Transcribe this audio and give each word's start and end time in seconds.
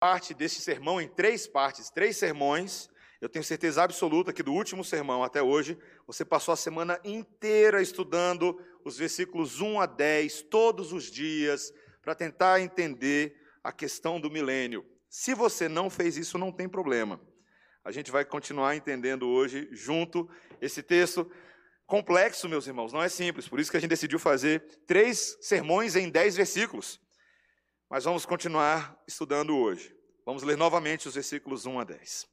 parte 0.00 0.32
desse 0.32 0.62
sermão 0.62 0.98
em 0.98 1.06
três 1.06 1.46
partes, 1.46 1.90
três 1.90 2.16
sermões. 2.16 2.88
Eu 3.20 3.28
tenho 3.28 3.44
certeza 3.44 3.82
absoluta 3.82 4.32
que 4.32 4.42
do 4.42 4.50
último 4.50 4.82
sermão 4.82 5.22
até 5.22 5.42
hoje, 5.42 5.76
você 6.06 6.24
passou 6.24 6.52
a 6.52 6.56
semana 6.56 6.98
inteira 7.04 7.82
estudando 7.82 8.58
os 8.82 8.96
versículos 8.96 9.60
1 9.60 9.78
a 9.78 9.84
10, 9.84 10.42
todos 10.44 10.94
os 10.94 11.10
dias, 11.10 11.70
para 12.00 12.14
tentar 12.14 12.62
entender 12.62 13.38
a 13.62 13.70
questão 13.70 14.18
do 14.18 14.30
milênio. 14.30 14.86
Se 15.06 15.34
você 15.34 15.68
não 15.68 15.90
fez 15.90 16.16
isso, 16.16 16.38
não 16.38 16.50
tem 16.50 16.66
problema. 16.66 17.20
A 17.84 17.92
gente 17.92 18.10
vai 18.10 18.24
continuar 18.24 18.74
entendendo 18.74 19.28
hoje 19.28 19.68
junto 19.70 20.26
esse 20.62 20.82
texto 20.82 21.30
complexo, 21.86 22.48
meus 22.48 22.66
irmãos, 22.66 22.90
não 22.90 23.02
é 23.02 23.08
simples. 23.10 23.46
Por 23.46 23.60
isso 23.60 23.70
que 23.70 23.76
a 23.76 23.80
gente 23.80 23.90
decidiu 23.90 24.18
fazer 24.18 24.60
três 24.86 25.36
sermões 25.42 25.94
em 25.94 26.08
dez 26.08 26.36
versículos. 26.36 26.98
Mas 27.92 28.04
vamos 28.04 28.24
continuar 28.24 28.96
estudando 29.04 29.56
hoje. 29.56 29.92
Vamos 30.24 30.44
ler 30.44 30.56
novamente 30.56 31.08
os 31.08 31.14
versículos 31.14 31.66
1 31.66 31.80
a 31.80 31.82
10. 31.82 32.24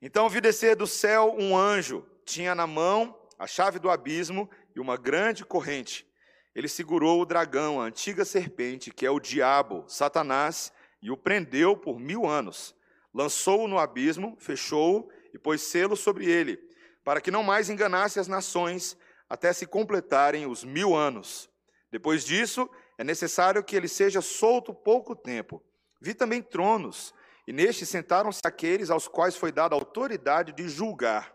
Então 0.00 0.30
vi 0.30 0.40
descer 0.40 0.74
do 0.74 0.86
céu 0.86 1.36
um 1.38 1.54
anjo, 1.54 2.06
tinha 2.24 2.54
na 2.54 2.66
mão 2.66 3.14
a 3.38 3.46
chave 3.46 3.78
do 3.78 3.90
abismo 3.90 4.48
e 4.74 4.80
uma 4.80 4.96
grande 4.96 5.44
corrente. 5.44 6.10
Ele 6.54 6.68
segurou 6.68 7.20
o 7.20 7.26
dragão, 7.26 7.78
a 7.78 7.84
antiga 7.84 8.24
serpente, 8.24 8.90
que 8.90 9.04
é 9.04 9.10
o 9.10 9.20
diabo, 9.20 9.84
Satanás, 9.86 10.72
e 11.02 11.10
o 11.10 11.18
prendeu 11.18 11.76
por 11.76 12.00
mil 12.00 12.26
anos. 12.26 12.74
Lançou-o 13.12 13.68
no 13.68 13.78
abismo, 13.78 14.38
fechou-o 14.40 15.10
e 15.34 15.38
pôs 15.38 15.60
selo 15.60 15.96
sobre 15.96 16.24
ele, 16.24 16.58
para 17.04 17.20
que 17.20 17.30
não 17.30 17.42
mais 17.42 17.68
enganasse 17.68 18.18
as 18.18 18.26
nações 18.26 18.96
até 19.28 19.52
se 19.52 19.66
completarem 19.66 20.46
os 20.46 20.64
mil 20.64 20.96
anos. 20.96 21.50
Depois 21.90 22.24
disso, 22.24 22.70
é 22.98 23.04
necessário 23.04 23.62
que 23.62 23.76
ele 23.76 23.86
seja 23.86 24.20
solto 24.20 24.74
pouco 24.74 25.14
tempo. 25.14 25.62
Vi 26.00 26.12
também 26.12 26.42
tronos 26.42 27.14
e 27.46 27.52
nestes 27.52 27.88
sentaram-se 27.88 28.40
aqueles 28.44 28.90
aos 28.90 29.06
quais 29.06 29.36
foi 29.36 29.52
dada 29.52 29.74
a 29.74 29.78
autoridade 29.78 30.52
de 30.52 30.68
julgar. 30.68 31.32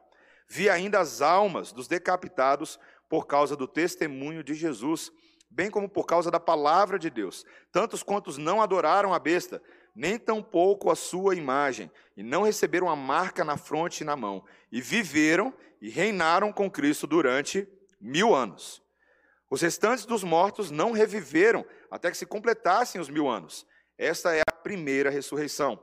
Vi 0.47 0.69
ainda 0.69 0.99
as 0.99 1.21
almas 1.21 1.71
dos 1.71 1.87
decapitados 1.87 2.77
por 3.09 3.25
causa 3.25 3.55
do 3.55 3.67
testemunho 3.67 4.43
de 4.43 4.53
Jesus, 4.53 5.11
bem 5.49 5.71
como 5.71 5.87
por 5.89 6.05
causa 6.05 6.29
da 6.29 6.39
palavra 6.39 6.99
de 6.99 7.09
Deus, 7.09 7.45
tantos 7.71 8.03
quantos 8.03 8.37
não 8.37 8.61
adoraram 8.61 9.13
a 9.13 9.19
besta, 9.19 9.61
nem 9.95 10.19
tampouco 10.19 10.91
a 10.91 10.95
sua 10.95 11.35
imagem, 11.35 11.89
e 12.17 12.21
não 12.21 12.43
receberam 12.43 12.89
a 12.89 12.95
marca 12.95 13.43
na 13.45 13.55
fronte 13.55 14.01
e 14.01 14.05
na 14.05 14.15
mão, 14.15 14.43
e 14.71 14.81
viveram 14.81 15.53
e 15.81 15.89
reinaram 15.89 16.51
com 16.51 16.69
Cristo 16.69 17.07
durante 17.07 17.67
mil 17.99 18.35
anos. 18.35 18.82
Os 19.53 19.61
restantes 19.61 20.03
dos 20.03 20.23
mortos 20.23 20.71
não 20.71 20.93
reviveram 20.93 21.63
até 21.91 22.09
que 22.09 22.17
se 22.17 22.25
completassem 22.25 22.99
os 22.99 23.07
mil 23.07 23.29
anos. 23.29 23.67
Esta 23.99 24.35
é 24.35 24.41
a 24.41 24.51
primeira 24.51 25.11
ressurreição. 25.11 25.79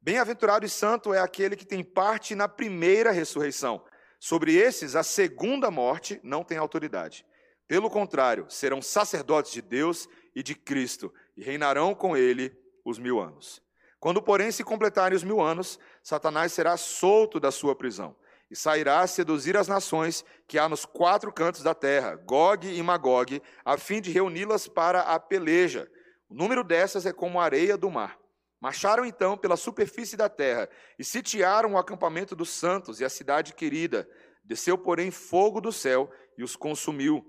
Bem-aventurado 0.00 0.66
e 0.66 0.68
santo 0.68 1.14
é 1.14 1.20
aquele 1.20 1.54
que 1.54 1.64
tem 1.64 1.84
parte 1.84 2.34
na 2.34 2.48
primeira 2.48 3.12
ressurreição. 3.12 3.80
Sobre 4.18 4.56
esses, 4.56 4.96
a 4.96 5.04
segunda 5.04 5.70
morte 5.70 6.18
não 6.24 6.42
tem 6.42 6.58
autoridade. 6.58 7.24
Pelo 7.68 7.88
contrário, 7.88 8.46
serão 8.48 8.82
sacerdotes 8.82 9.52
de 9.52 9.62
Deus 9.62 10.08
e 10.34 10.42
de 10.42 10.56
Cristo, 10.56 11.14
e 11.36 11.44
reinarão 11.44 11.94
com 11.94 12.16
ele 12.16 12.52
os 12.84 12.98
mil 12.98 13.20
anos. 13.20 13.62
Quando, 14.00 14.20
porém, 14.20 14.50
se 14.50 14.64
completarem 14.64 15.16
os 15.16 15.22
mil 15.22 15.40
anos, 15.40 15.78
Satanás 16.02 16.52
será 16.52 16.76
solto 16.76 17.38
da 17.38 17.52
sua 17.52 17.76
prisão 17.76 18.16
e 18.52 18.56
sairá 18.56 19.00
a 19.00 19.06
seduzir 19.06 19.56
as 19.56 19.66
nações 19.66 20.22
que 20.46 20.58
há 20.58 20.68
nos 20.68 20.84
quatro 20.84 21.32
cantos 21.32 21.62
da 21.62 21.74
terra, 21.74 22.16
Gog 22.16 22.68
e 22.68 22.82
Magog, 22.82 23.40
a 23.64 23.78
fim 23.78 23.98
de 23.98 24.12
reuni-las 24.12 24.68
para 24.68 25.00
a 25.00 25.18
peleja. 25.18 25.90
O 26.28 26.34
número 26.34 26.62
dessas 26.62 27.06
é 27.06 27.14
como 27.14 27.40
a 27.40 27.44
areia 27.44 27.78
do 27.78 27.90
mar. 27.90 28.18
Marcharam 28.60 29.06
então 29.06 29.38
pela 29.38 29.56
superfície 29.56 30.18
da 30.18 30.28
terra 30.28 30.68
e 30.98 31.04
sitiaram 31.04 31.72
o 31.72 31.78
acampamento 31.78 32.36
dos 32.36 32.50
santos 32.50 33.00
e 33.00 33.06
a 33.06 33.08
cidade 33.08 33.54
querida. 33.54 34.06
Desceu, 34.44 34.76
porém, 34.76 35.10
fogo 35.10 35.58
do 35.58 35.72
céu 35.72 36.12
e 36.36 36.44
os 36.44 36.54
consumiu. 36.54 37.24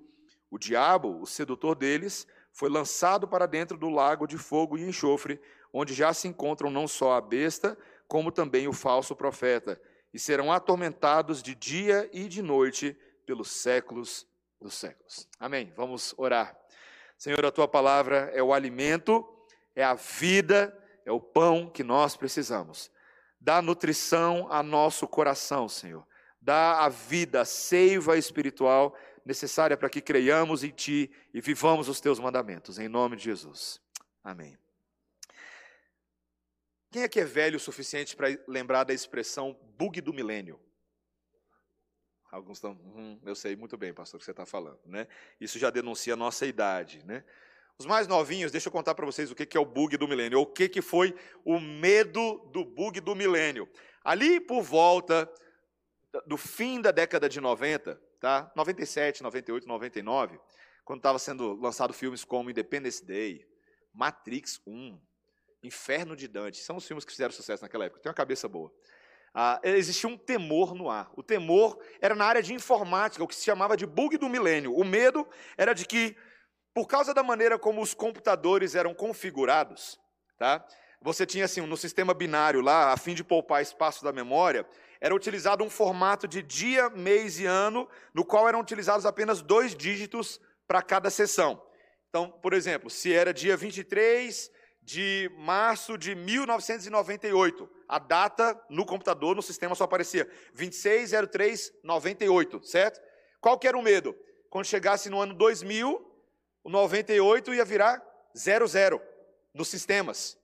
O 0.52 0.60
diabo, 0.60 1.22
o 1.22 1.26
sedutor 1.26 1.76
deles, 1.76 2.28
foi 2.52 2.70
lançado 2.70 3.30
para 3.30 3.46
dentro 3.46 3.78
do 3.78 3.88
lago 3.88 4.28
de 4.28 4.38
fogo 4.38 4.78
e 4.78 4.84
enxofre, 4.84 5.40
onde 5.72 5.94
já 5.94 6.14
se 6.14 6.28
encontram 6.28 6.70
não 6.70 6.86
só 6.86 7.14
a 7.14 7.22
besta, 7.22 7.78
como 8.10 8.30
também 8.30 8.68
o 8.68 8.74
falso 8.74 9.16
profeta, 9.16 9.80
e 10.14 10.20
serão 10.20 10.52
atormentados 10.52 11.42
de 11.42 11.56
dia 11.56 12.10
e 12.14 12.28
de 12.28 12.42
noite 12.42 12.98
pelos 13.26 13.52
séculos 13.52 14.28
dos 14.62 14.76
séculos. 14.76 15.28
Amém. 15.40 15.74
Vamos 15.76 16.14
orar. 16.18 16.58
Senhor, 17.18 17.44
a 17.46 17.52
tua 17.52 17.68
palavra 17.68 18.32
é 18.34 18.44
o 18.44 18.54
alimento, 18.54 19.28
é 19.76 19.84
a 19.84 19.94
vida 19.94 20.78
é 21.06 21.12
o 21.12 21.20
pão 21.20 21.70
que 21.70 21.84
nós 21.84 22.16
precisamos. 22.16 22.92
Dá 23.40 23.62
nutrição 23.62 24.48
a 24.50 24.64
nosso 24.64 25.08
coração, 25.08 25.68
Senhor. 25.68 26.06
Dá 26.42 26.84
a 26.84 26.90
vida, 26.90 27.42
a 27.42 27.46
seiva 27.46 28.18
espiritual 28.18 28.96
necessária 29.26 29.78
para 29.78 29.90
que 29.90 30.02
creiamos 30.02 30.64
em 30.64 30.70
Ti 30.70 31.12
e 31.34 31.42
vivamos 31.42 31.88
os 31.88 32.00
Teus 32.00 32.20
mandamentos. 32.20 32.80
Em 32.80 32.88
nome 32.88 33.16
de 33.16 33.24
Jesus. 33.24 33.82
Amém. 34.24 34.63
Quem 36.94 37.02
é 37.02 37.10
que 37.10 37.20
é 37.20 37.26
velho 37.26 37.58
o 37.58 37.60
suficiente 37.60 38.16
para 38.16 38.28
lembrar 38.48 38.84
da 38.84 38.94
expressão 38.94 39.60
bug 39.80 40.00
do 40.00 40.14
milênio? 40.14 40.60
Alguns 42.32 42.58
estão, 42.58 42.74
hum, 42.74 43.20
eu 43.26 43.34
sei 43.34 43.56
muito 43.56 43.76
bem, 43.76 43.92
pastor, 43.92 44.18
o 44.18 44.20
que 44.20 44.26
você 44.26 44.30
está 44.30 44.46
falando, 44.46 44.80
né? 44.86 45.08
Isso 45.42 45.58
já 45.58 45.72
denuncia 45.72 46.14
a 46.14 46.16
nossa 46.16 46.46
idade, 46.46 47.04
né? 47.04 47.26
Os 47.80 47.88
mais 47.88 48.08
novinhos, 48.08 48.52
deixa 48.52 48.68
eu 48.68 48.72
contar 48.72 48.94
para 48.94 49.08
vocês 49.08 49.32
o 49.32 49.36
que 49.36 49.58
é 49.58 49.60
o 49.60 49.66
bug 49.66 49.98
do 49.98 50.08
milênio, 50.08 50.40
o 50.40 50.46
que 50.46 50.84
foi 50.84 51.16
o 51.44 51.60
medo 51.60 52.38
do 52.54 52.64
bug 52.64 53.02
do 53.02 53.16
milênio. 53.16 53.68
Ali 54.04 54.40
por 54.40 54.62
volta 54.62 55.28
do 56.28 56.38
fim 56.38 56.80
da 56.80 56.92
década 56.92 57.28
de 57.28 57.42
90, 57.42 58.00
tá? 58.20 58.52
97, 58.56 59.24
98, 59.24 59.68
99, 59.68 60.40
quando 60.86 61.00
estava 61.00 61.18
sendo 61.18 61.60
lançado 61.60 61.92
filmes 61.92 62.24
como 62.24 62.52
Independence 62.52 63.04
Day, 63.04 63.48
Matrix 63.92 64.62
1, 64.68 65.02
Inferno 65.64 66.16
de 66.16 66.28
Dante, 66.28 66.58
são 66.58 66.76
os 66.78 66.86
filmes 66.86 67.06
que 67.06 67.12
fizeram 67.12 67.32
sucesso 67.32 67.64
naquela 67.64 67.86
época. 67.86 68.02
Tem 68.02 68.10
uma 68.10 68.16
cabeça 68.16 68.48
boa. 68.48 68.72
Ah, 69.34 69.60
existia 69.64 70.08
um 70.08 70.18
temor 70.18 70.76
no 70.76 70.90
ar. 70.90 71.12
O 71.16 71.24
temor 71.24 71.80
era 72.00 72.14
na 72.14 72.26
área 72.26 72.44
de 72.44 72.54
informática, 72.54 73.24
o 73.24 73.28
que 73.28 73.34
se 73.34 73.44
chamava 73.44 73.76
de 73.76 73.86
bug 73.86 74.18
do 74.18 74.30
milênio. 74.30 74.76
O 74.76 74.84
medo 74.84 75.28
era 75.58 75.74
de 75.74 75.86
que 75.86 76.16
por 76.74 76.88
causa 76.88 77.14
da 77.14 77.24
maneira 77.24 77.58
como 77.58 77.82
os 77.82 77.94
computadores 77.94 78.76
eram 78.76 78.94
configurados, 78.94 80.00
tá? 80.38 80.66
Você 81.02 81.26
tinha 81.26 81.46
assim, 81.46 81.62
no 81.62 81.78
sistema 81.78 82.14
binário 82.14 82.62
lá, 82.62 82.94
a 82.94 82.98
fim 82.98 83.14
de 83.14 83.24
poupar 83.24 83.62
espaço 83.62 84.04
da 84.04 84.12
memória, 84.12 84.66
era 85.02 85.14
utilizado 85.14 85.64
um 85.64 85.70
formato 85.70 86.28
de 86.28 86.42
dia, 86.42 86.90
mês 86.90 87.40
e 87.40 87.46
ano, 87.46 87.90
no 88.14 88.24
qual 88.24 88.48
eram 88.48 88.62
utilizados 88.62 89.06
apenas 89.06 89.42
dois 89.42 89.76
dígitos 89.76 90.40
para 90.66 90.82
cada 90.82 91.10
sessão. 91.10 91.62
Então, 92.10 92.30
por 92.30 92.54
exemplo, 92.54 92.90
se 92.90 93.14
era 93.14 93.34
dia 93.34 93.58
23 93.58 94.50
de 94.84 95.32
março 95.38 95.98
de 95.98 96.14
1998, 96.14 97.70
a 97.88 98.00
data 98.00 98.62
no 98.70 98.86
computador, 98.86 99.34
no 99.36 99.42
sistema 99.42 99.76
só 99.76 99.86
aparecia 99.86 100.30
260398, 100.54 102.62
certo? 102.64 103.02
Qual 103.40 103.58
que 103.58 103.68
era 103.68 103.78
o 103.78 103.82
medo? 103.82 104.14
Quando 104.50 104.66
chegasse 104.66 105.10
no 105.10 105.22
ano 105.22 105.34
2000, 105.34 106.06
o 106.64 106.70
98 106.70 107.54
ia 107.54 107.66
virar 107.66 108.02
00 108.36 109.02
nos 109.54 109.68
sistemas. 109.68 110.38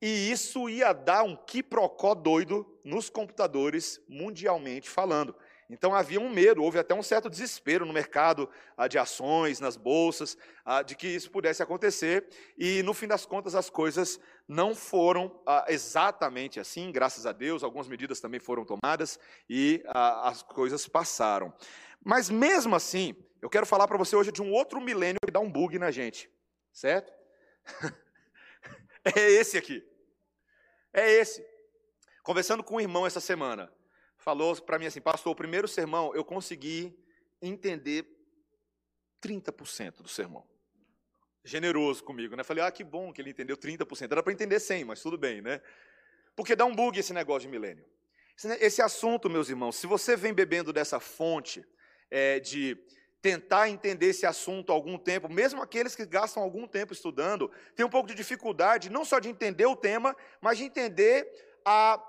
E 0.00 0.30
isso 0.30 0.68
ia 0.68 0.92
dar 0.92 1.22
um 1.22 1.36
quiprocó 1.36 2.14
doido 2.14 2.66
nos 2.84 3.08
computadores, 3.08 4.00
mundialmente 4.08 4.90
falando. 4.90 5.34
Então 5.68 5.94
havia 5.94 6.20
um 6.20 6.28
medo, 6.28 6.62
houve 6.62 6.78
até 6.78 6.94
um 6.94 7.02
certo 7.02 7.30
desespero 7.30 7.86
no 7.86 7.92
mercado 7.92 8.48
ah, 8.76 8.86
de 8.86 8.98
ações, 8.98 9.60
nas 9.60 9.76
bolsas, 9.76 10.36
ah, 10.64 10.82
de 10.82 10.94
que 10.94 11.06
isso 11.06 11.30
pudesse 11.30 11.62
acontecer. 11.62 12.28
E 12.56 12.82
no 12.82 12.92
fim 12.92 13.06
das 13.06 13.24
contas 13.24 13.54
as 13.54 13.70
coisas 13.70 14.20
não 14.46 14.74
foram 14.74 15.40
ah, 15.46 15.64
exatamente 15.68 16.60
assim, 16.60 16.92
graças 16.92 17.26
a 17.26 17.32
Deus. 17.32 17.62
Algumas 17.62 17.88
medidas 17.88 18.20
também 18.20 18.40
foram 18.40 18.64
tomadas 18.64 19.18
e 19.48 19.82
as 19.86 20.42
coisas 20.42 20.86
passaram. 20.86 21.52
Mas 22.04 22.28
mesmo 22.28 22.76
assim, 22.76 23.14
eu 23.40 23.48
quero 23.48 23.64
falar 23.64 23.88
para 23.88 23.96
você 23.96 24.14
hoje 24.14 24.30
de 24.30 24.42
um 24.42 24.52
outro 24.52 24.80
milênio 24.80 25.18
que 25.24 25.32
dá 25.32 25.40
um 25.40 25.50
bug 25.50 25.78
na 25.78 25.90
gente, 25.90 26.30
certo? 26.72 27.12
é 29.04 29.30
esse 29.32 29.56
aqui. 29.56 29.82
É 30.92 31.10
esse. 31.10 31.44
Conversando 32.22 32.62
com 32.62 32.76
um 32.76 32.80
irmão 32.80 33.06
essa 33.06 33.20
semana, 33.20 33.70
falou 34.24 34.56
para 34.62 34.78
mim 34.78 34.86
assim: 34.86 35.00
Pastor, 35.00 35.32
o 35.32 35.36
primeiro 35.36 35.68
sermão 35.68 36.14
eu 36.14 36.24
consegui 36.24 36.98
entender 37.42 38.06
30% 39.22 40.02
do 40.02 40.08
sermão. 40.08 40.44
Generoso 41.44 42.02
comigo, 42.02 42.34
né? 42.34 42.42
Falei, 42.42 42.64
ah, 42.64 42.72
que 42.72 42.82
bom 42.82 43.12
que 43.12 43.20
ele 43.20 43.30
entendeu 43.30 43.56
30%. 43.56 44.10
Era 44.10 44.22
para 44.22 44.32
entender 44.32 44.58
100, 44.58 44.84
mas 44.86 45.02
tudo 45.02 45.18
bem, 45.18 45.42
né? 45.42 45.60
Porque 46.34 46.56
dá 46.56 46.64
um 46.64 46.74
bug 46.74 46.98
esse 46.98 47.12
negócio 47.12 47.42
de 47.42 47.48
milênio. 47.48 47.84
Esse 48.58 48.80
assunto, 48.80 49.28
meus 49.28 49.48
irmãos, 49.50 49.76
se 49.76 49.86
você 49.86 50.16
vem 50.16 50.32
bebendo 50.32 50.72
dessa 50.72 50.98
fonte 50.98 51.64
é, 52.10 52.40
de 52.40 52.76
tentar 53.20 53.68
entender 53.68 54.06
esse 54.06 54.26
assunto 54.26 54.72
há 54.72 54.74
algum 54.74 54.98
tempo, 54.98 55.28
mesmo 55.28 55.62
aqueles 55.62 55.94
que 55.94 56.04
gastam 56.04 56.42
algum 56.42 56.66
tempo 56.66 56.92
estudando, 56.92 57.50
têm 57.76 57.86
um 57.86 57.90
pouco 57.90 58.08
de 58.08 58.14
dificuldade, 58.14 58.90
não 58.90 59.04
só 59.04 59.18
de 59.20 59.28
entender 59.28 59.66
o 59.66 59.76
tema, 59.76 60.16
mas 60.40 60.58
de 60.58 60.64
entender 60.64 61.30
a 61.64 62.02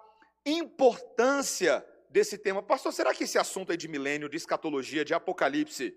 importância 0.45 1.85
desse 2.15 2.38
tema. 2.38 2.63
Pastor, 2.63 2.94
será 2.94 3.13
que 3.13 3.25
esse 3.25 3.38
assunto 3.38 3.71
aí 3.71 3.77
de 3.77 3.89
milênio, 3.89 4.29
de 4.29 4.38
escatologia, 4.38 5.03
de 5.03 5.13
apocalipse, 5.13 5.94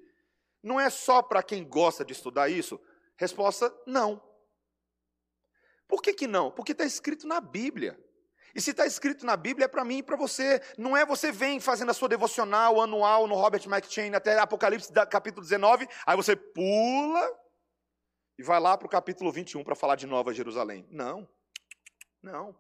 não 0.61 0.81
é 0.81 0.91
só 0.91 1.23
para 1.23 1.45
quem 1.45 1.63
gosta 1.65 2.05
de 2.05 2.13
estudar 2.13 2.49
isso? 2.49 2.81
Resposta: 3.17 3.73
não. 3.87 4.21
Por 5.87 6.03
que, 6.03 6.13
que 6.13 6.27
não? 6.27 6.51
Porque 6.51 6.73
está 6.73 6.85
escrito 6.85 7.25
na 7.25 7.41
Bíblia. 7.41 7.97
E 8.53 8.61
se 8.61 8.73
está 8.73 8.85
escrito 8.85 9.25
na 9.25 9.37
Bíblia, 9.37 9.67
é 9.67 9.69
para 9.69 9.85
mim 9.85 9.99
e 9.99 10.03
para 10.03 10.17
você. 10.17 10.61
Não 10.77 10.97
é 10.97 11.07
você 11.07 11.31
vem 11.31 11.61
fazendo 11.61 11.91
a 11.91 11.95
sua 11.95 12.09
devocional 12.09 12.81
anual 12.81 13.29
no 13.29 13.37
Robert 13.37 13.63
McChain 13.67 14.13
até 14.13 14.37
Apocalipse 14.41 14.93
capítulo 15.09 15.43
19, 15.43 15.87
aí 16.05 16.17
você 16.17 16.35
pula 16.35 17.23
e 18.37 18.43
vai 18.43 18.59
lá 18.59 18.77
para 18.77 18.87
o 18.87 18.91
capítulo 18.91 19.31
21 19.31 19.63
para 19.63 19.77
falar 19.77 19.95
de 19.95 20.07
Nova 20.07 20.35
Jerusalém. 20.35 20.85
Não, 20.91 21.29
não. 22.21 22.57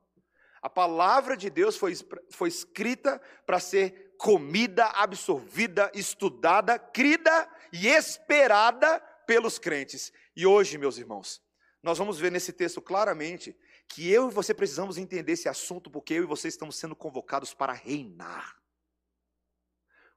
A 0.60 0.68
palavra 0.68 1.36
de 1.36 1.48
Deus 1.48 1.76
foi, 1.76 1.94
foi 2.30 2.48
escrita 2.48 3.20
para 3.46 3.60
ser 3.60 4.14
comida, 4.18 4.86
absorvida, 4.86 5.90
estudada, 5.94 6.78
crida 6.78 7.48
e 7.72 7.86
esperada 7.86 9.00
pelos 9.26 9.58
crentes. 9.58 10.12
E 10.34 10.46
hoje, 10.46 10.76
meus 10.76 10.98
irmãos, 10.98 11.40
nós 11.82 11.98
vamos 11.98 12.18
ver 12.18 12.32
nesse 12.32 12.52
texto 12.52 12.82
claramente 12.82 13.56
que 13.88 14.10
eu 14.10 14.28
e 14.28 14.32
você 14.32 14.52
precisamos 14.52 14.98
entender 14.98 15.32
esse 15.32 15.48
assunto, 15.48 15.90
porque 15.90 16.14
eu 16.14 16.24
e 16.24 16.26
você 16.26 16.48
estamos 16.48 16.76
sendo 16.76 16.96
convocados 16.96 17.54
para 17.54 17.72
reinar. 17.72 18.56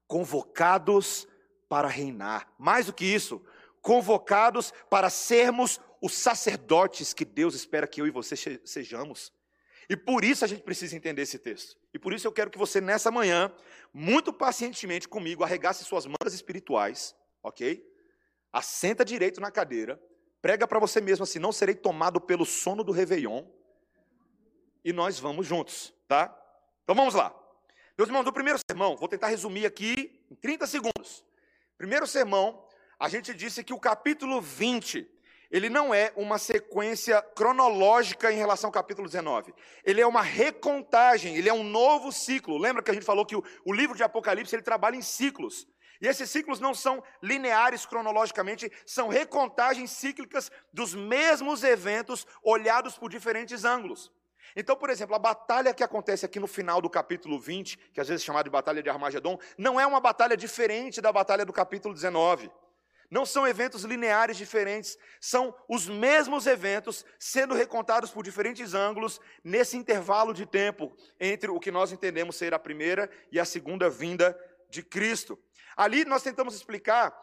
Convocados 0.08 1.28
para 1.70 1.88
reinar. 1.88 2.52
Mais 2.58 2.88
do 2.88 2.94
que 2.94 3.06
isso, 3.06 3.46
convocados 3.82 4.74
para 4.90 5.10
sermos 5.10 5.80
os 6.02 6.14
sacerdotes 6.14 7.14
que 7.14 7.24
Deus 7.24 7.54
espera 7.54 7.88
que 7.88 8.02
eu 8.02 8.08
e 8.08 8.12
você 8.12 8.36
sejamos. 8.66 9.32
E 9.90 9.98
por 9.98 10.24
isso 10.24 10.46
a 10.46 10.48
gente 10.48 10.62
precisa 10.62 10.96
entender 10.96 11.22
esse 11.22 11.38
texto. 11.40 11.78
E 11.94 12.00
por 12.00 12.14
isso 12.14 12.28
eu 12.28 12.32
quero 12.32 12.50
que 12.50 12.58
você, 12.58 12.80
nessa 12.80 13.12
manhã, 13.12 13.52
muito 13.94 14.32
pacientemente 14.32 15.08
comigo, 15.08 15.44
arregace 15.44 15.84
suas 15.84 16.06
mangas 16.06 16.34
espirituais, 16.34 17.16
ok? 17.44 17.86
Assenta 18.54 19.04
direito 19.04 19.42
na 19.42 19.52
cadeira, 19.52 20.02
prega 20.42 20.68
para 20.68 20.80
você 20.80 21.02
mesmo 21.02 21.24
assim: 21.24 21.40
não 21.40 21.52
serei 21.52 21.76
tomado 21.76 22.20
pelo 22.22 22.46
sono 22.46 22.84
do 22.84 22.92
Réveillon 22.92 23.46
e 24.84 24.92
nós 24.92 25.20
vamos 25.20 25.46
juntos, 25.46 25.94
tá? 26.08 26.36
Então 26.84 26.96
vamos 26.96 27.14
lá. 27.14 27.36
Meus 27.98 28.10
irmãos, 28.10 28.24
do 28.24 28.34
primeiro 28.34 28.60
sermão, 28.60 28.96
vou 28.98 29.08
tentar 29.08 29.28
resumir 29.28 29.66
aqui 29.66 30.26
em 30.30 30.36
30 30.36 30.66
segundos. 30.66 31.26
Primeiro 31.78 32.08
sermão, 32.08 32.66
a 33.00 33.10
gente 33.10 33.34
disse 33.34 33.64
que 33.64 33.74
o 33.74 33.80
capítulo 33.80 34.42
20, 34.42 35.10
ele 35.52 35.70
não 35.70 35.94
é 35.94 36.14
uma 36.16 36.38
sequência 36.38 37.22
cronológica 37.36 38.32
em 38.32 38.38
relação 38.38 38.70
ao 38.70 38.72
capítulo 38.72 39.08
19. 39.08 39.54
Ele 39.84 40.00
é 40.00 40.08
uma 40.08 40.22
recontagem, 40.22 41.36
ele 41.36 41.50
é 41.50 41.54
um 41.54 41.64
novo 41.64 42.12
ciclo. 42.12 42.58
Lembra 42.58 42.82
que 42.82 42.90
a 42.90 42.94
gente 42.94 43.06
falou 43.06 43.26
que 43.26 43.36
o, 43.36 43.44
o 43.66 43.74
livro 43.74 43.96
de 43.96 44.02
Apocalipse, 44.02 44.56
ele 44.56 44.64
trabalha 44.64 44.96
em 44.96 45.02
ciclos. 45.02 45.68
E 46.02 46.08
esses 46.08 46.30
ciclos 46.30 46.60
não 46.60 46.74
são 46.74 47.04
lineares 47.22 47.86
cronologicamente, 47.86 48.72
são 48.86 49.10
recontagens 49.10 49.92
cíclicas 49.92 50.50
dos 50.74 50.96
mesmos 50.96 51.64
eventos 51.64 52.26
olhados 52.42 52.98
por 52.98 53.10
diferentes 53.10 53.66
ângulos. 53.66 54.12
Então, 54.56 54.76
por 54.76 54.90
exemplo, 54.90 55.16
a 55.16 55.20
batalha 55.20 55.74
que 55.74 55.84
acontece 55.84 56.26
aqui 56.26 56.40
no 56.40 56.48
final 56.48 56.82
do 56.82 56.90
capítulo 56.90 57.40
20, 57.40 57.78
que 57.94 58.02
às 58.02 58.08
vezes 58.08 58.24
é 58.24 58.26
chamada 58.26 58.46
de 58.46 58.50
batalha 58.50 58.82
de 58.82 58.90
Armagedon, 58.90 59.38
não 59.58 59.80
é 59.80 59.86
uma 59.86 60.00
batalha 60.00 60.36
diferente 60.36 61.02
da 61.02 61.12
batalha 61.12 61.46
do 61.46 61.54
capítulo 61.54 61.94
19. 61.94 62.52
Não 63.12 63.26
são 63.26 63.46
eventos 63.46 63.84
lineares 63.84 64.38
diferentes, 64.38 64.98
são 65.20 65.54
os 65.68 65.86
mesmos 65.90 66.48
eventos 66.48 67.06
sendo 67.20 67.54
recontados 67.54 68.10
por 68.10 68.24
diferentes 68.24 68.74
ângulos 68.74 69.20
nesse 69.44 69.76
intervalo 69.76 70.34
de 70.34 70.46
tempo 70.46 70.96
entre 71.20 71.52
o 71.52 71.60
que 71.60 71.70
nós 71.70 71.92
entendemos 71.92 72.38
ser 72.38 72.54
a 72.54 72.60
primeira 72.60 73.12
e 73.30 73.38
a 73.38 73.44
segunda 73.44 73.90
vinda 73.90 74.40
de 74.70 74.82
Cristo. 74.82 75.38
Ali 75.76 76.06
nós 76.06 76.24
tentamos 76.24 76.56
explicar 76.56 77.14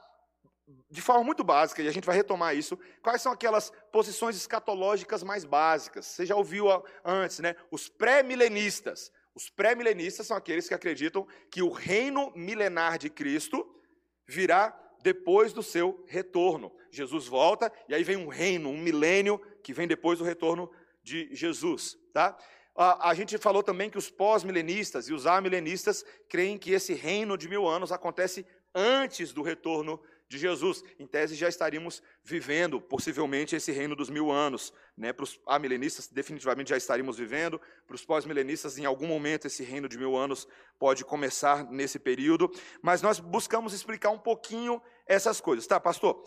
de 0.91 1.01
forma 1.01 1.25
muito 1.25 1.43
básica, 1.43 1.81
e 1.81 1.89
a 1.89 1.91
gente 1.91 2.05
vai 2.05 2.15
retomar 2.15 2.55
isso, 2.55 2.79
quais 3.03 3.23
são 3.23 3.33
aquelas 3.33 3.73
posições 3.91 4.37
escatológicas 4.37 5.23
mais 5.23 5.43
básicas? 5.43 6.05
Você 6.05 6.27
já 6.27 6.37
ouviu 6.37 6.67
antes, 7.03 7.39
né? 7.39 7.57
Os 7.71 7.89
pré-milenistas. 7.89 9.11
Os 9.35 9.49
pré-milenistas 9.49 10.27
são 10.27 10.37
aqueles 10.37 10.69
que 10.69 10.75
acreditam 10.75 11.27
que 11.51 11.63
o 11.63 11.71
reino 11.71 12.31
milenar 12.37 12.99
de 12.99 13.09
Cristo 13.09 13.67
virá 14.27 14.79
depois 15.09 15.55
do 15.55 15.63
seu 15.63 16.05
retorno. 16.07 16.71
Jesus 16.91 17.27
volta 17.27 17.73
e 17.89 17.95
aí 17.95 18.05
vem 18.05 18.17
um 18.17 18.29
reino, 18.29 18.69
um 18.69 18.77
milênio 18.77 19.41
que 19.63 19.73
vem 19.73 19.89
depois 19.89 20.19
do 20.19 20.25
retorno 20.25 20.71
de 21.03 21.35
Jesus, 21.35 21.97
tá? 22.13 22.37
A, 22.77 23.15
gente 23.15 23.39
falou 23.39 23.63
também 23.63 23.89
que 23.89 23.97
os 23.97 24.11
pós-milenistas 24.11 25.09
e 25.09 25.15
os 25.15 25.27
amilenistas 25.27 26.05
creem 26.29 26.59
que 26.59 26.73
esse 26.73 26.93
reino 26.93 27.39
de 27.39 27.49
mil 27.49 27.67
anos 27.67 27.91
acontece 27.91 28.47
antes 28.75 29.33
do 29.33 29.41
retorno 29.43 29.99
de 30.29 30.39
Jesus. 30.39 30.83
Em 30.99 31.07
tese, 31.07 31.35
já 31.35 31.49
estaríamos 31.49 32.03
vivendo, 32.23 32.81
possivelmente, 32.81 33.57
esse 33.57 33.73
reino 33.73 33.97
dos 33.97 34.11
mil 34.11 34.31
anos. 34.31 34.73
Né? 34.97 35.13
Para 35.13 35.25
os 35.25 35.41
amilenistas, 35.47 36.09
definitivamente 36.09 36.71
já 36.71 36.77
estaríamos 36.77 37.17
vivendo. 37.17 37.61
Para 37.87 37.95
os 37.95 38.05
pós-milenistas, 38.05 38.79
em 38.79 38.85
algum 38.85 39.07
momento, 39.07 39.47
esse 39.47 39.65
reino 39.65 39.89
de 39.89 39.97
mil 39.97 40.17
anos 40.17 40.47
pode 40.79 41.05
começar 41.05 41.65
nesse 41.71 41.99
período. 41.99 42.51
Mas 42.83 43.01
nós 43.01 43.19
buscamos 43.19 43.73
explicar 43.73 44.11
um 44.11 44.19
pouquinho 44.19 44.83
essas 45.07 45.41
coisas. 45.41 45.67
Tá, 45.67 45.81
pastor? 45.81 46.23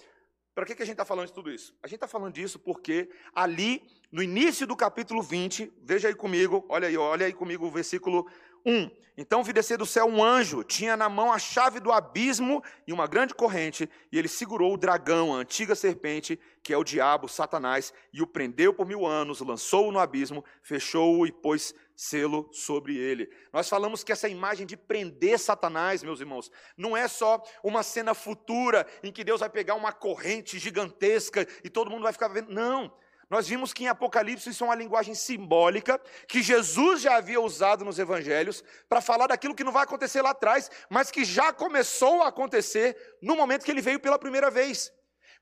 Para 0.53 0.65
que, 0.65 0.75
que 0.75 0.83
a 0.83 0.85
gente 0.85 0.95
está 0.95 1.05
falando 1.05 1.27
de 1.27 1.33
tudo 1.33 1.49
isso? 1.49 1.73
A 1.81 1.87
gente 1.87 1.95
está 1.95 2.07
falando 2.07 2.33
disso 2.33 2.59
porque 2.59 3.09
ali, 3.33 3.81
no 4.11 4.21
início 4.21 4.67
do 4.67 4.75
capítulo 4.75 5.21
20, 5.21 5.71
veja 5.81 6.09
aí 6.09 6.15
comigo, 6.15 6.65
olha 6.67 6.89
aí, 6.89 6.97
olha 6.97 7.25
aí 7.25 7.31
comigo 7.31 7.65
o 7.65 7.71
versículo 7.71 8.29
1. 8.65 9.01
Então 9.17 9.43
vi 9.43 9.51
descer 9.51 9.77
do 9.77 9.85
céu 9.85 10.05
um 10.05 10.23
anjo, 10.23 10.63
tinha 10.63 10.95
na 10.95 11.09
mão 11.09 11.31
a 11.31 11.37
chave 11.37 11.79
do 11.79 11.91
abismo 11.91 12.63
e 12.87 12.93
uma 12.93 13.05
grande 13.05 13.33
corrente, 13.33 13.89
e 14.11 14.17
ele 14.17 14.27
segurou 14.27 14.73
o 14.73 14.77
dragão, 14.77 15.33
a 15.33 15.37
antiga 15.37 15.75
serpente, 15.75 16.39
que 16.63 16.73
é 16.73 16.77
o 16.77 16.83
diabo, 16.83 17.27
Satanás, 17.27 17.93
e 18.13 18.21
o 18.21 18.27
prendeu 18.27 18.73
por 18.73 18.87
mil 18.87 19.05
anos, 19.05 19.41
lançou-o 19.41 19.91
no 19.91 19.99
abismo, 19.99 20.43
fechou-o 20.63 21.27
e 21.27 21.31
pôs 21.31 21.75
selo 21.93 22.49
sobre 22.51 22.97
ele. 22.97 23.29
Nós 23.53 23.69
falamos 23.69 24.03
que 24.03 24.11
essa 24.11 24.29
imagem 24.29 24.65
de 24.65 24.75
prender 24.75 25.37
Satanás, 25.37 26.01
meus 26.01 26.19
irmãos, 26.19 26.49
não 26.75 26.97
é 26.97 27.07
só 27.07 27.43
uma 27.63 27.83
cena 27.83 28.15
futura 28.15 28.87
em 29.03 29.11
que 29.11 29.23
Deus 29.23 29.41
vai 29.41 29.49
pegar 29.49 29.75
uma 29.75 29.91
corrente 29.91 30.57
gigantesca 30.57 31.47
e 31.63 31.69
todo 31.69 31.91
mundo 31.91 32.03
vai 32.03 32.13
ficar 32.13 32.29
vendo. 32.29 32.51
Não. 32.51 32.91
Nós 33.31 33.47
vimos 33.47 33.71
que 33.71 33.85
em 33.85 33.87
Apocalipse 33.87 34.49
isso 34.49 34.61
é 34.61 34.67
uma 34.67 34.75
linguagem 34.75 35.15
simbólica 35.15 35.97
que 36.27 36.43
Jesus 36.43 36.99
já 36.99 37.15
havia 37.15 37.39
usado 37.39 37.85
nos 37.85 37.97
evangelhos 37.97 38.61
para 38.89 38.99
falar 38.99 39.27
daquilo 39.27 39.55
que 39.55 39.63
não 39.63 39.71
vai 39.71 39.85
acontecer 39.85 40.21
lá 40.21 40.31
atrás, 40.31 40.69
mas 40.89 41.09
que 41.09 41.23
já 41.23 41.53
começou 41.53 42.23
a 42.23 42.27
acontecer 42.27 42.97
no 43.21 43.37
momento 43.37 43.63
que 43.63 43.71
ele 43.71 43.81
veio 43.81 44.01
pela 44.01 44.19
primeira 44.19 44.51
vez. 44.51 44.91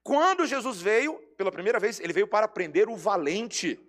Quando 0.03 0.45
Jesus 0.45 0.79
veio, 0.79 1.19
pela 1.35 1.51
primeira 1.51 1.79
vez, 1.79 1.99
ele 1.99 2.13
veio 2.13 2.27
para 2.27 2.47
prender 2.47 2.87
o 2.87 2.95
valente. 2.95 3.79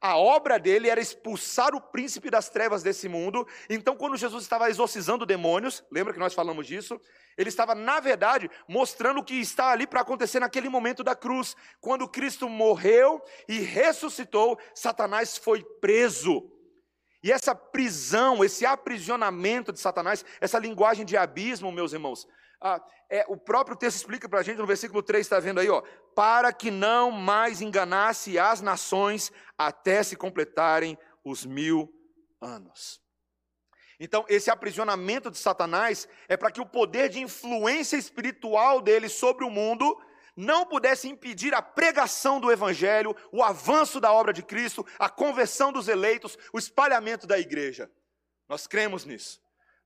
A 0.00 0.16
obra 0.16 0.58
dele 0.58 0.88
era 0.88 1.00
expulsar 1.00 1.74
o 1.74 1.80
príncipe 1.80 2.30
das 2.30 2.48
trevas 2.48 2.82
desse 2.82 3.06
mundo. 3.06 3.46
Então, 3.68 3.94
quando 3.94 4.16
Jesus 4.16 4.42
estava 4.42 4.70
exorcizando 4.70 5.26
demônios, 5.26 5.84
lembra 5.92 6.14
que 6.14 6.18
nós 6.18 6.32
falamos 6.32 6.66
disso? 6.66 6.98
Ele 7.36 7.50
estava, 7.50 7.74
na 7.74 8.00
verdade, 8.00 8.50
mostrando 8.66 9.20
o 9.20 9.24
que 9.24 9.34
está 9.34 9.70
ali 9.70 9.86
para 9.86 10.00
acontecer 10.00 10.40
naquele 10.40 10.70
momento 10.70 11.04
da 11.04 11.14
cruz. 11.14 11.54
Quando 11.80 12.08
Cristo 12.08 12.48
morreu 12.48 13.22
e 13.46 13.58
ressuscitou, 13.58 14.58
Satanás 14.74 15.36
foi 15.36 15.62
preso. 15.82 16.50
E 17.22 17.30
essa 17.30 17.54
prisão, 17.54 18.42
esse 18.42 18.64
aprisionamento 18.64 19.70
de 19.70 19.80
Satanás, 19.80 20.24
essa 20.40 20.58
linguagem 20.58 21.04
de 21.04 21.16
abismo, 21.18 21.70
meus 21.70 21.92
irmãos, 21.92 22.26
ah, 22.60 22.84
é, 23.08 23.24
o 23.28 23.36
próprio 23.36 23.76
texto 23.76 23.96
explica 23.96 24.28
para 24.28 24.40
a 24.40 24.42
gente 24.42 24.58
no 24.58 24.66
versículo 24.66 25.02
3, 25.02 25.24
está 25.24 25.40
vendo 25.40 25.60
aí, 25.60 25.68
ó, 25.68 25.82
para 26.14 26.52
que 26.52 26.70
não 26.70 27.10
mais 27.10 27.60
enganasse 27.60 28.38
as 28.38 28.60
nações 28.60 29.32
até 29.56 30.02
se 30.02 30.14
completarem 30.14 30.98
os 31.24 31.46
mil 31.46 31.92
anos. 32.40 33.00
Então, 33.98 34.24
esse 34.28 34.50
aprisionamento 34.50 35.30
de 35.30 35.38
Satanás 35.38 36.08
é 36.28 36.36
para 36.36 36.50
que 36.50 36.60
o 36.60 36.66
poder 36.66 37.08
de 37.08 37.20
influência 37.20 37.96
espiritual 37.96 38.80
dele 38.80 39.08
sobre 39.08 39.44
o 39.44 39.50
mundo 39.50 40.00
não 40.36 40.64
pudesse 40.64 41.08
impedir 41.08 41.54
a 41.54 41.60
pregação 41.60 42.40
do 42.40 42.50
Evangelho, 42.50 43.14
o 43.30 43.42
avanço 43.42 44.00
da 44.00 44.12
obra 44.12 44.32
de 44.32 44.42
Cristo, 44.42 44.86
a 44.98 45.08
conversão 45.08 45.70
dos 45.70 45.88
eleitos, 45.88 46.38
o 46.52 46.58
espalhamento 46.58 47.26
da 47.26 47.38
igreja. 47.38 47.90
Nós 48.48 48.66
cremos 48.66 49.04
nisso. 49.04 49.40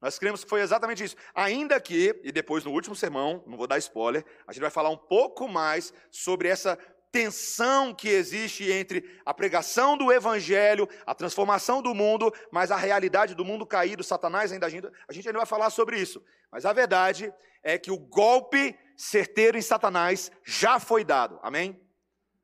Nós 0.04 0.18
cremos 0.18 0.44
que 0.44 0.50
foi 0.50 0.61
exatamente 0.61 1.02
isso. 1.02 1.16
Ainda 1.34 1.80
que, 1.80 2.20
e 2.23 2.30
depois 2.30 2.62
no 2.62 2.70
último 2.73 2.94
sermão, 2.94 3.42
não 3.46 3.56
vou 3.56 3.66
dar 3.66 3.78
spoiler, 3.78 4.23
a 4.46 4.52
gente 4.52 4.61
vai 4.61 4.70
falar 4.70 4.90
um 4.90 4.99
pouco 4.99 5.49
mais 5.49 5.94
sobre 6.11 6.46
essa 6.46 6.78
tensão 7.11 7.94
que 7.94 8.11
existe 8.11 8.70
entre 8.70 9.18
a 9.25 9.32
pregação 9.32 9.96
do 9.96 10.12
evangelho, 10.12 10.87
a 11.06 11.14
transformação 11.14 11.80
do 11.80 11.94
mundo, 11.94 12.30
mas 12.52 12.70
a 12.70 12.76
realidade 12.76 13.34
do 13.34 13.46
mundo 13.46 13.64
caído, 13.64 14.04
Satanás 14.04 14.52
ainda 14.52 14.66
agindo. 14.66 14.92
A 15.08 15.12
gente 15.14 15.26
ainda 15.26 15.38
vai 15.38 15.46
falar 15.46 15.70
sobre 15.70 15.99
isso. 15.99 16.23
Mas 16.52 16.66
a 16.66 16.73
verdade 16.75 17.32
é 17.62 17.78
que 17.78 17.90
o 17.90 17.96
golpe 17.96 18.78
certeiro 18.99 19.56
em 19.56 19.62
Satanás 19.62 20.30
já 20.44 20.78
foi 20.78 21.02
dado. 21.02 21.40
Amém? 21.42 21.80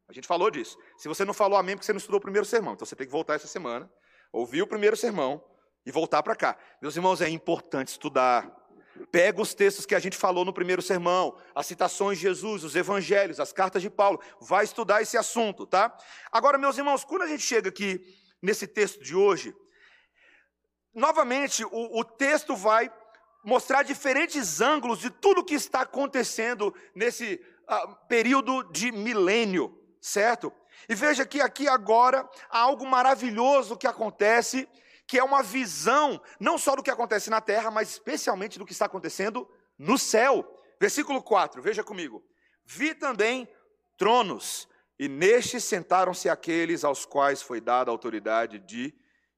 A 0.09 0.15
gente 0.15 0.27
falou 0.27 0.51
disso. 0.51 0.79
Se 0.97 1.09
você 1.09 1.27
não 1.27 1.35
falou 1.35 1.59
amém 1.59 1.77
porque 1.77 1.85
você 1.85 1.93
não 1.93 1.99
estudou 1.99 2.21
o 2.21 2.23
primeiro 2.23 2.47
sermão, 2.47 2.73
então 2.73 2.87
você 2.87 2.97
tem 2.97 3.07
que 3.07 3.13
voltar 3.13 3.35
essa 3.35 3.47
semana, 3.47 3.93
ouvir 4.33 4.63
o 4.63 4.67
primeiro 4.67 4.97
sermão 4.97 5.45
e 5.91 5.93
voltar 5.93 6.23
para 6.23 6.37
cá. 6.37 6.57
Meus 6.81 6.95
irmãos, 6.95 7.21
é 7.21 7.29
importante 7.29 7.89
estudar. 7.89 8.49
Pega 9.11 9.43
os 9.43 9.55
textos 9.55 9.85
que 9.85 9.95
a 9.95 9.99
gente 9.99 10.17
falou 10.17 10.45
no 10.45 10.53
primeiro 10.53 10.81
sermão, 10.81 11.37
as 11.53 11.67
citações 11.67 12.19
de 12.19 12.23
Jesus, 12.23 12.63
os 12.63 12.77
evangelhos, 12.77 13.41
as 13.41 13.53
cartas 13.53 13.83
de 13.83 13.91
Paulo. 13.91 14.21
Vai 14.41 14.65
estudar 14.65 15.03
esse 15.03 15.19
assunto, 15.19 15.67
tá? 15.67 15.97
Agora, 16.31 16.57
meus 16.59 16.79
irmãos, 16.79 17.05
quando 17.05 17.23
a 17.23 17.27
gente 17.27 17.43
chega 17.43 17.71
aqui 17.71 18.01
nesse 18.41 18.69
texto 18.69 19.03
de 19.03 19.17
hoje, 19.17 19.55
novamente 20.95 21.65
o, 21.65 21.99
o 21.99 22.05
texto 22.05 22.55
vai 22.55 22.91
mostrar 23.43 23.83
diferentes 23.83 24.61
ângulos 24.61 25.01
de 25.01 25.11
tudo 25.11 25.45
que 25.45 25.55
está 25.55 25.81
acontecendo 25.81 26.73
nesse 26.95 27.41
uh, 27.69 27.97
período 28.07 28.63
de 28.71 28.93
milênio, 28.93 29.77
certo? 30.01 30.53
E 30.89 30.95
veja 30.95 31.27
que 31.27 31.41
aqui 31.41 31.67
agora 31.67 32.29
há 32.49 32.59
algo 32.61 32.87
maravilhoso 32.87 33.77
que 33.77 33.89
acontece 33.89 34.69
que 35.11 35.19
é 35.19 35.25
uma 35.25 35.43
visão 35.43 36.23
não 36.39 36.57
só 36.57 36.77
do 36.77 36.85
que 36.85 36.91
acontece 36.91 37.31
na 37.31 37.41
terra, 37.41 37.69
mas 37.69 37.91
especialmente 37.91 38.61
do 38.61 38.65
que 38.65 38.71
está 38.71 38.87
acontecendo 38.87 39.51
no 39.77 39.99
céu. 39.99 40.49
Versículo 40.79 41.21
4, 41.21 41.61
veja 41.61 41.83
comigo. 41.83 42.25
Vi 42.65 42.95
também 42.95 43.49
tronos, 43.99 44.69
e 44.97 45.09
nestes 45.09 45.65
sentaram-se 45.65 46.29
aqueles 46.29 46.85
aos 46.85 47.05
quais 47.05 47.43
foi 47.43 47.61
dada 47.61 47.91
a 47.91 47.93
autoridade 47.93 48.61
de 48.61 48.95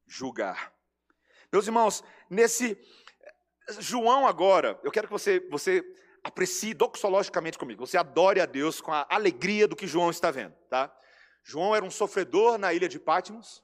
julgar. 0.07 0.75
Meus 1.50 1.67
irmãos, 1.67 2.05
nesse 2.29 2.79
João 3.79 4.26
agora, 4.26 4.79
eu 4.85 4.91
quero 4.91 5.07
que 5.07 5.12
você, 5.12 5.41
você 5.50 5.83
aprecie 6.23 6.75
doxologicamente 6.75 7.57
comigo, 7.57 7.87
você 7.87 7.97
adore 7.97 8.43
a 8.43 8.47
Deus 8.47 8.79
com 8.79 8.93
a 8.93 9.07
alegria 9.09 9.67
do 9.67 9.75
que 9.75 9.87
João 9.87 10.11
está 10.11 10.31
vendo, 10.31 10.55
tá? 10.69 10.95
João 11.43 11.75
era 11.75 11.83
um 11.83 11.91
sofredor 11.91 12.59
na 12.59 12.75
ilha 12.75 12.91
de 12.91 13.00
Patmos, 13.00 13.62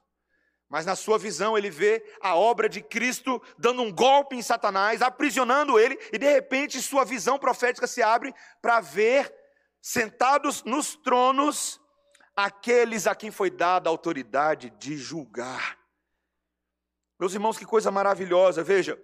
mas 0.69 0.85
na 0.85 0.95
sua 0.95 1.17
visão 1.17 1.57
ele 1.57 1.69
vê 1.69 2.05
a 2.21 2.35
obra 2.35 2.69
de 2.69 2.79
Cristo 2.79 3.41
dando 3.57 3.81
um 3.81 3.91
golpe 3.91 4.35
em 4.35 4.41
Satanás, 4.41 5.01
aprisionando 5.01 5.79
ele, 5.79 5.97
e 6.13 6.17
de 6.17 6.31
repente 6.31 6.81
sua 6.81 7.03
visão 7.03 7.39
profética 7.39 7.87
se 7.87 8.03
abre 8.03 8.33
para 8.61 8.79
ver 8.79 9.33
sentados 9.81 10.63
nos 10.63 10.95
tronos 10.95 11.81
aqueles 12.35 13.07
a 13.07 13.15
quem 13.15 13.31
foi 13.31 13.49
dada 13.49 13.89
a 13.89 13.91
autoridade 13.91 14.69
de 14.77 14.95
julgar. 14.95 15.77
Meus 17.19 17.33
irmãos, 17.33 17.57
que 17.57 17.65
coisa 17.65 17.91
maravilhosa, 17.91 18.63
veja, 18.63 18.97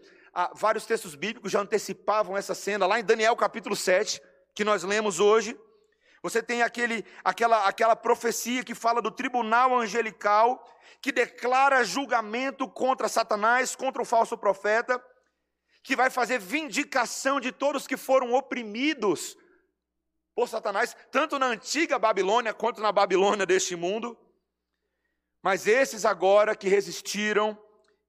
vários 0.54 0.86
textos 0.86 1.16
bíblicos 1.16 1.52
já 1.52 1.60
antecipavam 1.60 2.38
essa 2.38 2.54
cena, 2.54 2.86
lá 2.86 3.00
em 3.00 3.04
Daniel 3.04 3.36
capítulo 3.36 3.76
7, 3.76 4.22
que 4.54 4.64
nós 4.64 4.84
lemos 4.84 5.20
hoje. 5.20 5.58
Você 6.26 6.42
tem 6.42 6.64
aquele, 6.64 7.06
aquela, 7.24 7.68
aquela 7.68 7.96
profecia 7.96 8.64
que 8.64 8.74
fala 8.74 9.00
do 9.00 9.12
tribunal 9.12 9.78
angelical 9.78 10.68
que 11.00 11.12
declara 11.12 11.84
julgamento 11.84 12.68
contra 12.68 13.08
Satanás, 13.08 13.76
contra 13.76 14.02
o 14.02 14.06
falso 14.06 14.36
profeta, 14.36 15.00
que 15.84 15.96
vai 15.96 16.10
fazer 16.10 16.40
vindicação 16.40 17.40
de 17.40 17.52
todos 17.52 17.86
que 17.86 17.96
foram 17.96 18.34
oprimidos 18.34 19.38
por 20.34 20.50
Satanás, 20.50 20.98
tanto 21.12 21.38
na 21.38 21.46
antiga 21.46 22.00
Babilônia 22.00 22.56
quanto 22.56 22.82
na 22.82 22.92
Babilônia 22.92 23.46
deste 23.46 23.76
mundo. 23.76 24.18
Mas 25.44 25.68
esses 25.68 26.06
agora 26.06 26.56
que 26.56 26.68
resistiram 26.68 27.56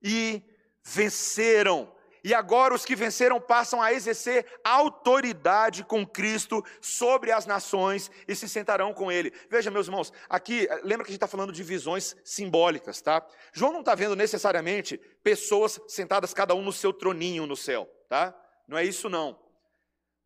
e 0.02 0.42
venceram, 0.82 1.94
e 2.26 2.34
agora 2.34 2.74
os 2.74 2.84
que 2.84 2.96
venceram 2.96 3.40
passam 3.40 3.80
a 3.80 3.92
exercer 3.92 4.44
autoridade 4.64 5.84
com 5.84 6.04
Cristo 6.04 6.60
sobre 6.80 7.30
as 7.30 7.46
nações 7.46 8.10
e 8.26 8.34
se 8.34 8.48
sentarão 8.48 8.92
com 8.92 9.12
Ele. 9.12 9.32
Veja, 9.48 9.70
meus 9.70 9.86
irmãos, 9.86 10.12
aqui, 10.28 10.66
lembra 10.82 11.04
que 11.04 11.10
a 11.10 11.12
gente 11.12 11.18
está 11.18 11.28
falando 11.28 11.52
de 11.52 11.62
visões 11.62 12.16
simbólicas, 12.24 13.00
tá? 13.00 13.24
João 13.52 13.72
não 13.72 13.78
está 13.78 13.94
vendo 13.94 14.16
necessariamente 14.16 14.98
pessoas 15.22 15.78
sentadas 15.86 16.34
cada 16.34 16.52
um 16.52 16.62
no 16.62 16.72
seu 16.72 16.92
troninho 16.92 17.46
no 17.46 17.56
céu, 17.56 17.88
tá? 18.08 18.36
Não 18.66 18.76
é 18.76 18.82
isso 18.82 19.08
não. 19.08 19.38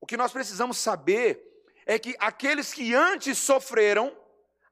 O 0.00 0.06
que 0.06 0.16
nós 0.16 0.32
precisamos 0.32 0.78
saber 0.78 1.38
é 1.84 1.98
que 1.98 2.16
aqueles 2.18 2.72
que 2.72 2.94
antes 2.94 3.36
sofreram, 3.36 4.16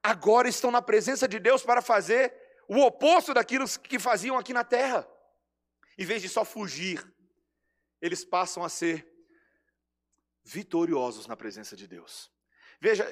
agora 0.01 0.49
estão 0.49 0.71
na 0.71 0.81
presença 0.81 1.27
de 1.27 1.37
Deus 1.37 1.61
para 1.61 1.83
fazer 1.83 2.33
o 2.67 2.79
oposto 2.79 3.35
daquilo 3.35 3.69
que 3.83 3.99
faziam 3.99 4.35
aqui 4.35 4.51
na 4.51 4.63
terra. 4.63 5.07
Em 5.95 6.05
vez 6.05 6.23
de 6.23 6.29
só 6.29 6.43
fugir, 6.43 7.05
eles 8.01 8.23
passam 8.23 8.63
a 8.63 8.69
ser 8.69 9.07
vitoriosos 10.43 11.27
na 11.27 11.35
presença 11.35 11.75
de 11.75 11.87
Deus. 11.87 12.31
Veja, 12.81 13.07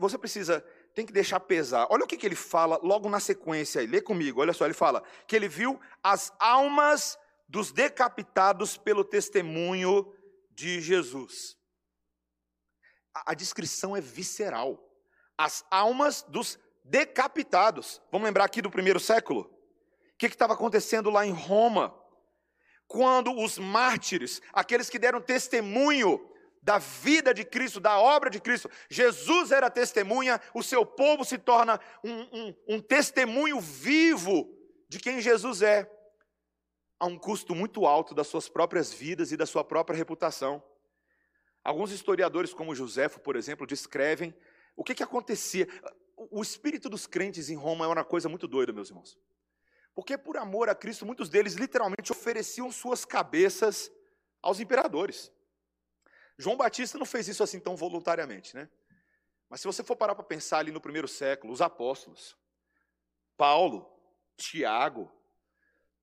você 0.00 0.18
precisa, 0.18 0.60
tem 0.94 1.06
que 1.06 1.12
deixar 1.12 1.38
pesar. 1.38 1.86
Olha 1.90 2.04
o 2.04 2.06
que, 2.06 2.16
que 2.16 2.26
ele 2.26 2.34
fala 2.34 2.78
logo 2.82 3.08
na 3.08 3.20
sequência 3.20 3.80
aí, 3.80 3.86
lê 3.86 4.00
comigo, 4.00 4.40
olha 4.40 4.52
só, 4.52 4.64
ele 4.64 4.74
fala 4.74 5.02
que 5.26 5.36
ele 5.36 5.48
viu 5.48 5.80
as 6.02 6.32
almas 6.38 7.16
dos 7.48 7.70
decapitados 7.70 8.76
pelo 8.76 9.04
testemunho 9.04 10.12
de 10.50 10.80
Jesus. 10.80 11.56
A, 13.14 13.32
a 13.32 13.34
descrição 13.34 13.96
é 13.96 14.00
visceral. 14.00 14.82
As 15.38 15.64
almas 15.70 16.22
dos 16.22 16.58
decapitados. 16.82 18.00
Vamos 18.10 18.26
lembrar 18.26 18.44
aqui 18.44 18.60
do 18.60 18.70
primeiro 18.70 18.98
século? 18.98 19.42
O 19.42 20.18
que 20.18 20.26
estava 20.26 20.54
acontecendo 20.54 21.10
lá 21.10 21.24
em 21.24 21.32
Roma? 21.32 21.94
Quando 22.86 23.36
os 23.36 23.58
mártires, 23.58 24.40
aqueles 24.52 24.88
que 24.88 24.98
deram 24.98 25.20
testemunho 25.20 26.30
da 26.62 26.78
vida 26.78 27.32
de 27.32 27.44
Cristo, 27.44 27.78
da 27.78 27.98
obra 27.98 28.28
de 28.28 28.40
Cristo, 28.40 28.68
Jesus 28.90 29.52
era 29.52 29.70
testemunha, 29.70 30.40
o 30.52 30.62
seu 30.62 30.84
povo 30.84 31.24
se 31.24 31.38
torna 31.38 31.80
um, 32.02 32.20
um, 32.20 32.54
um 32.68 32.80
testemunho 32.80 33.60
vivo 33.60 34.52
de 34.88 34.98
quem 34.98 35.20
Jesus 35.20 35.62
é, 35.62 35.90
a 36.98 37.06
um 37.06 37.18
custo 37.18 37.54
muito 37.54 37.86
alto 37.86 38.14
das 38.14 38.26
suas 38.26 38.48
próprias 38.48 38.92
vidas 38.92 39.30
e 39.30 39.36
da 39.36 39.46
sua 39.46 39.62
própria 39.62 39.96
reputação. 39.96 40.62
Alguns 41.62 41.90
historiadores, 41.90 42.54
como 42.54 42.74
Joséfo, 42.74 43.20
por 43.20 43.36
exemplo, 43.36 43.66
descrevem 43.66 44.34
o 44.76 44.84
que, 44.84 44.94
que 44.94 45.02
acontecia. 45.02 45.68
O 46.16 46.40
espírito 46.42 46.88
dos 46.88 47.06
crentes 47.06 47.50
em 47.50 47.56
Roma 47.56 47.84
é 47.84 47.88
uma 47.88 48.04
coisa 48.04 48.28
muito 48.28 48.46
doida, 48.46 48.72
meus 48.72 48.88
irmãos. 48.88 49.18
Porque 49.96 50.18
por 50.18 50.36
amor 50.36 50.68
a 50.68 50.74
Cristo, 50.74 51.06
muitos 51.06 51.30
deles 51.30 51.54
literalmente 51.54 52.12
ofereciam 52.12 52.70
suas 52.70 53.06
cabeças 53.06 53.90
aos 54.42 54.60
imperadores. 54.60 55.32
João 56.36 56.54
Batista 56.54 56.98
não 56.98 57.06
fez 57.06 57.26
isso 57.28 57.42
assim 57.42 57.58
tão 57.58 57.74
voluntariamente, 57.74 58.54
né? 58.54 58.68
Mas 59.48 59.62
se 59.62 59.66
você 59.66 59.82
for 59.82 59.96
parar 59.96 60.14
para 60.14 60.22
pensar 60.22 60.58
ali 60.58 60.70
no 60.70 60.82
primeiro 60.82 61.08
século, 61.08 61.50
os 61.50 61.62
apóstolos, 61.62 62.36
Paulo, 63.38 63.90
Tiago, 64.36 65.10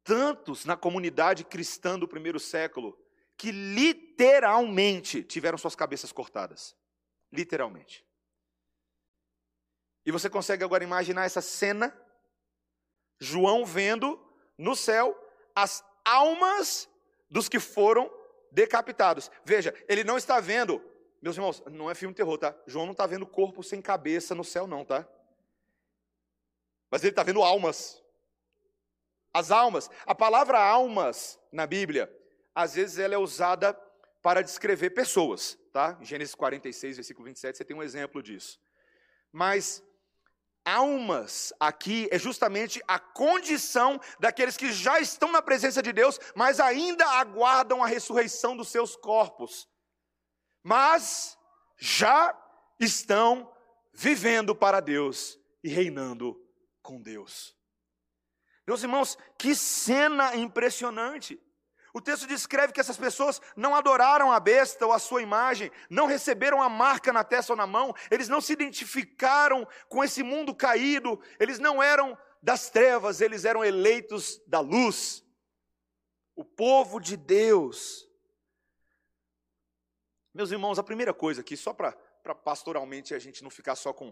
tantos 0.04 0.66
na 0.66 0.76
comunidade 0.76 1.44
cristã 1.44 2.00
do 2.00 2.08
primeiro 2.08 2.40
século, 2.40 2.98
que 3.38 3.52
literalmente 3.52 5.24
tiveram 5.24 5.58
suas 5.58 5.76
cabeças 5.76 6.12
cortadas. 6.12 6.76
Literalmente. 7.32 8.04
E 10.04 10.12
você 10.12 10.32
consegue 10.32 10.64
agora 10.64 10.84
imaginar 10.84 11.26
essa 11.26 11.42
cena 11.42 11.96
João 13.24 13.66
vendo 13.66 14.20
no 14.58 14.76
céu 14.76 15.18
as 15.56 15.84
almas 16.04 16.90
dos 17.30 17.48
que 17.48 17.60
foram 17.60 18.12
decapitados. 18.52 19.32
Veja, 19.46 19.74
ele 19.88 20.04
não 20.04 20.18
está 20.18 20.40
vendo, 20.40 20.84
meus 21.22 21.38
irmãos, 21.38 21.64
não 21.72 21.90
é 21.90 21.96
filme 21.96 22.14
de 22.14 22.18
terror, 22.18 22.38
tá? 22.38 22.56
João 22.68 22.86
não 22.86 22.92
está 22.92 23.08
vendo 23.08 23.26
corpo 23.26 23.64
sem 23.64 23.82
cabeça 23.82 24.36
no 24.36 24.44
céu, 24.44 24.68
não, 24.68 24.84
tá? 24.84 25.08
Mas 26.92 27.02
ele 27.02 27.12
está 27.12 27.24
vendo 27.24 27.42
almas. 27.42 28.04
As 29.34 29.50
almas. 29.50 29.90
A 30.06 30.14
palavra 30.14 30.60
almas 30.60 31.40
na 31.52 31.66
Bíblia, 31.66 32.14
às 32.54 32.76
vezes 32.76 33.00
ela 33.00 33.16
é 33.16 33.18
usada 33.18 33.74
para 34.22 34.44
descrever 34.44 34.92
pessoas, 34.92 35.58
tá? 35.72 35.98
Em 36.00 36.06
Gênesis 36.06 36.36
46, 36.36 36.98
versículo 36.98 37.26
27, 37.26 37.58
você 37.58 37.66
tem 37.66 37.76
um 37.76 37.82
exemplo 37.82 38.22
disso. 38.22 38.62
Mas 39.32 39.82
almas 40.66 41.52
aqui 41.60 42.08
é 42.12 42.18
justamente 42.18 42.82
a 42.88 43.00
condição 43.00 44.00
daqueles 44.20 44.58
que 44.58 44.72
já 44.72 45.00
estão 45.00 45.32
na 45.32 45.42
presença 45.42 45.82
de 45.82 45.92
Deus, 45.92 46.20
mas 46.36 46.60
ainda 46.60 47.06
aguardam 47.06 47.84
a 47.84 47.88
ressurreição 47.88 48.56
dos 48.56 48.70
seus 48.70 48.96
corpos. 48.96 49.68
Mas 50.64 51.38
já 51.78 52.38
estão 52.80 53.52
vivendo 53.94 54.56
para 54.56 54.80
Deus 54.80 55.38
e 55.64 55.70
reinando 55.70 56.40
com 56.82 57.02
Deus. 57.02 57.56
Meus 58.66 58.82
irmãos, 58.82 59.18
que 59.38 59.54
cena 59.54 60.36
impressionante! 60.36 61.40
O 61.94 62.02
texto 62.02 62.26
descreve 62.26 62.74
que 62.74 62.80
essas 62.80 62.98
pessoas 62.98 63.40
não 63.56 63.76
adoraram 63.76 64.32
a 64.32 64.40
besta 64.40 64.84
ou 64.84 64.92
a 64.92 64.98
sua 64.98 65.22
imagem, 65.22 65.72
não 65.88 66.08
receberam 66.08 66.60
a 66.60 66.68
marca 66.68 67.14
na 67.14 67.24
testa 67.24 67.54
ou 67.54 67.58
na 67.58 67.68
mão, 67.68 67.94
eles 68.10 68.28
não 68.28 68.42
se 68.42 68.52
identificaram 68.52 69.68
com 69.88 70.04
esse 70.04 70.24
mundo 70.24 70.56
caído, 70.56 71.22
eles 71.40 71.60
não 71.60 71.84
eram 71.84 72.18
das 72.42 72.72
trevas, 72.72 73.22
eles 73.22 73.46
eram 73.46 73.64
eleitos 73.64 74.42
da 74.48 74.60
luz. 74.60 75.24
O 76.36 76.44
povo 76.44 77.00
de 77.00 77.16
Deus. 77.16 78.10
Meus 80.34 80.52
irmãos, 80.52 80.80
a 80.80 80.84
primeira 80.84 81.14
coisa 81.14 81.42
aqui, 81.42 81.56
só 81.56 81.74
para 81.76 81.94
pastoralmente 82.44 83.14
a 83.14 83.20
gente 83.20 83.44
não 83.44 83.52
ficar 83.52 83.76
só 83.76 83.94
com, 83.94 84.12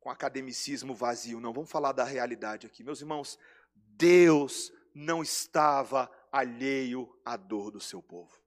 com 0.00 0.08
academicismo 0.08 0.94
vazio, 0.94 1.38
não, 1.38 1.52
vamos 1.52 1.70
falar 1.70 1.92
da 1.92 2.02
realidade 2.02 2.66
aqui. 2.66 2.82
Meus 2.82 3.02
irmãos, 3.02 3.38
Deus 3.74 4.72
não 4.94 5.22
estava 5.22 6.10
alheio 6.34 7.16
à 7.24 7.36
dor 7.36 7.70
do 7.70 7.80
seu 7.80 8.02
povo. 8.02 8.42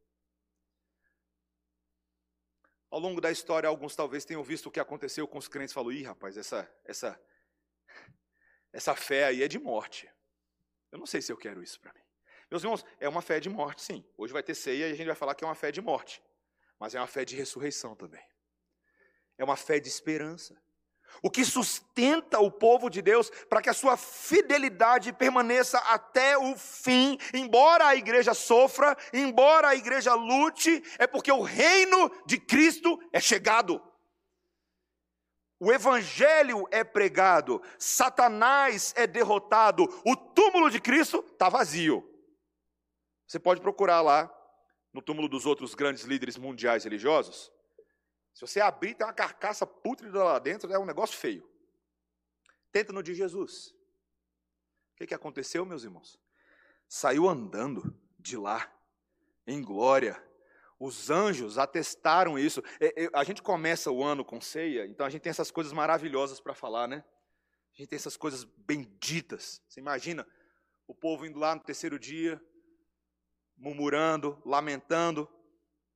Ao 2.91 2.99
longo 2.99 3.21
da 3.21 3.31
história, 3.31 3.69
alguns 3.69 3.95
talvez 3.95 4.25
tenham 4.25 4.43
visto 4.43 4.65
o 4.65 4.71
que 4.71 4.79
aconteceu 4.79 5.25
com 5.25 5.37
os 5.37 5.47
crentes. 5.47 5.73
Falou, 5.73 5.93
ih, 5.93 6.03
rapaz, 6.03 6.35
essa, 6.35 6.69
essa, 6.83 7.17
essa 8.73 8.93
fé 8.93 9.23
aí 9.25 9.41
é 9.41 9.47
de 9.47 9.57
morte. 9.57 10.11
Eu 10.91 10.99
não 10.99 11.05
sei 11.05 11.21
se 11.21 11.31
eu 11.31 11.37
quero 11.37 11.63
isso 11.63 11.79
para 11.79 11.93
mim. 11.93 12.01
Meus 12.51 12.61
irmãos, 12.61 12.85
é 12.99 13.07
uma 13.07 13.21
fé 13.21 13.39
de 13.39 13.49
morte, 13.49 13.81
sim. 13.81 14.05
Hoje 14.17 14.33
vai 14.33 14.43
ter 14.43 14.55
ceia 14.55 14.89
e 14.89 14.91
a 14.91 14.95
gente 14.95 15.07
vai 15.07 15.15
falar 15.15 15.33
que 15.33 15.45
é 15.45 15.47
uma 15.47 15.55
fé 15.55 15.71
de 15.71 15.81
morte. 15.81 16.21
Mas 16.77 16.93
é 16.93 16.99
uma 16.99 17.07
fé 17.07 17.23
de 17.23 17.37
ressurreição 17.37 17.95
também. 17.95 18.25
É 19.37 19.45
uma 19.45 19.55
fé 19.55 19.79
de 19.79 19.87
esperança 19.87 20.61
o 21.21 21.29
que 21.29 21.43
sustenta 21.43 22.39
o 22.39 22.51
povo 22.51 22.89
de 22.89 23.01
Deus 23.01 23.29
para 23.49 23.61
que 23.61 23.69
a 23.69 23.73
sua 23.73 23.97
fidelidade 23.97 25.11
permaneça 25.13 25.77
até 25.79 26.37
o 26.37 26.55
fim, 26.55 27.17
embora 27.33 27.87
a 27.87 27.95
igreja 27.95 28.33
sofra, 28.33 28.95
embora 29.13 29.69
a 29.69 29.75
igreja 29.75 30.13
lute, 30.13 30.83
é 30.97 31.07
porque 31.07 31.31
o 31.31 31.41
reino 31.41 32.11
de 32.25 32.37
Cristo 32.37 32.99
é 33.11 33.19
chegado. 33.19 33.81
O 35.59 35.71
evangelho 35.71 36.67
é 36.69 36.83
pregado, 36.83 37.61
Satanás 37.79 38.93
é 38.95 39.07
derrotado, 39.07 39.83
o 40.05 40.15
túmulo 40.15 40.69
de 40.69 40.79
Cristo 40.79 41.25
está 41.31 41.49
vazio. 41.49 42.07
Você 43.27 43.39
pode 43.39 43.59
procurar 43.59 44.01
lá, 44.01 44.31
no 44.93 45.01
túmulo 45.01 45.27
dos 45.27 45.45
outros 45.47 45.73
grandes 45.73 46.03
líderes 46.03 46.37
mundiais 46.37 46.83
religiosos, 46.83 47.51
se 48.37 48.41
você 48.41 48.61
abrir, 48.61 48.93
tem 48.93 49.03
uma 49.03 49.11
carcaça 49.11 49.65
pútrida 49.65 50.23
lá 50.23 50.37
dentro, 50.37 50.71
é 50.71 50.77
um 50.77 50.85
negócio 50.85 51.17
feio. 51.17 51.49
Tenta 52.71 52.93
no 52.93 53.01
de 53.01 53.15
Jesus. 53.15 53.69
O 54.91 54.97
que, 54.97 55.07
que 55.07 55.13
aconteceu, 55.15 55.65
meus 55.65 55.83
irmãos? 55.83 56.21
Saiu 56.87 57.27
andando 57.27 57.99
de 58.19 58.37
lá, 58.37 58.71
em 59.47 59.59
glória. 59.59 60.23
Os 60.79 61.09
anjos 61.09 61.57
atestaram 61.57 62.37
isso. 62.37 62.61
É, 62.79 63.05
é, 63.05 63.09
a 63.11 63.23
gente 63.23 63.41
começa 63.41 63.89
o 63.89 64.03
ano 64.03 64.23
com 64.23 64.39
ceia, 64.39 64.85
então 64.85 65.03
a 65.03 65.09
gente 65.09 65.23
tem 65.23 65.31
essas 65.31 65.49
coisas 65.49 65.73
maravilhosas 65.73 66.39
para 66.39 66.53
falar, 66.53 66.87
né? 66.87 67.03
A 67.73 67.77
gente 67.77 67.89
tem 67.89 67.97
essas 67.97 68.15
coisas 68.15 68.43
benditas. 68.43 69.63
Você 69.67 69.79
imagina 69.79 70.27
o 70.85 70.93
povo 70.93 71.25
indo 71.25 71.39
lá 71.39 71.55
no 71.55 71.63
terceiro 71.63 71.97
dia, 71.97 72.39
murmurando, 73.57 74.39
lamentando. 74.45 75.27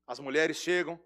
As 0.07 0.19
mulheres 0.19 0.57
chegam, 0.57 1.00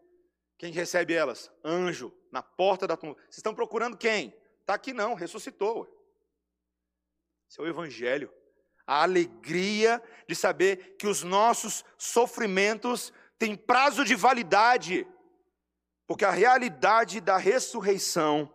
quem 0.57 0.71
recebe 0.71 1.13
elas? 1.13 1.51
Anjo, 1.63 2.13
na 2.31 2.41
porta 2.41 2.87
da 2.87 2.95
tumba. 2.95 3.15
Vocês 3.23 3.37
estão 3.37 3.53
procurando 3.53 3.97
quem? 3.97 4.33
Está 4.61 4.75
aqui 4.75 4.93
não, 4.93 5.13
ressuscitou. 5.13 5.87
Esse 7.49 7.59
é 7.59 7.63
o 7.63 7.67
Evangelho. 7.67 8.31
A 8.87 9.03
alegria 9.03 10.01
de 10.27 10.35
saber 10.35 10.95
que 10.97 11.07
os 11.07 11.23
nossos 11.23 11.83
sofrimentos 11.97 13.11
têm 13.37 13.55
prazo 13.55 14.05
de 14.05 14.15
validade. 14.15 15.07
Porque 16.07 16.23
a 16.23 16.31
realidade 16.31 17.19
da 17.19 17.37
ressurreição 17.37 18.51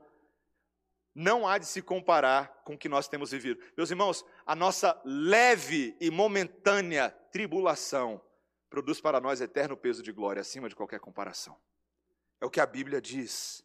não 1.15 1.47
há 1.47 1.59
de 1.59 1.67
se 1.67 1.83
comparar 1.83 2.63
com 2.65 2.75
o 2.75 2.79
que 2.79 2.89
nós 2.89 3.09
temos 3.09 3.33
vivido. 3.33 3.61
Meus 3.77 3.91
irmãos, 3.91 4.25
a 4.47 4.55
nossa 4.55 5.01
leve 5.05 5.97
e 6.01 6.11
momentânea 6.11 7.11
tribulação 7.33 8.23
produz 8.71 9.01
para 9.01 9.21
nós 9.21 9.41
eterno 9.41 9.77
peso 9.77 10.03
de 10.03 10.13
glória 10.13 10.41
acima 10.41 10.69
de 10.69 10.77
qualquer 10.77 11.01
comparação. 11.01 11.59
É 12.41 12.47
o 12.47 12.51
que 12.51 12.61
a 12.61 12.67
Bíblia 12.67 13.01
diz. 13.01 13.65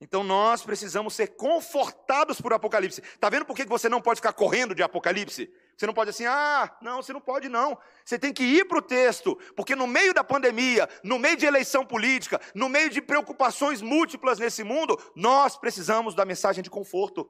Então 0.00 0.22
nós 0.22 0.62
precisamos 0.62 1.14
ser 1.14 1.28
confortados 1.28 2.40
por 2.40 2.52
Apocalipse. 2.52 3.00
Está 3.00 3.28
vendo 3.28 3.44
por 3.44 3.56
que 3.56 3.64
você 3.64 3.88
não 3.88 4.00
pode 4.00 4.20
ficar 4.20 4.32
correndo 4.32 4.74
de 4.74 4.82
Apocalipse? 4.82 5.52
Você 5.76 5.86
não 5.86 5.94
pode 5.94 6.10
assim, 6.10 6.24
ah, 6.24 6.76
não, 6.80 7.02
você 7.02 7.12
não 7.12 7.20
pode 7.20 7.48
não. 7.48 7.76
Você 8.04 8.18
tem 8.18 8.32
que 8.32 8.44
ir 8.44 8.64
para 8.66 8.78
o 8.78 8.82
texto, 8.82 9.36
porque 9.56 9.74
no 9.74 9.86
meio 9.86 10.14
da 10.14 10.22
pandemia, 10.22 10.88
no 11.02 11.18
meio 11.18 11.36
de 11.36 11.46
eleição 11.46 11.84
política, 11.84 12.40
no 12.54 12.68
meio 12.68 12.90
de 12.90 13.02
preocupações 13.02 13.82
múltiplas 13.82 14.38
nesse 14.38 14.62
mundo, 14.62 14.96
nós 15.16 15.56
precisamos 15.56 16.14
da 16.14 16.24
mensagem 16.24 16.62
de 16.62 16.70
conforto. 16.70 17.28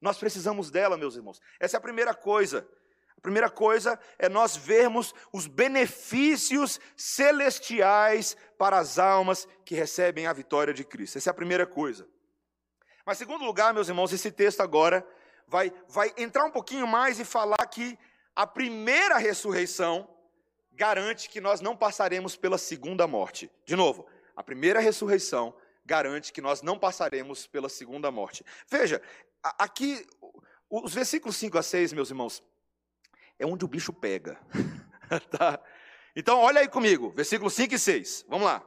Nós 0.00 0.18
precisamos 0.18 0.70
dela, 0.70 0.96
meus 0.96 1.16
irmãos. 1.16 1.40
Essa 1.60 1.76
é 1.76 1.78
a 1.78 1.82
primeira 1.82 2.14
coisa. 2.14 2.66
A 3.16 3.20
primeira 3.20 3.50
coisa 3.50 3.98
é 4.18 4.28
nós 4.28 4.56
vermos 4.56 5.14
os 5.32 5.46
benefícios 5.46 6.78
celestiais 6.96 8.36
para 8.58 8.78
as 8.78 8.98
almas 8.98 9.48
que 9.64 9.74
recebem 9.74 10.26
a 10.26 10.32
vitória 10.32 10.72
de 10.72 10.84
Cristo. 10.84 11.18
Essa 11.18 11.30
é 11.30 11.32
a 11.32 11.34
primeira 11.34 11.66
coisa. 11.66 12.06
Mas, 13.04 13.18
segundo 13.18 13.44
lugar, 13.44 13.72
meus 13.72 13.88
irmãos, 13.88 14.12
esse 14.12 14.30
texto 14.30 14.60
agora 14.60 15.06
vai, 15.46 15.72
vai 15.88 16.12
entrar 16.16 16.44
um 16.44 16.50
pouquinho 16.50 16.86
mais 16.86 17.18
e 17.20 17.24
falar 17.24 17.64
que 17.66 17.98
a 18.34 18.46
primeira 18.46 19.16
ressurreição 19.16 20.08
garante 20.72 21.28
que 21.28 21.40
nós 21.40 21.60
não 21.60 21.76
passaremos 21.76 22.36
pela 22.36 22.58
segunda 22.58 23.06
morte. 23.06 23.50
De 23.64 23.74
novo, 23.74 24.06
a 24.36 24.42
primeira 24.42 24.78
ressurreição 24.78 25.54
garante 25.84 26.32
que 26.32 26.40
nós 26.40 26.60
não 26.60 26.78
passaremos 26.78 27.46
pela 27.46 27.68
segunda 27.68 28.10
morte. 28.10 28.44
Veja, 28.68 29.00
aqui, 29.42 30.04
os 30.68 30.92
versículos 30.92 31.36
5 31.36 31.56
a 31.56 31.62
6, 31.62 31.92
meus 31.92 32.10
irmãos, 32.10 32.42
é 33.38 33.46
onde 33.46 33.64
o 33.64 33.68
bicho 33.68 33.92
pega. 33.92 34.38
tá? 35.30 35.60
Então, 36.14 36.38
olha 36.38 36.60
aí 36.60 36.68
comigo, 36.68 37.12
versículos 37.14 37.54
5 37.54 37.74
e 37.74 37.78
6. 37.78 38.24
Vamos 38.28 38.46
lá. 38.46 38.64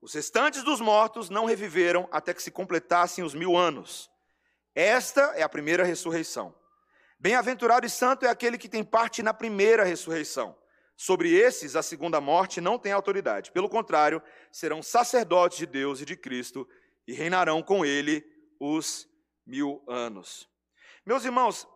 Os 0.00 0.12
restantes 0.14 0.62
dos 0.62 0.80
mortos 0.80 1.30
não 1.30 1.44
reviveram 1.44 2.08
até 2.10 2.34
que 2.34 2.42
se 2.42 2.50
completassem 2.50 3.22
os 3.22 3.34
mil 3.34 3.56
anos. 3.56 4.10
Esta 4.74 5.20
é 5.36 5.42
a 5.42 5.48
primeira 5.48 5.84
ressurreição. 5.84 6.54
Bem-aventurado 7.18 7.86
e 7.86 7.90
santo 7.90 8.26
é 8.26 8.28
aquele 8.28 8.58
que 8.58 8.68
tem 8.68 8.82
parte 8.82 9.22
na 9.22 9.32
primeira 9.32 9.84
ressurreição. 9.84 10.56
Sobre 10.96 11.32
esses, 11.32 11.76
a 11.76 11.82
segunda 11.82 12.20
morte 12.20 12.60
não 12.60 12.78
tem 12.78 12.92
autoridade. 12.92 13.52
Pelo 13.52 13.68
contrário, 13.68 14.22
serão 14.50 14.82
sacerdotes 14.82 15.58
de 15.58 15.66
Deus 15.66 16.00
e 16.00 16.04
de 16.04 16.16
Cristo 16.16 16.68
e 17.06 17.12
reinarão 17.12 17.62
com 17.62 17.84
ele 17.84 18.24
os 18.58 19.08
mil 19.46 19.82
anos. 19.88 20.48
Meus 21.06 21.24
irmãos, 21.24 21.66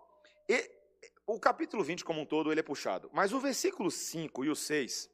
o 1.27 1.41
capítulo 1.41 1.83
20 1.83 2.05
como 2.05 2.21
um 2.21 2.27
todo 2.27 2.53
ele 2.53 2.61
é 2.61 2.63
puxado, 2.63 3.11
mas 3.13 3.33
o 3.33 3.41
versículo 3.41 3.91
5 3.91 4.45
e 4.45 4.49
o 4.49 4.55
6 4.55 5.11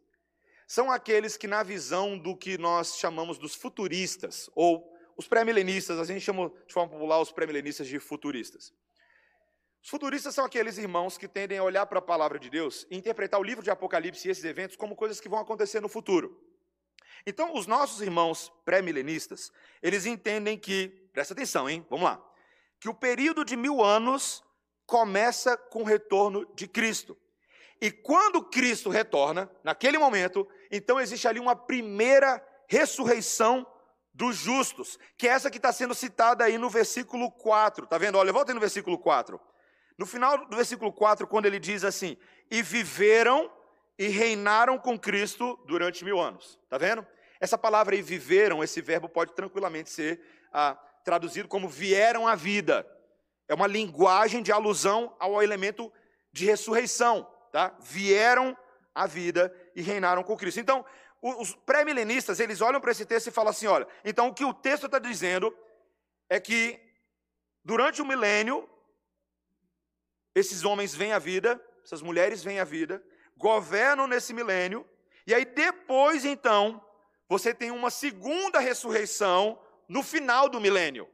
são 0.67 0.91
aqueles 0.91 1.37
que 1.37 1.47
na 1.47 1.63
visão 1.63 2.19
do 2.19 2.37
que 2.37 2.59
nós 2.59 2.99
chamamos 2.99 3.39
dos 3.39 3.55
futuristas 3.55 4.51
ou 4.55 4.93
os 5.17 5.27
pré-milenistas, 5.27 5.99
a 5.99 6.05
gente 6.05 6.21
chama 6.21 6.51
de 6.67 6.73
forma 6.73 6.91
popular 6.91 7.21
os 7.21 7.33
pré-milenistas 7.33 7.87
de 7.87 7.99
futuristas. 7.99 8.73
Os 9.83 9.91
futuristas 9.91 10.35
são 10.35 10.45
aqueles 10.45 10.79
irmãos 10.79 11.19
que 11.19 11.27
tendem 11.27 11.59
a 11.59 11.63
olhar 11.65 11.87
para 11.87 11.99
a 11.99 12.03
palavra 12.03 12.39
de 12.39 12.49
Deus 12.49 12.87
e 12.91 12.97
interpretar 12.97 13.41
o 13.41 13.43
livro 13.43 13.65
de 13.65 13.71
Apocalipse 13.71 14.29
e 14.29 14.31
esses 14.31 14.45
eventos 14.45 14.77
como 14.77 14.95
coisas 14.95 15.21
que 15.21 15.29
vão 15.29 15.41
acontecer 15.41 15.81
no 15.81 15.89
futuro. 15.89 16.41
Então, 17.27 17.55
os 17.55 17.67
nossos 17.67 18.01
irmãos 18.01 18.53
pré-milenistas, 18.65 19.53
eles 19.83 20.07
entendem 20.07 20.59
que, 20.59 20.89
presta 21.13 21.35
atenção, 21.35 21.69
hein? 21.69 21.85
Vamos 21.91 22.05
lá. 22.05 22.25
Que 22.81 22.89
o 22.89 22.95
período 22.95 23.45
de 23.45 23.57
mil 23.57 23.83
anos 23.83 24.43
começa 24.93 25.57
com 25.57 25.81
o 25.81 25.87
retorno 25.87 26.45
de 26.55 26.69
Cristo. 26.69 27.17
E 27.81 27.91
quando 27.91 28.45
Cristo 28.45 28.91
retorna, 28.91 29.51
naquele 29.65 29.97
momento, 29.97 30.47
então 30.71 31.01
existe 31.01 31.27
ali 31.27 31.41
uma 31.41 31.57
primeira 31.57 32.47
ressurreição 32.69 33.67
dos 34.13 34.37
justos, 34.37 34.99
que 35.17 35.27
é 35.27 35.31
essa 35.31 35.51
que 35.51 35.57
está 35.57 35.73
sendo 35.73 35.95
citada 35.95 36.45
aí 36.45 36.59
no 36.59 36.69
versículo 36.69 37.31
4. 37.31 37.85
Está 37.85 37.97
vendo? 37.97 38.19
Olha, 38.19 38.35
volta 38.35 38.51
aí 38.51 38.55
no 38.55 38.61
versículo 38.61 38.99
4. 38.99 39.41
No 39.97 40.05
final 40.05 40.45
do 40.45 40.55
versículo 40.55 40.93
4, 40.93 41.27
quando 41.27 41.47
ele 41.47 41.59
diz 41.59 41.85
assim: 41.85 42.19
E 42.51 42.61
viveram 42.61 43.51
e 43.99 44.09
reinaram 44.09 44.77
com 44.77 44.99
Cristo 44.99 45.59
durante 45.67 46.05
mil 46.05 46.21
anos. 46.21 46.61
Está 46.65 46.77
vendo? 46.77 47.07
Essa 47.41 47.57
palavra 47.57 47.95
aí, 47.95 48.03
viveram, 48.03 48.63
esse 48.63 48.83
verbo 48.83 49.09
pode 49.09 49.33
tranquilamente 49.33 49.89
ser 49.89 50.21
ah, 50.53 50.75
traduzido 51.03 51.49
como 51.49 51.67
vieram 51.67 52.29
à 52.29 52.35
vida. 52.35 52.87
É 53.53 53.55
uma 53.55 53.67
linguagem 53.67 54.43
de 54.43 54.51
alusão 54.51 55.15
ao 55.19 55.43
elemento 55.43 55.93
de 56.33 56.47
ressurreição, 56.47 57.31
tá? 57.53 57.77
Vieram 57.81 58.57
à 58.95 59.07
vida 59.07 59.55
e 59.77 59.83
reinaram 59.83 60.23
com 60.23 60.35
Cristo. 60.39 60.59
Então, 60.59 60.83
os 61.21 61.55
pré-milenistas, 61.55 62.41
eles 62.41 62.63
olham 62.63 62.81
para 62.81 62.93
esse 62.93 63.05
texto 63.05 63.27
e 63.27 63.31
falam 63.31 63.51
assim, 63.51 63.67
olha, 63.67 63.87
então 64.07 64.29
o 64.29 64.33
que 64.33 64.43
o 64.43 64.55
texto 64.55 64.87
está 64.87 64.99
dizendo 64.99 65.55
é 66.31 66.41
que 66.41 66.81
durante 67.63 68.01
o 68.01 68.07
milênio, 68.07 68.67
esses 70.35 70.65
homens 70.65 70.95
vêm 70.95 71.13
à 71.13 71.19
vida, 71.19 71.63
essas 71.85 72.01
mulheres 72.01 72.43
vêm 72.43 72.59
à 72.59 72.65
vida, 72.65 73.05
governam 73.37 74.07
nesse 74.07 74.33
milênio, 74.33 74.89
e 75.27 75.35
aí 75.35 75.45
depois, 75.45 76.25
então, 76.25 76.83
você 77.29 77.53
tem 77.53 77.71
uma 77.71 77.91
segunda 77.91 78.61
ressurreição 78.61 79.61
no 79.87 80.03
final 80.03 80.49
do 80.49 80.59
milênio, 80.59 81.07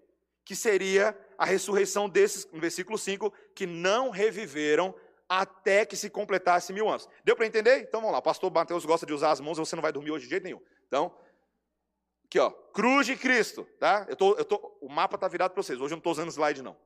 que 0.44 0.54
seria 0.54 1.18
a 1.38 1.44
ressurreição 1.44 2.08
desses, 2.08 2.44
no 2.52 2.60
versículo 2.60 2.98
5, 2.98 3.32
que 3.54 3.64
não 3.64 4.10
reviveram 4.10 4.92
até 5.28 5.86
que 5.86 5.96
se 5.96 6.10
completasse 6.10 6.72
mil 6.72 6.88
anos. 6.88 7.08
Deu 7.22 7.36
para 7.36 7.46
entender? 7.46 7.78
Então 7.80 8.00
vamos 8.00 8.12
lá. 8.12 8.20
Pastor 8.20 8.52
Mateus 8.52 8.84
gosta 8.84 9.06
de 9.06 9.12
usar 9.12 9.30
as 9.30 9.40
mãos, 9.40 9.56
você 9.56 9.76
não 9.76 9.82
vai 9.82 9.92
dormir 9.92 10.10
hoje 10.10 10.24
de 10.24 10.30
jeito 10.30 10.42
nenhum. 10.42 10.60
Então, 10.88 11.14
aqui 12.24 12.40
ó, 12.40 12.50
cruz 12.50 13.06
de 13.06 13.14
Cristo, 13.14 13.64
tá? 13.78 14.04
Eu 14.08 14.16
tô, 14.16 14.34
eu 14.34 14.44
tô, 14.44 14.76
o 14.80 14.88
mapa 14.88 15.14
está 15.14 15.28
virado 15.28 15.52
para 15.52 15.62
vocês. 15.62 15.78
Hoje 15.78 15.92
eu 15.92 15.96
não 15.96 15.98
estou 15.98 16.12
usando 16.12 16.32
slide, 16.32 16.60
não. 16.60 16.76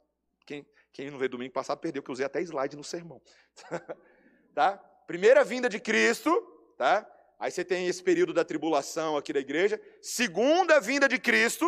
Quem, 0.45 0.67
quem 0.93 1.11
não 1.11 1.19
veio 1.19 1.31
domingo 1.31 1.53
passado 1.53 1.79
perdeu, 1.79 2.03
porque 2.03 2.11
eu 2.11 2.15
usei 2.15 2.27
até 2.27 2.43
slide 2.43 2.77
no 2.77 2.85
sermão. 2.85 3.23
tá? 4.55 4.77
Primeira 5.07 5.43
vinda 5.45 5.69
de 5.69 5.81
Cristo, 5.81 6.31
tá? 6.77 7.09
Aí 7.39 7.51
você 7.51 7.65
tem 7.65 7.87
esse 7.87 8.03
período 8.03 8.35
da 8.35 8.45
tribulação 8.45 9.17
aqui 9.17 9.33
da 9.33 9.41
igreja. 9.41 9.81
Segunda 10.03 10.79
vinda 10.79 11.09
de 11.09 11.19
Cristo 11.19 11.67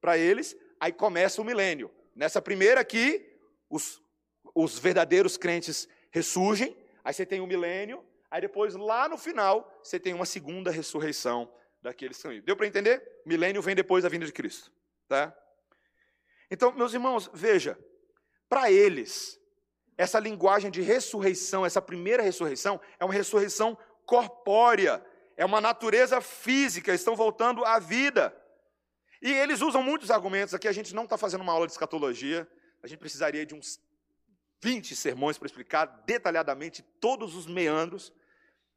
para 0.00 0.16
eles, 0.16 0.56
aí 0.80 0.92
começa 0.92 1.42
o 1.42 1.44
milênio. 1.44 1.90
Nessa 2.14 2.42
primeira 2.42 2.80
aqui, 2.80 3.26
os, 3.68 4.02
os 4.54 4.78
verdadeiros 4.78 5.36
crentes 5.36 5.88
ressurgem, 6.10 6.76
aí 7.02 7.12
você 7.12 7.24
tem 7.24 7.40
o 7.40 7.46
milênio, 7.46 8.04
aí 8.30 8.40
depois 8.40 8.74
lá 8.74 9.08
no 9.08 9.16
final 9.16 9.80
você 9.82 9.98
tem 9.98 10.12
uma 10.12 10.26
segunda 10.26 10.70
ressurreição 10.70 11.52
daqueles 11.80 12.16
que 12.16 12.22
são 12.22 12.40
Deu 12.40 12.56
para 12.56 12.66
entender? 12.66 13.02
Milênio 13.26 13.60
vem 13.60 13.74
depois 13.74 14.04
da 14.04 14.08
vinda 14.08 14.26
de 14.26 14.32
Cristo, 14.32 14.70
tá? 15.08 15.36
Então, 16.50 16.70
meus 16.72 16.92
irmãos, 16.92 17.30
veja, 17.32 17.78
para 18.48 18.70
eles, 18.70 19.40
essa 19.96 20.18
linguagem 20.18 20.70
de 20.70 20.82
ressurreição, 20.82 21.64
essa 21.64 21.80
primeira 21.80 22.22
ressurreição, 22.22 22.80
é 23.00 23.04
uma 23.04 23.14
ressurreição 23.14 23.76
corpórea, 24.04 25.04
é 25.36 25.44
uma 25.44 25.60
natureza 25.60 26.20
física, 26.20 26.92
estão 26.92 27.16
voltando 27.16 27.64
à 27.64 27.78
vida. 27.78 28.36
E 29.22 29.32
eles 29.32 29.60
usam 29.60 29.84
muitos 29.84 30.10
argumentos 30.10 30.52
aqui, 30.52 30.66
a 30.66 30.72
gente 30.72 30.92
não 30.92 31.04
está 31.04 31.16
fazendo 31.16 31.42
uma 31.42 31.52
aula 31.52 31.66
de 31.66 31.72
escatologia, 31.72 32.46
a 32.82 32.88
gente 32.88 32.98
precisaria 32.98 33.46
de 33.46 33.54
uns 33.54 33.80
20 34.60 34.96
sermões 34.96 35.38
para 35.38 35.46
explicar 35.46 35.86
detalhadamente 36.04 36.82
todos 37.00 37.36
os 37.36 37.46
meandros. 37.46 38.12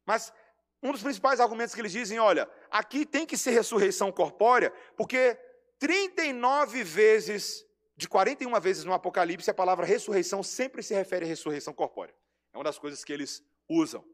Mas 0.06 0.32
um 0.80 0.92
dos 0.92 1.02
principais 1.02 1.40
argumentos 1.40 1.74
que 1.74 1.80
eles 1.80 1.90
dizem, 1.90 2.20
olha, 2.20 2.48
aqui 2.70 3.04
tem 3.04 3.26
que 3.26 3.36
ser 3.36 3.50
ressurreição 3.50 4.12
corpórea, 4.12 4.72
porque 4.96 5.36
39 5.80 6.84
vezes, 6.84 7.66
de 7.96 8.08
41 8.08 8.60
vezes 8.60 8.84
no 8.84 8.92
Apocalipse, 8.92 9.50
a 9.50 9.54
palavra 9.54 9.84
ressurreição 9.84 10.44
sempre 10.44 10.80
se 10.80 10.94
refere 10.94 11.24
à 11.24 11.28
ressurreição 11.28 11.74
corpórea. 11.74 12.14
É 12.52 12.56
uma 12.56 12.62
das 12.62 12.78
coisas 12.78 13.02
que 13.04 13.12
eles 13.12 13.44
usam. 13.68 14.04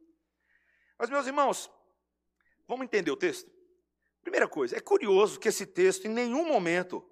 Mas, 0.98 1.10
meus 1.10 1.26
irmãos, 1.26 1.70
vamos 2.66 2.84
entender 2.84 3.10
o 3.10 3.16
texto? 3.16 3.51
Primeira 4.22 4.48
coisa, 4.48 4.76
é 4.76 4.80
curioso 4.80 5.38
que 5.38 5.48
esse 5.48 5.66
texto, 5.66 6.06
em 6.06 6.10
nenhum 6.10 6.46
momento, 6.46 7.04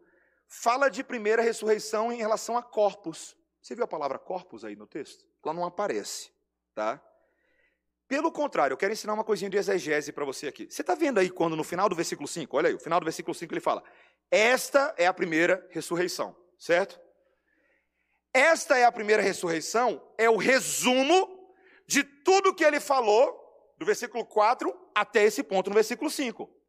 fala 0.47 0.89
de 0.89 1.03
primeira 1.03 1.43
ressurreição 1.43 2.13
em 2.13 2.17
relação 2.17 2.57
a 2.57 2.63
corpos. 2.63 3.37
Você 3.61 3.75
viu 3.75 3.85
a 3.85 3.89
palavra 3.89 4.19
corpus 4.19 4.65
aí 4.65 4.77
no 4.77 4.87
texto? 4.87 5.27
Lá 5.45 5.53
não 5.53 5.65
aparece, 5.65 6.31
tá? 6.75 7.03
Pelo 8.07 8.33
contrário, 8.33 8.75
eu 8.75 8.79
quero 8.79 8.93
ensinar 8.93 9.15
uma 9.15 9.23
coisinha 9.23 9.51
de 9.51 9.57
exegese 9.57 10.13
para 10.13 10.25
você 10.25 10.49
aqui. 10.49 10.67
Você 10.69 10.83
está 10.83 10.95
vendo 10.95 11.19
aí 11.19 11.31
quando 11.31 11.55
no 11.55 11.63
final 11.63 11.89
do 11.89 11.95
versículo 11.95 12.27
5, 12.27 12.57
olha 12.57 12.69
aí, 12.69 12.75
o 12.75 12.81
final 12.81 12.99
do 12.99 13.05
versículo 13.05 13.35
5 13.35 13.53
ele 13.53 13.61
fala: 13.61 13.85
Esta 14.31 14.95
é 14.97 15.07
a 15.07 15.15
primeira 15.15 15.65
ressurreição, 15.71 16.37
certo? 16.59 16.99
Esta 18.33 18.79
é 18.79 18.85
a 18.85 18.93
primeira 18.93 19.23
ressurreição, 19.23 20.03
é 20.17 20.29
o 20.31 20.37
resumo 20.37 21.55
de 21.87 22.03
tudo 22.03 22.55
que 22.55 22.65
ele 22.65 22.81
falou, 22.81 23.39
do 23.77 23.87
versículo 23.87 24.25
4 24.25 24.73
até 24.95 25.25
esse 25.25 25.43
ponto 25.43 25.71
no 25.71 25.75
versículo 25.75 26.11
5. 26.11 26.60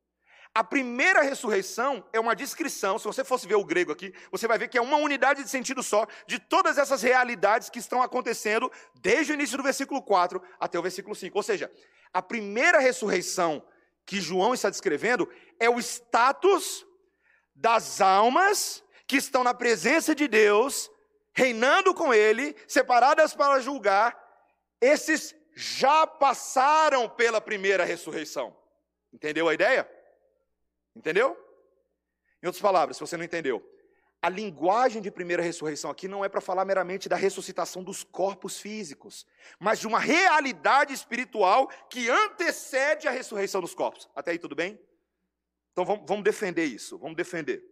A 0.54 0.66
primeira 0.66 1.22
ressurreição 1.22 2.04
é 2.12 2.20
uma 2.20 2.36
descrição, 2.36 3.00
se 3.00 3.06
você 3.06 3.24
fosse 3.24 3.48
ver 3.48 3.56
o 3.56 3.64
grego 3.64 3.94
aqui, 3.94 4.14
você 4.30 4.50
vai 4.50 4.58
ver 4.58 4.68
que 4.68 4.78
é 4.78 4.82
uma 4.82 4.98
unidade 4.98 5.44
de 5.44 5.50
sentido 5.50 5.82
só 5.82 6.06
de 6.28 6.40
todas 6.40 6.78
essas 6.78 7.02
realidades 7.02 7.70
que 7.70 7.80
estão 7.80 8.02
acontecendo 8.02 8.70
desde 9.00 9.32
o 9.32 9.36
início 9.36 9.56
do 9.56 9.64
versículo 9.64 10.02
4 10.02 10.42
até 10.60 10.78
o 10.78 10.82
versículo 10.82 11.16
5. 11.16 11.38
Ou 11.38 11.44
seja, 11.44 11.72
a 12.14 12.22
primeira 12.22 12.80
ressurreição 12.80 13.66
que 14.06 14.20
João 14.20 14.54
está 14.54 14.70
descrevendo 14.70 15.30
é 15.58 15.70
o 15.70 15.80
status 15.80 16.86
das 17.56 18.02
almas 18.02 18.84
que 19.08 19.16
estão 19.16 19.46
na 19.46 19.54
presença 19.54 20.14
de 20.14 20.28
Deus, 20.28 20.92
reinando 21.34 21.94
com 21.94 22.14
Ele, 22.14 22.54
separadas 22.68 23.34
para 23.34 23.62
julgar. 23.62 24.22
Esses 24.82 25.34
já 25.56 26.06
passaram 26.06 27.08
pela 27.08 27.40
primeira 27.40 27.86
ressurreição. 27.86 28.54
Entendeu 29.14 29.48
a 29.48 29.54
ideia? 29.54 29.90
Entendeu? 30.96 31.38
Em 32.42 32.48
outras 32.48 32.62
palavras, 32.62 32.98
se 32.98 33.02
você 33.02 33.16
não 33.18 33.24
entendeu, 33.24 33.64
a 34.22 34.30
linguagem 34.30 35.02
de 35.02 35.10
primeira 35.10 35.42
ressurreição 35.42 35.90
aqui 35.90 36.08
não 36.08 36.24
é 36.24 36.30
para 36.30 36.42
falar 36.42 36.64
meramente 36.64 37.10
da 37.10 37.16
ressuscitação 37.16 37.84
dos 37.84 38.04
corpos 38.04 38.60
físicos, 38.60 39.26
mas 39.60 39.80
de 39.80 39.88
uma 39.88 40.00
realidade 40.00 40.94
espiritual 40.94 41.68
que 41.90 42.10
antecede 42.10 43.08
a 43.08 43.12
ressurreição 43.12 43.62
dos 43.62 43.74
corpos. 43.74 44.08
Até 44.16 44.32
aí 44.32 44.40
tudo 44.40 44.56
bem? 44.56 44.80
Então 45.72 45.86
vamos, 45.86 46.06
vamos 46.08 46.24
defender 46.24 46.66
isso, 46.66 47.00
vamos 47.00 47.16
defender. 47.16 47.64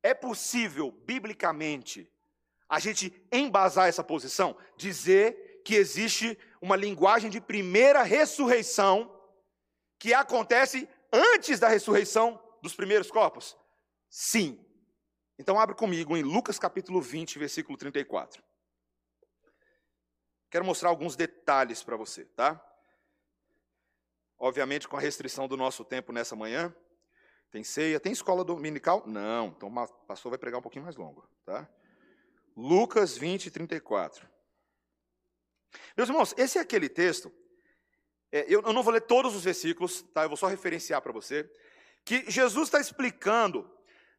É 0.00 0.14
possível, 0.14 0.92
biblicamente, 0.92 2.08
a 2.68 2.78
gente 2.78 3.12
embasar 3.32 3.88
essa 3.88 4.04
posição, 4.04 4.56
dizer 4.76 5.62
que 5.64 5.74
existe 5.74 6.38
uma 6.60 6.76
linguagem 6.76 7.28
de 7.28 7.40
primeira 7.40 8.04
ressurreição 8.04 9.12
que 9.98 10.14
acontece 10.14 10.88
antes 11.12 11.58
da 11.58 11.68
ressurreição 11.68 12.42
dos 12.62 12.74
primeiros 12.74 13.10
corpos? 13.10 13.56
Sim. 14.08 14.64
Então 15.38 15.58
abre 15.58 15.74
comigo 15.74 16.16
em 16.16 16.22
Lucas 16.22 16.58
capítulo 16.58 17.00
20, 17.00 17.38
versículo 17.38 17.76
34. 17.76 18.42
Quero 20.50 20.64
mostrar 20.64 20.88
alguns 20.88 21.16
detalhes 21.16 21.82
para 21.82 21.96
você, 21.96 22.24
tá? 22.24 22.62
Obviamente 24.38 24.88
com 24.88 24.96
a 24.96 25.00
restrição 25.00 25.48
do 25.48 25.56
nosso 25.56 25.84
tempo 25.84 26.12
nessa 26.12 26.36
manhã. 26.36 26.74
Tem 27.50 27.62
ceia, 27.62 28.00
tem 28.00 28.12
escola 28.12 28.44
dominical? 28.44 29.02
Não, 29.06 29.48
então 29.48 29.68
o 29.68 29.88
pastor 30.06 30.30
vai 30.30 30.38
pregar 30.38 30.58
um 30.58 30.62
pouquinho 30.62 30.84
mais 30.84 30.96
longo, 30.96 31.28
tá? 31.44 31.68
Lucas 32.56 33.16
20, 33.16 33.50
34. 33.50 34.28
Meus 35.96 36.08
irmãos, 36.08 36.34
esse 36.36 36.58
é 36.58 36.60
aquele 36.60 36.88
texto 36.88 37.32
é, 38.32 38.44
eu, 38.48 38.62
eu 38.62 38.72
não 38.72 38.82
vou 38.82 38.92
ler 38.92 39.02
todos 39.02 39.34
os 39.34 39.44
versículos, 39.44 40.02
tá? 40.14 40.24
eu 40.24 40.28
vou 40.28 40.36
só 40.36 40.46
referenciar 40.46 41.00
para 41.00 41.12
você, 41.12 41.48
que 42.04 42.24
Jesus 42.30 42.68
está 42.68 42.80
explicando 42.80 43.70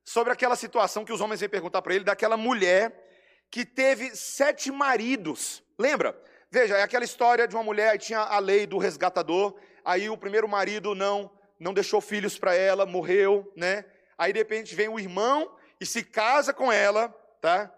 sobre 0.03 0.31
aquela 0.31 0.55
situação 0.55 1.03
que 1.03 1.13
os 1.13 1.21
homens 1.21 1.39
vêm 1.39 1.49
perguntar 1.49 1.81
para 1.81 1.93
ele, 1.93 2.03
daquela 2.03 2.37
mulher 2.37 3.05
que 3.49 3.65
teve 3.65 4.15
sete 4.15 4.71
maridos. 4.71 5.63
Lembra? 5.77 6.19
Veja, 6.49 6.77
é 6.77 6.83
aquela 6.83 7.03
história 7.03 7.47
de 7.47 7.55
uma 7.55 7.63
mulher, 7.63 7.89
aí 7.89 7.97
tinha 7.97 8.19
a 8.19 8.39
lei 8.39 8.65
do 8.65 8.77
resgatador, 8.77 9.55
aí 9.83 10.09
o 10.09 10.17
primeiro 10.17 10.47
marido 10.47 10.95
não 10.95 11.31
não 11.59 11.73
deixou 11.73 11.99
filhos 11.99 12.37
para 12.37 12.53
ela, 12.53 12.85
morreu, 12.85 13.51
né? 13.55 13.83
Aí 14.17 14.31
de 14.31 14.39
repente 14.39 14.75
vem 14.75 14.87
o 14.87 14.99
irmão 14.99 15.51
e 15.79 15.85
se 15.85 16.03
casa 16.03 16.53
com 16.53 16.71
ela, 16.71 17.09
tá? 17.41 17.73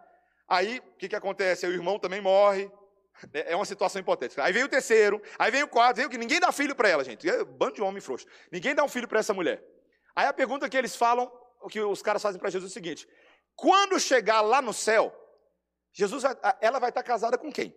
Aí 0.48 0.80
o 0.80 0.98
que, 0.98 1.10
que 1.10 1.16
acontece? 1.16 1.66
Aí 1.66 1.72
o 1.72 1.76
irmão 1.76 1.98
também 1.98 2.22
morre, 2.22 2.70
é, 3.34 3.54
é 3.54 3.56
uma 3.56 3.66
situação 3.66 4.00
hipotética. 4.00 4.44
Aí 4.44 4.54
vem 4.54 4.64
o 4.64 4.70
terceiro, 4.70 5.22
aí 5.38 5.52
vem 5.52 5.64
o 5.64 5.68
quarto, 5.68 5.98
vem 5.98 6.06
o 6.06 6.10
que 6.10 6.18
ninguém 6.18 6.40
dá 6.40 6.52
filho 6.52 6.76
para 6.76 6.90
ela, 6.90 7.04
gente. 7.04 7.30
É 7.30 7.44
bando 7.44 7.76
de 7.76 7.82
homem 7.82 8.02
frouxo. 8.02 8.26
Ninguém 8.52 8.76
dá 8.76 8.84
um 8.84 8.90
filho 8.90 9.08
para 9.08 9.20
essa 9.20 9.34
mulher. 9.34 9.64
Aí 10.16 10.28
a 10.28 10.34
pergunta 10.34 10.70
que 10.70 10.78
eles 10.78 10.96
falam, 10.96 11.32
o 11.62 11.68
que 11.68 11.80
os 11.80 12.02
caras 12.02 12.22
fazem 12.22 12.40
para 12.40 12.50
Jesus 12.50 12.72
é 12.72 12.74
o 12.74 12.74
seguinte: 12.74 13.08
quando 13.56 14.00
chegar 14.00 14.42
lá 14.42 14.62
no 14.62 14.74
céu, 14.74 15.14
Jesus 15.92 16.24
vai, 16.24 16.36
ela 16.62 16.80
vai 16.80 16.90
estar 16.90 17.04
casada 17.04 17.38
com 17.38 17.52
quem? 17.52 17.76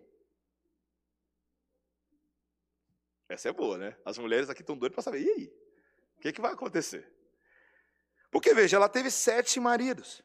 Essa 3.27 3.49
é 3.49 3.51
boa, 3.53 3.77
né? 3.77 3.97
As 4.05 4.17
mulheres 4.17 4.49
aqui 4.49 4.61
estão 4.61 4.77
doidas 4.77 4.95
para 4.95 5.03
saber. 5.03 5.21
E 5.21 5.29
aí? 5.29 5.53
O 6.17 6.21
que, 6.21 6.31
que 6.31 6.41
vai 6.41 6.53
acontecer? 6.53 7.11
Porque 8.31 8.53
veja, 8.53 8.77
ela 8.77 8.89
teve 8.89 9.11
sete 9.11 9.59
maridos. 9.59 10.23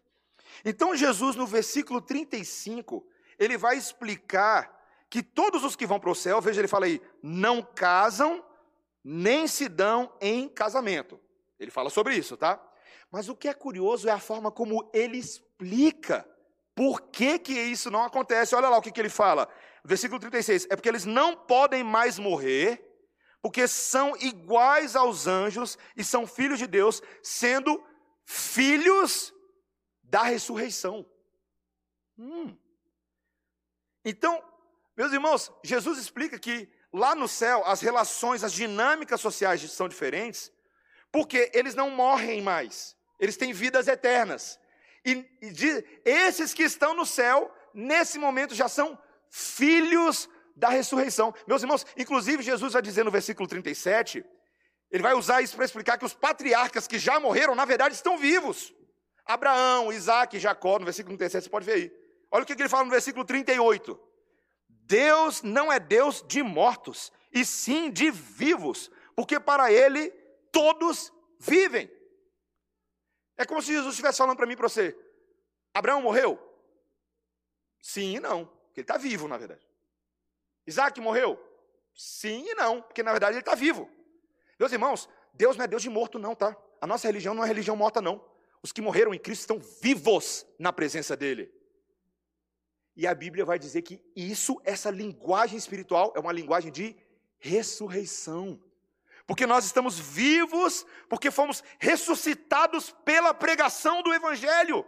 Então 0.64 0.94
Jesus, 0.94 1.36
no 1.36 1.46
versículo 1.46 2.00
35, 2.00 3.06
ele 3.38 3.56
vai 3.56 3.76
explicar 3.76 4.77
que 5.10 5.22
todos 5.22 5.64
os 5.64 5.74
que 5.74 5.86
vão 5.86 5.98
para 5.98 6.10
o 6.10 6.14
céu, 6.14 6.40
veja, 6.40 6.60
ele 6.60 6.68
fala 6.68 6.86
aí, 6.86 7.00
não 7.22 7.62
casam, 7.62 8.44
nem 9.02 9.46
se 9.46 9.68
dão 9.68 10.12
em 10.20 10.48
casamento. 10.48 11.18
Ele 11.58 11.70
fala 11.70 11.90
sobre 11.90 12.14
isso, 12.14 12.36
tá? 12.36 12.62
Mas 13.10 13.28
o 13.28 13.36
que 13.36 13.48
é 13.48 13.54
curioso 13.54 14.08
é 14.08 14.12
a 14.12 14.20
forma 14.20 14.50
como 14.50 14.88
ele 14.92 15.16
explica 15.16 16.28
por 16.74 17.00
que, 17.00 17.38
que 17.38 17.52
isso 17.52 17.90
não 17.90 18.04
acontece. 18.04 18.54
Olha 18.54 18.68
lá 18.68 18.78
o 18.78 18.82
que, 18.82 18.92
que 18.92 19.00
ele 19.00 19.08
fala. 19.08 19.48
Versículo 19.84 20.20
36. 20.20 20.66
É 20.70 20.76
porque 20.76 20.88
eles 20.88 21.04
não 21.04 21.34
podem 21.34 21.82
mais 21.82 22.18
morrer, 22.18 22.84
porque 23.40 23.66
são 23.66 24.16
iguais 24.18 24.94
aos 24.94 25.26
anjos 25.26 25.78
e 25.96 26.04
são 26.04 26.26
filhos 26.26 26.58
de 26.58 26.66
Deus, 26.66 27.02
sendo 27.22 27.82
filhos 28.24 29.34
da 30.02 30.22
ressurreição. 30.22 31.04
Hum. 32.18 32.56
Então, 34.04 34.42
meus 34.98 35.12
irmãos, 35.12 35.52
Jesus 35.62 35.96
explica 35.96 36.40
que 36.40 36.68
lá 36.92 37.14
no 37.14 37.28
céu 37.28 37.62
as 37.64 37.80
relações, 37.80 38.42
as 38.42 38.52
dinâmicas 38.52 39.20
sociais 39.20 39.60
são 39.70 39.88
diferentes, 39.88 40.50
porque 41.12 41.52
eles 41.54 41.76
não 41.76 41.88
morrem 41.88 42.42
mais, 42.42 42.96
eles 43.20 43.36
têm 43.36 43.52
vidas 43.52 43.86
eternas. 43.86 44.58
E, 45.06 45.24
e 45.40 45.50
de, 45.52 45.84
esses 46.04 46.52
que 46.52 46.64
estão 46.64 46.94
no 46.94 47.06
céu, 47.06 47.54
nesse 47.72 48.18
momento, 48.18 48.56
já 48.56 48.68
são 48.68 48.98
filhos 49.30 50.28
da 50.56 50.68
ressurreição. 50.68 51.32
Meus 51.46 51.62
irmãos, 51.62 51.86
inclusive 51.96 52.42
Jesus 52.42 52.72
vai 52.72 52.82
dizer 52.82 53.04
no 53.04 53.10
versículo 53.12 53.48
37, 53.48 54.24
ele 54.90 55.02
vai 55.04 55.14
usar 55.14 55.42
isso 55.42 55.54
para 55.54 55.64
explicar 55.64 55.96
que 55.96 56.04
os 56.04 56.14
patriarcas 56.14 56.88
que 56.88 56.98
já 56.98 57.20
morreram, 57.20 57.54
na 57.54 57.64
verdade, 57.64 57.94
estão 57.94 58.18
vivos. 58.18 58.74
Abraão, 59.24 59.92
Isaac, 59.92 60.40
Jacó, 60.40 60.80
no 60.80 60.86
versículo 60.86 61.16
37, 61.16 61.44
você 61.44 61.50
pode 61.50 61.66
ver 61.66 61.74
aí. 61.74 61.92
Olha 62.32 62.42
o 62.42 62.46
que 62.46 62.54
ele 62.54 62.68
fala 62.68 62.82
no 62.82 62.90
versículo 62.90 63.24
38. 63.24 64.07
Deus 64.88 65.42
não 65.42 65.70
é 65.70 65.78
Deus 65.78 66.24
de 66.26 66.42
mortos, 66.42 67.12
e 67.30 67.44
sim 67.44 67.90
de 67.90 68.10
vivos, 68.10 68.90
porque 69.14 69.38
para 69.38 69.70
ele 69.70 70.10
todos 70.50 71.12
vivem. 71.38 71.90
É 73.36 73.44
como 73.44 73.60
se 73.60 73.68
Jesus 73.68 73.92
estivesse 73.92 74.16
falando 74.16 74.38
para 74.38 74.46
mim 74.46 74.54
e 74.54 74.56
para 74.56 74.68
você: 74.68 74.98
Abraão 75.74 76.00
morreu? 76.00 76.42
Sim 77.82 78.16
e 78.16 78.20
não, 78.20 78.46
porque 78.46 78.80
ele 78.80 78.84
está 78.84 78.96
vivo, 78.96 79.28
na 79.28 79.36
verdade. 79.36 79.60
Isaac 80.66 80.98
morreu? 81.00 81.38
Sim 81.94 82.46
e 82.48 82.54
não, 82.54 82.80
porque 82.80 83.02
na 83.02 83.12
verdade 83.12 83.34
ele 83.34 83.40
está 83.40 83.54
vivo. 83.54 83.90
Meus 84.58 84.72
irmãos, 84.72 85.06
Deus 85.34 85.56
não 85.56 85.64
é 85.64 85.68
Deus 85.68 85.82
de 85.82 85.90
morto, 85.90 86.18
não, 86.18 86.34
tá? 86.34 86.56
A 86.80 86.86
nossa 86.86 87.06
religião 87.06 87.34
não 87.34 87.44
é 87.44 87.46
religião 87.46 87.76
morta, 87.76 88.00
não. 88.00 88.24
Os 88.62 88.72
que 88.72 88.80
morreram 88.80 89.12
em 89.12 89.18
Cristo 89.18 89.42
estão 89.42 89.58
vivos 89.82 90.46
na 90.58 90.72
presença 90.72 91.14
dEle. 91.14 91.52
E 92.98 93.06
a 93.06 93.14
Bíblia 93.14 93.44
vai 93.44 93.60
dizer 93.60 93.82
que 93.82 94.02
isso, 94.16 94.60
essa 94.64 94.90
linguagem 94.90 95.56
espiritual, 95.56 96.12
é 96.16 96.18
uma 96.18 96.32
linguagem 96.32 96.72
de 96.72 96.96
ressurreição. 97.38 98.60
Porque 99.24 99.46
nós 99.46 99.64
estamos 99.64 99.96
vivos, 100.00 100.84
porque 101.08 101.30
fomos 101.30 101.62
ressuscitados 101.78 102.90
pela 103.04 103.32
pregação 103.32 104.02
do 104.02 104.12
Evangelho. 104.12 104.84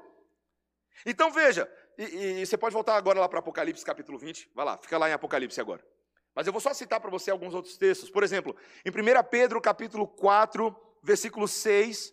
Então 1.06 1.30
veja, 1.30 1.72
e, 1.96 2.40
e 2.40 2.46
você 2.46 2.58
pode 2.58 2.72
voltar 2.72 2.96
agora 2.96 3.20
lá 3.20 3.28
para 3.28 3.38
Apocalipse 3.38 3.84
capítulo 3.84 4.18
20, 4.18 4.50
vai 4.56 4.64
lá, 4.64 4.76
fica 4.76 4.98
lá 4.98 5.08
em 5.08 5.12
Apocalipse 5.12 5.60
agora. 5.60 5.86
Mas 6.34 6.48
eu 6.48 6.52
vou 6.52 6.60
só 6.60 6.74
citar 6.74 6.98
para 6.98 7.10
você 7.10 7.30
alguns 7.30 7.54
outros 7.54 7.76
textos. 7.76 8.10
Por 8.10 8.24
exemplo, 8.24 8.56
em 8.84 8.90
1 8.90 9.22
Pedro 9.30 9.60
capítulo 9.60 10.08
4, 10.08 10.74
versículo 11.00 11.46
6, 11.46 12.12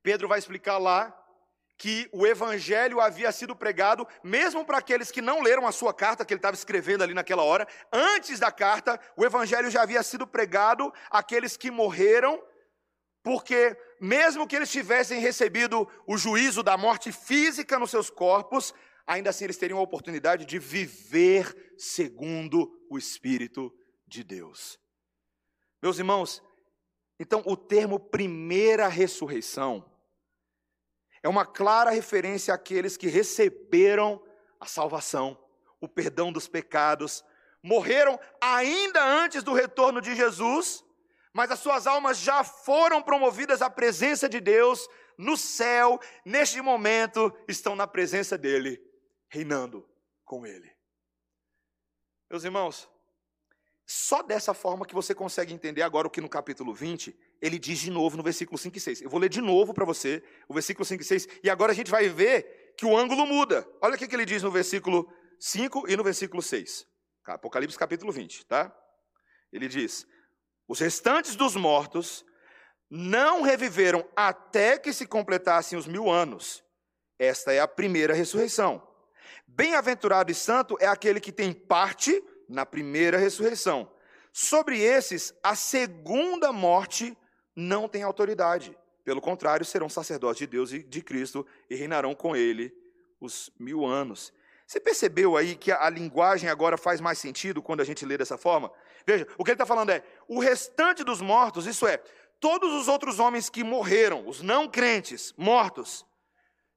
Pedro 0.00 0.28
vai 0.28 0.38
explicar 0.38 0.78
lá 0.78 1.12
que 1.78 2.08
o 2.12 2.26
evangelho 2.26 3.00
havia 3.00 3.30
sido 3.30 3.54
pregado, 3.54 4.06
mesmo 4.22 4.64
para 4.64 4.78
aqueles 4.78 5.12
que 5.12 5.22
não 5.22 5.40
leram 5.40 5.64
a 5.64 5.70
sua 5.70 5.94
carta 5.94 6.24
que 6.24 6.34
ele 6.34 6.38
estava 6.38 6.56
escrevendo 6.56 7.04
ali 7.04 7.14
naquela 7.14 7.44
hora, 7.44 7.68
antes 7.92 8.40
da 8.40 8.50
carta, 8.50 9.00
o 9.16 9.24
evangelho 9.24 9.70
já 9.70 9.82
havia 9.82 10.02
sido 10.02 10.26
pregado 10.26 10.92
àqueles 11.08 11.56
que 11.56 11.70
morreram, 11.70 12.42
porque 13.22 13.76
mesmo 14.00 14.46
que 14.46 14.56
eles 14.56 14.72
tivessem 14.72 15.20
recebido 15.20 15.88
o 16.04 16.18
juízo 16.18 16.64
da 16.64 16.76
morte 16.76 17.12
física 17.12 17.78
nos 17.78 17.92
seus 17.92 18.10
corpos, 18.10 18.74
ainda 19.06 19.30
assim 19.30 19.44
eles 19.44 19.56
teriam 19.56 19.78
a 19.78 19.82
oportunidade 19.82 20.44
de 20.44 20.58
viver 20.58 21.74
segundo 21.78 22.68
o 22.90 22.98
Espírito 22.98 23.72
de 24.04 24.24
Deus. 24.24 24.80
Meus 25.80 25.98
irmãos, 25.98 26.42
então 27.20 27.40
o 27.46 27.56
termo 27.56 28.00
primeira 28.00 28.88
ressurreição 28.88 29.84
é 31.28 31.30
uma 31.30 31.44
clara 31.44 31.90
referência 31.90 32.54
àqueles 32.54 32.96
que 32.96 33.06
receberam 33.06 34.18
a 34.58 34.64
salvação, 34.64 35.38
o 35.78 35.86
perdão 35.86 36.32
dos 36.32 36.48
pecados, 36.48 37.22
morreram 37.62 38.18
ainda 38.40 39.04
antes 39.04 39.42
do 39.42 39.52
retorno 39.52 40.00
de 40.00 40.14
Jesus, 40.14 40.82
mas 41.34 41.50
as 41.50 41.58
suas 41.58 41.86
almas 41.86 42.16
já 42.16 42.42
foram 42.42 43.02
promovidas 43.02 43.60
à 43.60 43.68
presença 43.68 44.26
de 44.26 44.40
Deus 44.40 44.88
no 45.18 45.36
céu, 45.36 46.00
neste 46.24 46.62
momento 46.62 47.30
estão 47.46 47.76
na 47.76 47.86
presença 47.86 48.38
dele, 48.38 48.80
reinando 49.28 49.86
com 50.24 50.46
ele. 50.46 50.74
Meus 52.30 52.42
irmãos, 52.42 52.88
só 53.90 54.22
dessa 54.22 54.52
forma 54.52 54.84
que 54.84 54.94
você 54.94 55.14
consegue 55.14 55.54
entender 55.54 55.80
agora 55.80 56.06
o 56.06 56.10
que 56.10 56.20
no 56.20 56.28
capítulo 56.28 56.74
20 56.74 57.18
ele 57.40 57.58
diz 57.58 57.78
de 57.78 57.90
novo 57.90 58.18
no 58.18 58.22
versículo 58.22 58.58
5 58.58 58.76
e 58.76 58.80
6. 58.80 59.00
Eu 59.00 59.08
vou 59.08 59.18
ler 59.18 59.30
de 59.30 59.40
novo 59.40 59.72
para 59.72 59.86
você 59.86 60.22
o 60.46 60.52
versículo 60.52 60.84
5 60.84 61.02
e 61.02 61.06
6, 61.06 61.28
e 61.42 61.48
agora 61.48 61.72
a 61.72 61.74
gente 61.74 61.90
vai 61.90 62.06
ver 62.06 62.74
que 62.76 62.84
o 62.84 62.94
ângulo 62.94 63.26
muda. 63.26 63.66
Olha 63.80 63.94
o 63.94 63.98
que 63.98 64.14
ele 64.14 64.26
diz 64.26 64.42
no 64.42 64.50
versículo 64.50 65.10
5 65.40 65.88
e 65.88 65.96
no 65.96 66.04
versículo 66.04 66.42
6. 66.42 66.86
Apocalipse 67.24 67.78
capítulo 67.78 68.12
20, 68.12 68.44
tá? 68.44 68.70
Ele 69.50 69.66
diz: 69.66 70.06
Os 70.68 70.80
restantes 70.80 71.34
dos 71.34 71.56
mortos 71.56 72.26
não 72.90 73.40
reviveram 73.40 74.06
até 74.14 74.76
que 74.76 74.92
se 74.92 75.06
completassem 75.06 75.78
os 75.78 75.86
mil 75.86 76.10
anos. 76.10 76.62
Esta 77.18 77.54
é 77.54 77.60
a 77.60 77.66
primeira 77.66 78.12
ressurreição. 78.12 78.86
Bem-aventurado 79.46 80.30
e 80.30 80.34
santo 80.34 80.76
é 80.78 80.86
aquele 80.86 81.20
que 81.20 81.32
tem 81.32 81.54
parte 81.54 82.22
na 82.48 82.64
primeira 82.64 83.18
ressurreição. 83.18 83.90
Sobre 84.32 84.80
esses, 84.80 85.34
a 85.42 85.54
segunda 85.54 86.52
morte 86.52 87.16
não 87.54 87.88
têm 87.88 88.02
autoridade. 88.02 88.76
Pelo 89.04 89.20
contrário, 89.20 89.64
serão 89.64 89.88
sacerdotes 89.88 90.38
de 90.38 90.46
Deus 90.46 90.72
e 90.72 90.82
de 90.82 91.02
Cristo 91.02 91.46
e 91.68 91.74
reinarão 91.74 92.14
com 92.14 92.36
ele 92.36 92.72
os 93.20 93.50
mil 93.58 93.84
anos. 93.84 94.32
Você 94.66 94.78
percebeu 94.78 95.36
aí 95.36 95.56
que 95.56 95.72
a, 95.72 95.88
linguagem 95.88 96.50
agora 96.50 96.76
faz 96.76 97.00
mais 97.00 97.18
sentido 97.18 97.62
quando 97.62 97.80
a 97.80 97.84
gente 97.84 98.04
lê 98.04 98.18
dessa 98.18 98.36
forma? 98.36 98.70
Veja, 99.06 99.26
o 99.38 99.42
que 99.42 99.50
ele 99.50 99.54
está 99.54 99.64
falando 99.64 99.90
é: 99.90 100.02
o 100.28 100.38
restante 100.38 101.02
dos 101.02 101.22
mortos, 101.22 101.66
isso 101.66 101.86
é, 101.86 101.96
todos 102.38 102.70
os 102.74 102.86
outros 102.86 103.18
homens 103.18 103.48
que 103.48 103.64
morreram, 103.64 104.28
os 104.28 104.42
não 104.42 104.68
crentes, 104.68 105.32
mortos, 105.38 106.04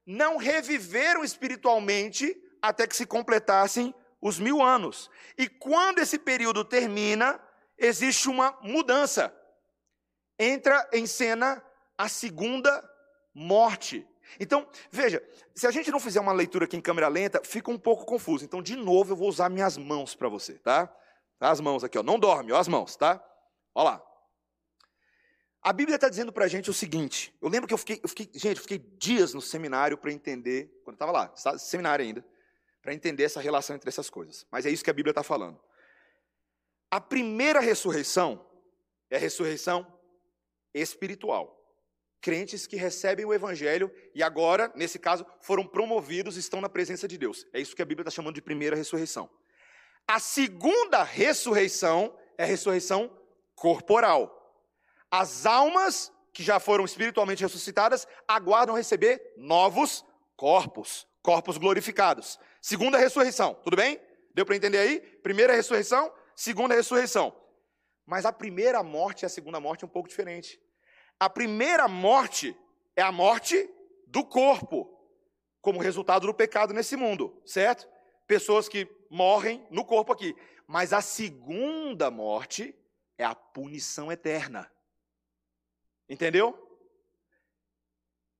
não 0.06 0.38
reviveram 0.38 1.22
espiritualmente 1.22 2.34
até 2.62 2.86
que 2.86 2.96
se 2.96 3.04
completassem 3.04 3.94
os 4.22 4.38
mil 4.38 4.62
anos. 4.62 5.10
E 5.36 5.48
quando 5.48 5.98
esse 5.98 6.18
período 6.18 6.64
termina, 6.64 7.38
existe 7.76 8.28
uma 8.30 8.56
mudança 8.62 9.34
entra 10.42 10.88
em 10.92 11.06
cena 11.06 11.62
a 11.96 12.08
segunda 12.08 12.82
morte. 13.34 14.06
Então, 14.40 14.66
veja, 14.90 15.22
se 15.54 15.66
a 15.66 15.70
gente 15.70 15.90
não 15.90 16.00
fizer 16.00 16.20
uma 16.20 16.32
leitura 16.32 16.64
aqui 16.64 16.76
em 16.76 16.80
câmera 16.80 17.08
lenta, 17.08 17.40
fica 17.44 17.70
um 17.70 17.78
pouco 17.78 18.04
confuso. 18.04 18.44
Então, 18.44 18.62
de 18.62 18.76
novo, 18.76 19.12
eu 19.12 19.16
vou 19.16 19.28
usar 19.28 19.48
minhas 19.48 19.76
mãos 19.76 20.14
para 20.14 20.28
você, 20.28 20.54
tá? 20.54 20.86
tá? 21.38 21.50
As 21.50 21.60
mãos 21.60 21.84
aqui, 21.84 21.98
ó. 21.98 22.02
Não 22.02 22.18
dorme, 22.18 22.52
ó, 22.52 22.58
as 22.58 22.68
mãos, 22.68 22.96
tá? 22.96 23.22
Olha 23.74 23.90
lá. 23.90 24.02
A 25.60 25.72
Bíblia 25.72 25.94
está 25.94 26.08
dizendo 26.08 26.32
para 26.32 26.44
a 26.44 26.48
gente 26.48 26.68
o 26.70 26.74
seguinte. 26.74 27.32
Eu 27.40 27.48
lembro 27.48 27.68
que 27.68 27.74
eu 27.74 27.78
fiquei, 27.78 28.00
eu 28.02 28.08
fiquei 28.08 28.28
gente, 28.34 28.56
eu 28.56 28.62
fiquei 28.62 28.78
dias 28.78 29.32
no 29.32 29.40
seminário 29.40 29.96
para 29.96 30.10
entender, 30.10 30.80
quando 30.82 30.94
eu 30.94 31.04
estava 31.04 31.12
lá, 31.12 31.32
seminário 31.56 32.04
ainda, 32.04 32.24
para 32.82 32.92
entender 32.92 33.22
essa 33.22 33.40
relação 33.40 33.76
entre 33.76 33.88
essas 33.88 34.10
coisas. 34.10 34.44
Mas 34.50 34.66
é 34.66 34.70
isso 34.70 34.82
que 34.82 34.90
a 34.90 34.94
Bíblia 34.94 35.12
está 35.12 35.22
falando. 35.22 35.58
A 36.90 37.00
primeira 37.00 37.60
ressurreição 37.60 38.44
é 39.08 39.16
a 39.16 39.20
ressurreição 39.20 39.86
espiritual. 40.74 41.58
Crentes 42.20 42.66
que 42.66 42.76
recebem 42.76 43.24
o 43.24 43.32
evangelho 43.32 43.92
e 44.14 44.22
agora, 44.22 44.70
nesse 44.74 44.98
caso, 44.98 45.24
foram 45.40 45.66
promovidos, 45.66 46.36
estão 46.36 46.60
na 46.60 46.68
presença 46.68 47.08
de 47.08 47.16
Deus. 47.16 47.46
É 47.52 47.60
isso 47.60 47.74
que 47.74 47.82
a 47.82 47.84
Bíblia 47.84 48.02
está 48.02 48.10
chamando 48.10 48.34
de 48.34 48.42
primeira 48.42 48.76
ressurreição. 48.76 49.30
A 50.06 50.18
segunda 50.18 51.02
ressurreição 51.02 52.16
é 52.36 52.42
a 52.42 52.46
ressurreição 52.46 53.10
corporal. 53.54 54.38
As 55.10 55.46
almas 55.46 56.12
que 56.32 56.42
já 56.42 56.58
foram 56.58 56.84
espiritualmente 56.84 57.42
ressuscitadas 57.42 58.06
aguardam 58.26 58.74
receber 58.74 59.34
novos 59.36 60.04
corpos, 60.36 61.06
corpos 61.22 61.56
glorificados. 61.56 62.38
Segunda 62.60 62.98
ressurreição, 62.98 63.54
tudo 63.54 63.76
bem? 63.76 64.00
Deu 64.34 64.44
para 64.44 64.56
entender 64.56 64.78
aí? 64.78 65.00
Primeira 65.00 65.54
ressurreição, 65.54 66.12
segunda 66.34 66.74
ressurreição. 66.74 67.34
Mas 68.04 68.26
a 68.26 68.32
primeira 68.32 68.82
morte 68.82 69.22
e 69.22 69.26
a 69.26 69.28
segunda 69.28 69.60
morte 69.60 69.84
é 69.84 69.86
um 69.86 69.90
pouco 69.90 70.08
diferente. 70.08 70.60
A 71.18 71.30
primeira 71.30 71.86
morte 71.86 72.56
é 72.96 73.02
a 73.02 73.12
morte 73.12 73.70
do 74.06 74.24
corpo, 74.24 74.98
como 75.60 75.80
resultado 75.80 76.26
do 76.26 76.34
pecado 76.34 76.74
nesse 76.74 76.96
mundo, 76.96 77.40
certo? 77.46 77.88
Pessoas 78.26 78.68
que 78.68 78.88
morrem 79.08 79.64
no 79.70 79.84
corpo 79.84 80.12
aqui. 80.12 80.34
Mas 80.66 80.92
a 80.92 81.00
segunda 81.00 82.10
morte 82.10 82.74
é 83.16 83.24
a 83.24 83.34
punição 83.34 84.10
eterna. 84.10 84.70
Entendeu? 86.08 86.58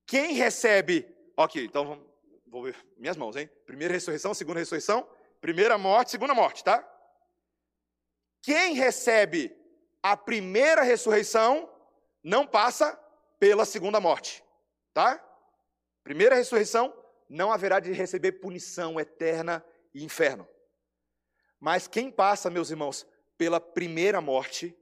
Quem 0.07 0.33
recebe. 0.33 1.07
Ok, 1.37 1.65
então 1.65 2.12
vou 2.53 2.63
ver 2.65 2.77
minhas 2.99 3.17
mãos, 3.17 3.35
hein? 3.35 3.51
Primeira 3.65 3.95
ressurreição, 3.95 4.35
segunda 4.35 4.61
ressurreição, 4.61 5.09
primeira 5.41 5.79
morte, 5.79 6.11
segunda 6.11 6.35
morte, 6.35 6.63
tá? 6.63 6.87
Quem 8.43 8.75
recebe 8.75 9.57
a 10.03 10.17
primeira 10.19 10.83
ressurreição 10.83 11.73
não 12.23 12.47
passa 12.47 12.95
pela 13.41 13.65
segunda 13.65 13.99
morte, 13.99 14.45
tá? 14.93 15.19
Primeira 16.05 16.35
ressurreição 16.35 16.95
não 17.27 17.51
haverá 17.51 17.81
de 17.81 17.91
receber 17.93 18.33
punição 18.33 19.01
eterna 19.01 19.65
e 19.95 20.05
inferno. 20.05 20.47
Mas 21.59 21.89
quem 21.89 22.11
passa, 22.11 22.51
meus 22.51 22.71
irmãos, 22.71 23.07
pela 23.39 23.61
primeira 23.61 24.21
morte, 24.21 24.77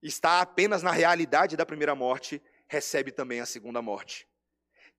está 0.00 0.40
apenas 0.40 0.84
na 0.84 0.92
realidade 0.92 1.56
da 1.56 1.66
primeira 1.66 1.96
morte, 1.96 2.40
recebe 2.68 3.10
também 3.10 3.40
a 3.40 3.46
segunda 3.46 3.82
morte. 3.82 4.28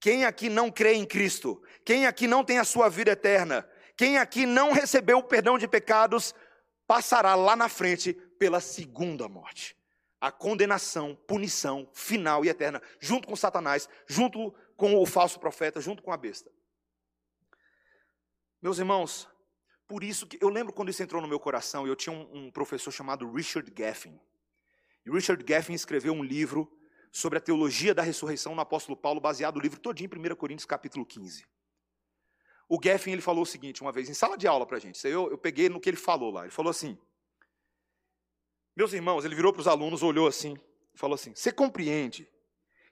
Quem 0.03 0.25
aqui 0.25 0.49
não 0.49 0.69
crê 0.69 0.95
em 0.95 1.05
Cristo, 1.05 1.63
quem 1.85 2.05
aqui 2.05 2.27
não 2.27 2.43
tem 2.43 2.59
a 2.59 2.65
sua 2.65 2.89
vida 2.89 3.11
eterna, 3.11 3.65
quem 3.95 4.17
aqui 4.17 4.45
não 4.45 4.73
recebeu 4.73 5.19
o 5.19 5.23
perdão 5.23 5.57
de 5.57 5.65
pecados, 5.65 6.35
passará 6.85 7.35
lá 7.35 7.55
na 7.55 7.69
frente 7.69 8.11
pela 8.37 8.59
segunda 8.59 9.29
morte. 9.29 9.77
A 10.19 10.29
condenação, 10.29 11.15
punição 11.25 11.89
final 11.93 12.43
e 12.43 12.49
eterna, 12.49 12.81
junto 12.99 13.29
com 13.29 13.35
Satanás, 13.37 13.87
junto 14.05 14.53
com 14.75 14.93
o 14.93 15.05
falso 15.05 15.39
profeta, 15.39 15.79
junto 15.79 16.03
com 16.03 16.11
a 16.11 16.17
besta. 16.17 16.51
Meus 18.61 18.79
irmãos, 18.79 19.25
por 19.87 20.03
isso 20.03 20.27
que 20.27 20.37
eu 20.41 20.49
lembro 20.49 20.73
quando 20.73 20.89
isso 20.89 21.01
entrou 21.01 21.21
no 21.21 21.29
meu 21.29 21.39
coração, 21.39 21.87
eu 21.87 21.95
tinha 21.95 22.13
um, 22.13 22.47
um 22.47 22.51
professor 22.51 22.91
chamado 22.91 23.31
Richard 23.31 23.71
Gaffin. 23.71 24.19
E 25.05 25.09
Richard 25.09 25.41
Gaffin 25.45 25.71
escreveu 25.71 26.11
um 26.11 26.21
livro 26.21 26.69
sobre 27.13 27.37
a 27.37 27.41
teologia 27.41 27.93
da 27.93 28.01
ressurreição 28.01 28.55
no 28.55 28.61
apóstolo 28.61 28.97
Paulo, 28.97 29.21
baseado 29.21 29.57
no 29.57 29.61
livro 29.61 29.79
todinho 29.79 30.09
em 30.11 30.31
1 30.31 30.35
Coríntios 30.35 30.65
capítulo 30.65 31.05
15. 31.05 31.45
O 32.67 32.79
Gaffin 32.79 33.11
ele 33.11 33.21
falou 33.21 33.43
o 33.43 33.45
seguinte 33.45 33.83
uma 33.83 33.91
vez, 33.91 34.09
em 34.09 34.15
sala 34.15 34.35
de 34.35 34.47
aula 34.47 34.65
para 34.65 34.77
a 34.77 34.79
gente, 34.79 35.07
eu, 35.07 35.29
eu 35.29 35.37
peguei 35.37 35.69
no 35.69 35.79
que 35.79 35.87
ele 35.87 35.95
falou 35.95 36.31
lá, 36.31 36.41
ele 36.41 36.51
falou 36.51 36.71
assim, 36.71 36.97
meus 38.75 38.93
irmãos, 38.93 39.23
ele 39.23 39.35
virou 39.35 39.53
para 39.53 39.59
os 39.59 39.67
alunos, 39.67 40.01
olhou 40.01 40.27
assim, 40.27 40.57
falou 40.95 41.13
assim, 41.13 41.35
você 41.35 41.51
compreende 41.51 42.27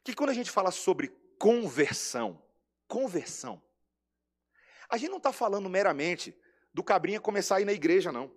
que 0.04 0.14
quando 0.14 0.30
a 0.30 0.36
gente 0.36 0.52
fala 0.52 0.70
sobre 0.70 1.08
conversão, 1.40 2.40
conversão, 2.88 3.60
a 4.88 4.98
gente 4.98 5.10
não 5.10 5.18
está 5.18 5.34
falando 5.34 5.68
meramente 5.68 6.38
do 6.72 6.84
cabrinha 6.84 7.20
começar 7.20 7.56
a 7.56 7.62
ir 7.62 7.66
na 7.66 7.74
igreja, 7.74 8.12
não. 8.12 8.32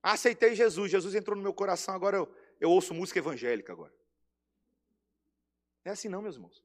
Aceitei 0.00 0.54
Jesus, 0.54 0.92
Jesus 0.92 1.16
entrou 1.16 1.36
no 1.36 1.42
meu 1.42 1.52
coração, 1.52 1.92
agora 1.92 2.18
eu, 2.18 2.32
eu 2.60 2.70
ouço 2.70 2.94
música 2.94 3.18
evangélica 3.18 3.72
agora. 3.72 3.92
É 5.84 5.90
assim 5.90 6.08
não, 6.08 6.22
meus 6.22 6.36
irmãos. 6.36 6.64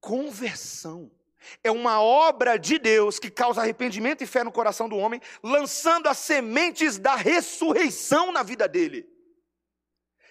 Conversão 0.00 1.10
é 1.62 1.70
uma 1.70 2.00
obra 2.00 2.56
de 2.58 2.78
Deus 2.78 3.18
que 3.18 3.30
causa 3.30 3.60
arrependimento 3.60 4.22
e 4.22 4.26
fé 4.26 4.44
no 4.44 4.52
coração 4.52 4.88
do 4.88 4.96
homem, 4.96 5.20
lançando 5.42 6.08
as 6.08 6.18
sementes 6.18 6.98
da 6.98 7.14
ressurreição 7.14 8.32
na 8.32 8.42
vida 8.42 8.68
dele. 8.68 9.08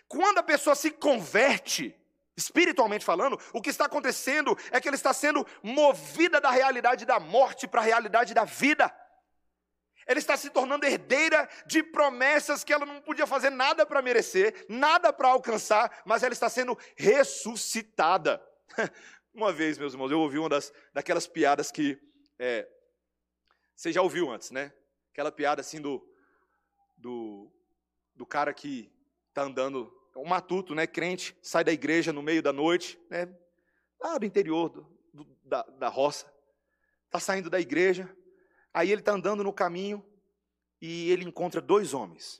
Quando 0.08 0.38
a 0.38 0.44
pessoa 0.44 0.76
se 0.76 0.92
converte, 0.92 1.96
espiritualmente 2.36 3.04
falando, 3.04 3.40
o 3.52 3.62
que 3.62 3.70
está 3.70 3.86
acontecendo 3.86 4.58
é 4.72 4.80
que 4.80 4.88
ele 4.88 4.96
está 4.96 5.12
sendo 5.12 5.46
movida 5.62 6.40
da 6.40 6.52
realidade 6.52 7.06
da 7.06 7.20
morte 7.20 7.68
para 7.68 7.82
a 7.82 7.84
realidade 7.86 8.34
da 8.34 8.46
vida. 8.46 8.94
Ela 10.08 10.20
está 10.20 10.38
se 10.38 10.50
tornando 10.50 10.86
herdeira 10.86 11.48
de 11.66 11.84
promessas 11.84 12.64
que 12.64 12.72
ela 12.72 12.86
não 12.86 13.02
podia 13.02 13.28
fazer 13.28 13.50
nada 13.50 13.86
para 13.86 14.02
merecer, 14.02 14.66
nada 14.70 15.12
para 15.12 15.28
alcançar, 15.28 16.02
mas 16.06 16.24
ela 16.24 16.34
está 16.34 16.50
sendo 16.50 16.78
ressuscitada. 16.96 18.42
Uma 19.34 19.52
vez, 19.52 19.78
meus 19.78 19.94
irmãos, 19.94 20.10
eu 20.10 20.20
ouvi 20.20 20.40
uma 20.40 20.50
das, 20.50 20.74
daquelas 20.92 21.28
piadas 21.28 21.70
que 21.70 22.00
é, 22.40 22.68
você 23.76 23.92
já 23.92 24.02
ouviu 24.02 24.32
antes, 24.32 24.50
né? 24.50 24.74
Aquela 25.12 25.32
piada 25.32 25.62
assim 25.62 25.80
do, 25.80 26.04
do, 26.98 27.52
do 28.16 28.26
cara 28.26 28.52
que 28.52 28.92
está 29.30 29.44
andando, 29.44 29.94
um 30.16 30.26
matuto, 30.26 30.74
né? 30.74 30.88
Crente, 30.88 31.38
sai 31.44 31.64
da 31.64 31.72
igreja 31.72 32.12
no 32.12 32.24
meio 32.24 32.42
da 32.42 32.52
noite, 32.52 33.00
né? 33.12 33.32
Lá 34.02 34.18
do 34.18 34.26
interior 34.26 34.70
do, 34.70 34.82
do, 35.14 35.38
da, 35.44 35.62
da 35.62 35.88
roça. 35.88 36.34
Está 37.06 37.20
saindo 37.20 37.48
da 37.48 37.60
igreja, 37.60 38.10
Aí 38.78 38.92
ele 38.92 39.02
está 39.02 39.12
andando 39.12 39.44
no 39.44 39.52
caminho 39.52 40.06
e 40.80 41.10
ele 41.10 41.26
encontra 41.26 41.60
dois 41.60 41.96
homens 41.96 42.40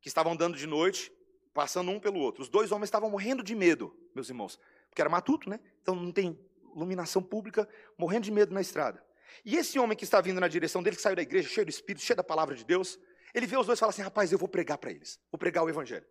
que 0.00 0.08
estavam 0.08 0.32
andando 0.32 0.56
de 0.56 0.66
noite, 0.66 1.12
passando 1.52 1.90
um 1.90 2.00
pelo 2.00 2.18
outro. 2.18 2.40
Os 2.40 2.48
dois 2.48 2.72
homens 2.72 2.86
estavam 2.86 3.10
morrendo 3.10 3.42
de 3.42 3.54
medo, 3.54 3.94
meus 4.14 4.30
irmãos, 4.30 4.58
porque 4.88 5.02
era 5.02 5.10
matuto, 5.10 5.50
né? 5.50 5.60
Então 5.82 5.94
não 5.94 6.10
tem 6.10 6.40
iluminação 6.74 7.22
pública, 7.22 7.68
morrendo 7.98 8.24
de 8.24 8.30
medo 8.30 8.54
na 8.54 8.62
estrada. 8.62 9.04
E 9.44 9.56
esse 9.56 9.78
homem 9.78 9.94
que 9.94 10.04
está 10.04 10.22
vindo 10.22 10.40
na 10.40 10.48
direção 10.48 10.82
dele, 10.82 10.96
que 10.96 11.02
saiu 11.02 11.16
da 11.16 11.20
igreja, 11.20 11.50
cheio 11.50 11.66
do 11.66 11.70
Espírito, 11.70 12.02
cheio 12.02 12.16
da 12.16 12.24
palavra 12.24 12.54
de 12.54 12.64
Deus, 12.64 12.98
ele 13.34 13.46
vê 13.46 13.58
os 13.58 13.66
dois 13.66 13.78
e 13.78 13.80
fala 13.80 13.90
assim: 13.90 14.00
rapaz, 14.00 14.32
eu 14.32 14.38
vou 14.38 14.48
pregar 14.48 14.78
para 14.78 14.90
eles, 14.90 15.20
vou 15.30 15.38
pregar 15.38 15.64
o 15.64 15.68
Evangelho. 15.68 16.06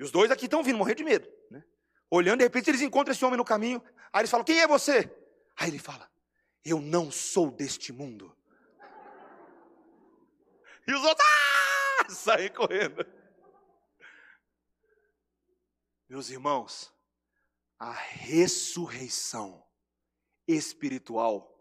E 0.00 0.02
os 0.02 0.10
dois 0.10 0.32
aqui 0.32 0.46
estão 0.46 0.64
vindo, 0.64 0.76
morrendo 0.76 0.96
de 0.96 1.04
medo, 1.04 1.28
né? 1.48 1.62
Olhando, 2.10 2.38
de 2.38 2.44
repente 2.46 2.68
eles 2.68 2.82
encontram 2.82 3.12
esse 3.12 3.24
homem 3.24 3.36
no 3.36 3.44
caminho, 3.44 3.80
aí 4.12 4.22
eles 4.22 4.30
falam: 4.30 4.44
quem 4.44 4.58
é 4.58 4.66
você? 4.66 5.08
Aí 5.56 5.68
ele 5.68 5.78
fala: 5.78 6.09
eu 6.64 6.80
não 6.80 7.10
sou 7.10 7.50
deste 7.50 7.92
mundo. 7.92 8.36
E 10.86 10.92
os 10.92 11.02
outros 11.04 11.26
ah! 11.26 12.10
saem 12.10 12.52
correndo. 12.52 13.04
Meus 16.08 16.28
irmãos, 16.28 16.92
a 17.78 17.92
ressurreição 17.92 19.64
espiritual 20.46 21.56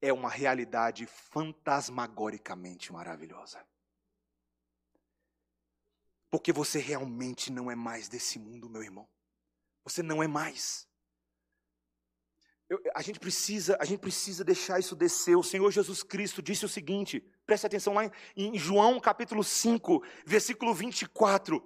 é 0.00 0.12
uma 0.12 0.30
realidade 0.30 1.06
fantasmagoricamente 1.06 2.92
maravilhosa. 2.92 3.64
Porque 6.30 6.52
você 6.52 6.78
realmente 6.78 7.52
não 7.52 7.70
é 7.70 7.74
mais 7.74 8.08
desse 8.08 8.38
mundo, 8.38 8.70
meu 8.70 8.82
irmão. 8.82 9.06
Você 9.84 10.02
não 10.02 10.22
é 10.22 10.26
mais. 10.26 10.88
Eu, 12.72 12.80
a, 12.94 13.02
gente 13.02 13.20
precisa, 13.20 13.76
a 13.78 13.84
gente 13.84 14.00
precisa 14.00 14.42
deixar 14.42 14.80
isso 14.80 14.96
descer. 14.96 15.36
O 15.36 15.42
Senhor 15.42 15.70
Jesus 15.70 16.02
Cristo 16.02 16.40
disse 16.40 16.64
o 16.64 16.68
seguinte, 16.70 17.22
preste 17.44 17.66
atenção 17.66 17.92
lá 17.92 18.06
em, 18.06 18.10
em 18.34 18.58
João 18.58 18.98
capítulo 18.98 19.44
5, 19.44 20.02
versículo 20.24 20.72
24. 20.72 21.62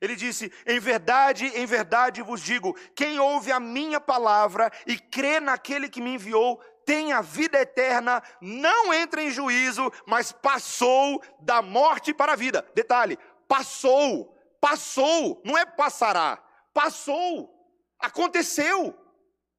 Ele 0.00 0.16
disse: 0.16 0.52
Em 0.66 0.80
verdade, 0.80 1.46
em 1.46 1.64
verdade 1.64 2.22
vos 2.22 2.40
digo: 2.40 2.76
quem 2.92 3.20
ouve 3.20 3.52
a 3.52 3.60
minha 3.60 4.00
palavra 4.00 4.68
e 4.84 4.98
crê 4.98 5.38
naquele 5.38 5.88
que 5.88 6.00
me 6.00 6.14
enviou, 6.14 6.60
tem 6.84 7.12
a 7.12 7.20
vida 7.20 7.60
eterna, 7.60 8.20
não 8.40 8.92
entra 8.92 9.22
em 9.22 9.30
juízo, 9.30 9.92
mas 10.08 10.32
passou 10.32 11.22
da 11.38 11.62
morte 11.62 12.12
para 12.12 12.32
a 12.32 12.36
vida. 12.36 12.66
Detalhe: 12.74 13.16
passou, 13.46 14.36
passou, 14.60 15.40
não 15.44 15.56
é 15.56 15.64
passará, 15.64 16.42
passou, 16.74 17.48
aconteceu. 18.00 19.01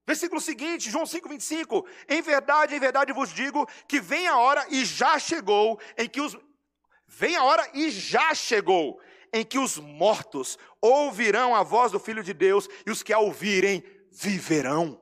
Versículo 0.05 0.41
seguinte, 0.41 0.91
João 0.91 1.05
5, 1.05 1.29
25. 1.29 1.87
Em 2.09 2.21
verdade, 2.21 2.75
em 2.75 2.79
verdade 2.79 3.13
vos 3.13 3.33
digo 3.33 3.67
que 3.87 4.01
vem 4.01 4.27
a 4.27 4.37
hora 4.37 4.65
e 4.69 4.83
já 4.83 5.17
chegou 5.17 5.79
em 5.97 6.09
que 6.09 6.19
os. 6.19 6.37
Vem 7.07 7.35
a 7.35 7.43
hora 7.43 7.69
e 7.73 7.89
já 7.89 8.33
chegou 8.33 8.99
em 9.31 9.45
que 9.45 9.57
os 9.57 9.77
mortos 9.77 10.57
ouvirão 10.81 11.55
a 11.55 11.63
voz 11.63 11.91
do 11.91 11.99
Filho 11.99 12.23
de 12.23 12.33
Deus 12.33 12.67
e 12.85 12.91
os 12.91 13.01
que 13.01 13.13
a 13.13 13.19
ouvirem 13.19 13.83
viverão. 14.11 15.01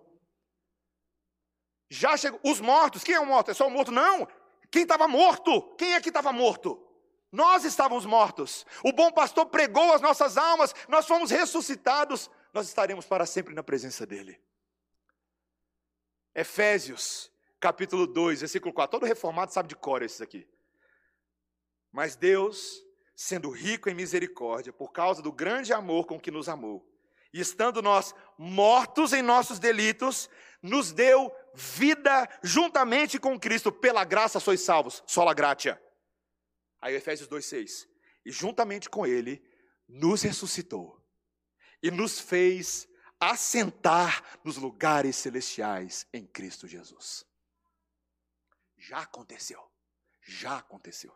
Já 1.89 2.15
chegou. 2.15 2.39
Os 2.43 2.61
mortos, 2.61 3.03
quem 3.03 3.15
é 3.15 3.19
o 3.19 3.25
morto? 3.25 3.51
É 3.51 3.53
só 3.53 3.67
o 3.67 3.71
morto? 3.71 3.91
Não. 3.91 4.27
Quem 4.69 4.83
estava 4.83 5.07
morto? 5.07 5.61
Quem 5.77 5.93
é 5.93 6.01
que 6.01 6.09
estava 6.09 6.31
morto? 6.31 6.81
Nós 7.31 7.65
estávamos 7.65 8.05
mortos. 8.05 8.65
O 8.83 8.91
bom 8.91 9.11
pastor 9.11 9.47
pregou 9.47 9.93
as 9.93 10.01
nossas 10.01 10.37
almas, 10.37 10.75
nós 10.87 11.07
fomos 11.07 11.31
ressuscitados, 11.31 12.29
nós 12.53 12.67
estaremos 12.67 13.05
para 13.05 13.25
sempre 13.25 13.53
na 13.53 13.63
presença 13.63 14.05
dEle. 14.05 14.39
Efésios, 16.33 17.31
capítulo 17.59 18.07
2, 18.07 18.39
versículo 18.39 18.73
4. 18.73 18.91
Todo 18.91 19.05
reformado 19.05 19.51
sabe 19.53 19.69
de 19.69 19.75
cor 19.75 20.01
esses 20.01 20.21
aqui. 20.21 20.47
Mas 21.91 22.15
Deus, 22.15 22.83
sendo 23.15 23.49
rico 23.49 23.89
em 23.89 23.93
misericórdia, 23.93 24.71
por 24.71 24.91
causa 24.91 25.21
do 25.21 25.31
grande 25.31 25.73
amor 25.73 26.05
com 26.05 26.19
que 26.19 26.31
nos 26.31 26.47
amou, 26.47 26.87
e 27.33 27.39
estando 27.39 27.81
nós 27.81 28.13
mortos 28.37 29.13
em 29.13 29.21
nossos 29.21 29.59
delitos, 29.59 30.29
nos 30.61 30.91
deu 30.91 31.33
vida 31.53 32.27
juntamente 32.43 33.19
com 33.19 33.39
Cristo, 33.39 33.71
pela 33.71 34.03
graça 34.03 34.39
sois 34.39 34.61
salvos, 34.61 35.03
sola 35.05 35.33
gratia. 35.33 35.81
Aí 36.81 36.95
Efésios 36.95 37.29
2,6. 37.29 37.87
E 38.25 38.31
juntamente 38.31 38.89
com 38.89 39.05
Ele, 39.05 39.41
nos 39.87 40.21
ressuscitou 40.21 41.01
e 41.81 41.89
nos 41.89 42.19
fez 42.19 42.87
assentar 43.21 44.39
nos 44.43 44.57
lugares 44.57 45.15
celestiais 45.15 46.07
em 46.11 46.25
Cristo 46.25 46.67
Jesus. 46.67 47.23
Já 48.75 49.03
aconteceu. 49.03 49.63
Já 50.23 50.57
aconteceu. 50.57 51.15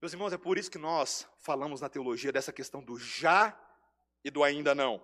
Meus 0.00 0.12
irmãos, 0.12 0.34
é 0.34 0.38
por 0.38 0.58
isso 0.58 0.70
que 0.70 0.76
nós 0.76 1.26
falamos 1.38 1.80
na 1.80 1.88
teologia 1.88 2.30
dessa 2.30 2.52
questão 2.52 2.84
do 2.84 2.98
já 2.98 3.58
e 4.22 4.30
do 4.30 4.44
ainda 4.44 4.74
não. 4.74 5.02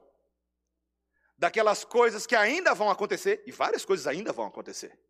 Daquelas 1.38 1.83
coisas 1.83 2.27
que 2.27 2.37
ainda 2.37 2.75
vão 2.75 2.90
acontecer, 2.90 3.42
e 3.46 3.50
várias 3.50 3.87
coisas 3.87 4.06
ainda 4.06 4.33
vão 4.33 4.46
acontecer. 4.46 5.00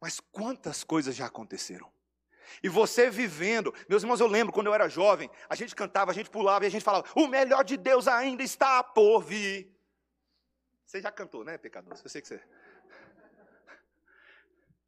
Mas 0.00 0.18
quantas 0.18 0.82
coisas 0.82 1.14
já 1.14 1.26
aconteceram? 1.26 1.92
E 2.62 2.68
você 2.68 3.10
vivendo, 3.10 3.72
meus 3.88 4.02
irmãos, 4.02 4.20
eu 4.20 4.26
lembro 4.26 4.52
quando 4.52 4.66
eu 4.66 4.74
era 4.74 4.88
jovem, 4.88 5.30
a 5.48 5.54
gente 5.54 5.74
cantava, 5.74 6.10
a 6.10 6.14
gente 6.14 6.30
pulava 6.30 6.64
e 6.64 6.68
a 6.68 6.70
gente 6.70 6.82
falava: 6.82 7.06
o 7.14 7.28
melhor 7.28 7.62
de 7.62 7.76
Deus 7.76 8.08
ainda 8.08 8.42
está 8.42 8.82
por 8.82 9.20
vir. 9.20 9.72
Você 10.84 11.00
já 11.00 11.10
cantou, 11.10 11.44
né, 11.44 11.56
pecador? 11.56 11.96
Eu 12.02 12.10
sei 12.10 12.20
que 12.20 12.28
você. 12.28 12.34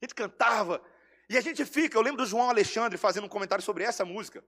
A 0.03 0.05
gente 0.05 0.15
cantava, 0.15 0.83
E 1.31 1.39
a 1.39 1.41
gente 1.41 1.65
fica, 1.65 1.97
eu 1.97 2.03
lembro 2.03 2.19
do 2.19 2.27
João 2.27 2.51
Alexandre 2.51 2.99
fazendo 2.99 3.25
um 3.25 3.29
comentário 3.29 3.65
sobre 3.65 3.85
essa 3.85 4.05
música. 4.05 4.45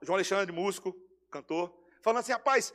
João 0.00 0.14
Alexandre, 0.14 0.52
músico, 0.52 0.94
cantor, 1.30 1.76
falando 2.00 2.20
assim: 2.20 2.30
rapaz, 2.30 2.72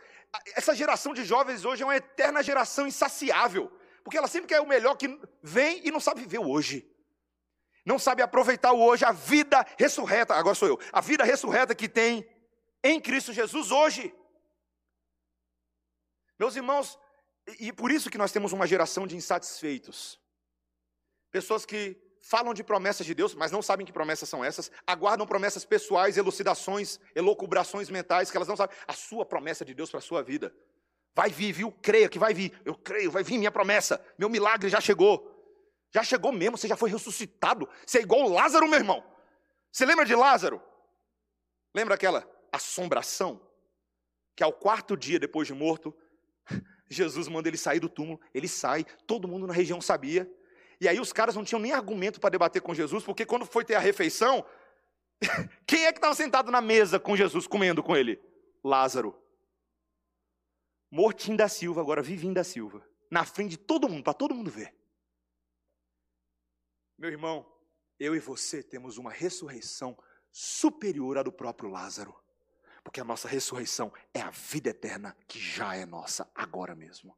essa 0.53 0.75
geração 0.75 1.13
de 1.13 1.23
jovens 1.23 1.63
hoje 1.63 1.81
é 1.81 1.85
uma 1.85 1.95
eterna 1.95 2.43
geração 2.43 2.85
insaciável, 2.85 3.71
porque 4.03 4.17
ela 4.17 4.27
sempre 4.27 4.49
quer 4.49 4.59
o 4.59 4.67
melhor 4.67 4.95
que 4.95 5.07
vem 5.41 5.87
e 5.87 5.91
não 5.91 5.99
sabe 6.01 6.19
viver 6.21 6.39
hoje. 6.39 6.93
Não 7.89 7.97
sabe 7.97 8.21
aproveitar 8.21 8.71
o 8.71 8.79
hoje, 8.79 9.03
a 9.03 9.11
vida 9.11 9.65
ressurreta, 9.75 10.35
agora 10.35 10.53
sou 10.53 10.67
eu, 10.67 10.79
a 10.93 11.01
vida 11.01 11.23
ressurreta 11.23 11.73
que 11.73 11.89
tem 11.89 12.23
em 12.83 13.01
Cristo 13.01 13.33
Jesus 13.33 13.71
hoje. 13.71 14.13
Meus 16.37 16.55
irmãos, 16.55 16.99
e 17.59 17.73
por 17.73 17.89
isso 17.89 18.11
que 18.11 18.17
nós 18.19 18.31
temos 18.31 18.53
uma 18.53 18.67
geração 18.67 19.07
de 19.07 19.15
insatisfeitos. 19.15 20.19
Pessoas 21.31 21.65
que 21.65 21.97
falam 22.21 22.53
de 22.53 22.63
promessas 22.63 23.07
de 23.07 23.15
Deus, 23.15 23.33
mas 23.33 23.51
não 23.51 23.63
sabem 23.63 23.87
que 23.87 23.91
promessas 23.91 24.29
são 24.29 24.45
essas, 24.45 24.71
aguardam 24.85 25.25
promessas 25.25 25.65
pessoais, 25.65 26.15
elucidações, 26.15 26.99
elocubrações 27.15 27.89
mentais, 27.89 28.29
que 28.29 28.37
elas 28.37 28.47
não 28.47 28.55
sabem. 28.55 28.77
A 28.87 28.93
sua 28.93 29.25
promessa 29.25 29.65
de 29.65 29.73
Deus 29.73 29.89
para 29.89 29.97
a 29.97 30.03
sua 30.03 30.21
vida. 30.21 30.53
Vai 31.15 31.31
vir, 31.31 31.53
viu? 31.53 31.71
Creia 31.81 32.07
que 32.07 32.19
vai 32.19 32.35
vir. 32.35 32.53
Eu 32.63 32.75
creio, 32.75 33.09
vai 33.09 33.23
vir 33.23 33.39
minha 33.39 33.51
promessa. 33.51 33.99
Meu 34.15 34.29
milagre 34.29 34.69
já 34.69 34.79
chegou. 34.79 35.38
Já 35.91 36.03
chegou 36.03 36.31
mesmo, 36.31 36.57
você 36.57 36.67
já 36.67 36.75
foi 36.75 36.89
ressuscitado. 36.89 37.67
Você 37.85 37.99
é 37.99 38.01
igual 38.01 38.27
Lázaro, 38.27 38.67
meu 38.67 38.77
irmão. 38.77 39.03
Você 39.71 39.85
lembra 39.85 40.05
de 40.05 40.15
Lázaro? 40.15 40.61
Lembra 41.73 41.95
aquela 41.95 42.29
assombração? 42.51 43.41
Que 44.35 44.43
ao 44.43 44.53
quarto 44.53 44.95
dia 44.95 45.19
depois 45.19 45.47
de 45.47 45.53
morto, 45.53 45.95
Jesus 46.89 47.27
manda 47.27 47.47
ele 47.47 47.57
sair 47.57 47.79
do 47.79 47.89
túmulo. 47.89 48.19
Ele 48.33 48.47
sai, 48.47 48.85
todo 49.05 49.27
mundo 49.27 49.47
na 49.47 49.53
região 49.53 49.81
sabia. 49.81 50.31
E 50.79 50.87
aí 50.87 50.99
os 50.99 51.11
caras 51.11 51.35
não 51.35 51.43
tinham 51.43 51.59
nem 51.59 51.73
argumento 51.73 52.19
para 52.19 52.29
debater 52.29 52.61
com 52.61 52.73
Jesus, 52.73 53.03
porque 53.03 53.25
quando 53.25 53.45
foi 53.45 53.65
ter 53.65 53.75
a 53.75 53.79
refeição, 53.79 54.45
quem 55.67 55.85
é 55.85 55.91
que 55.91 55.97
estava 55.97 56.15
sentado 56.15 56.51
na 56.51 56.61
mesa 56.61 56.99
com 56.99 57.17
Jesus, 57.17 57.47
comendo 57.47 57.83
com 57.83 57.97
ele? 57.97 58.21
Lázaro. 58.63 59.17
Mortinho 60.91 61.37
da 61.37 61.47
Silva, 61.47 61.81
agora 61.81 62.01
vivinho 62.01 62.33
da 62.33 62.43
Silva. 62.43 62.85
Na 63.11 63.25
frente 63.25 63.51
de 63.51 63.57
todo 63.57 63.89
mundo, 63.89 64.03
para 64.03 64.13
todo 64.13 64.33
mundo 64.33 64.49
ver. 64.49 64.78
Meu 66.99 67.09
irmão, 67.09 67.49
eu 67.97 68.13
e 68.13 68.19
você 68.19 68.61
temos 68.61 68.97
uma 68.97 69.09
ressurreição 69.09 69.97
superior 70.29 71.17
à 71.17 71.23
do 71.23 71.31
próprio 71.31 71.69
Lázaro. 71.69 72.13
Porque 72.83 72.99
a 72.99 73.05
nossa 73.05 73.25
ressurreição 73.25 73.93
é 74.13 74.19
a 74.19 74.29
vida 74.29 74.71
eterna 74.71 75.15
que 75.25 75.39
já 75.39 75.77
é 75.77 75.85
nossa 75.85 76.29
agora 76.35 76.75
mesmo. 76.75 77.17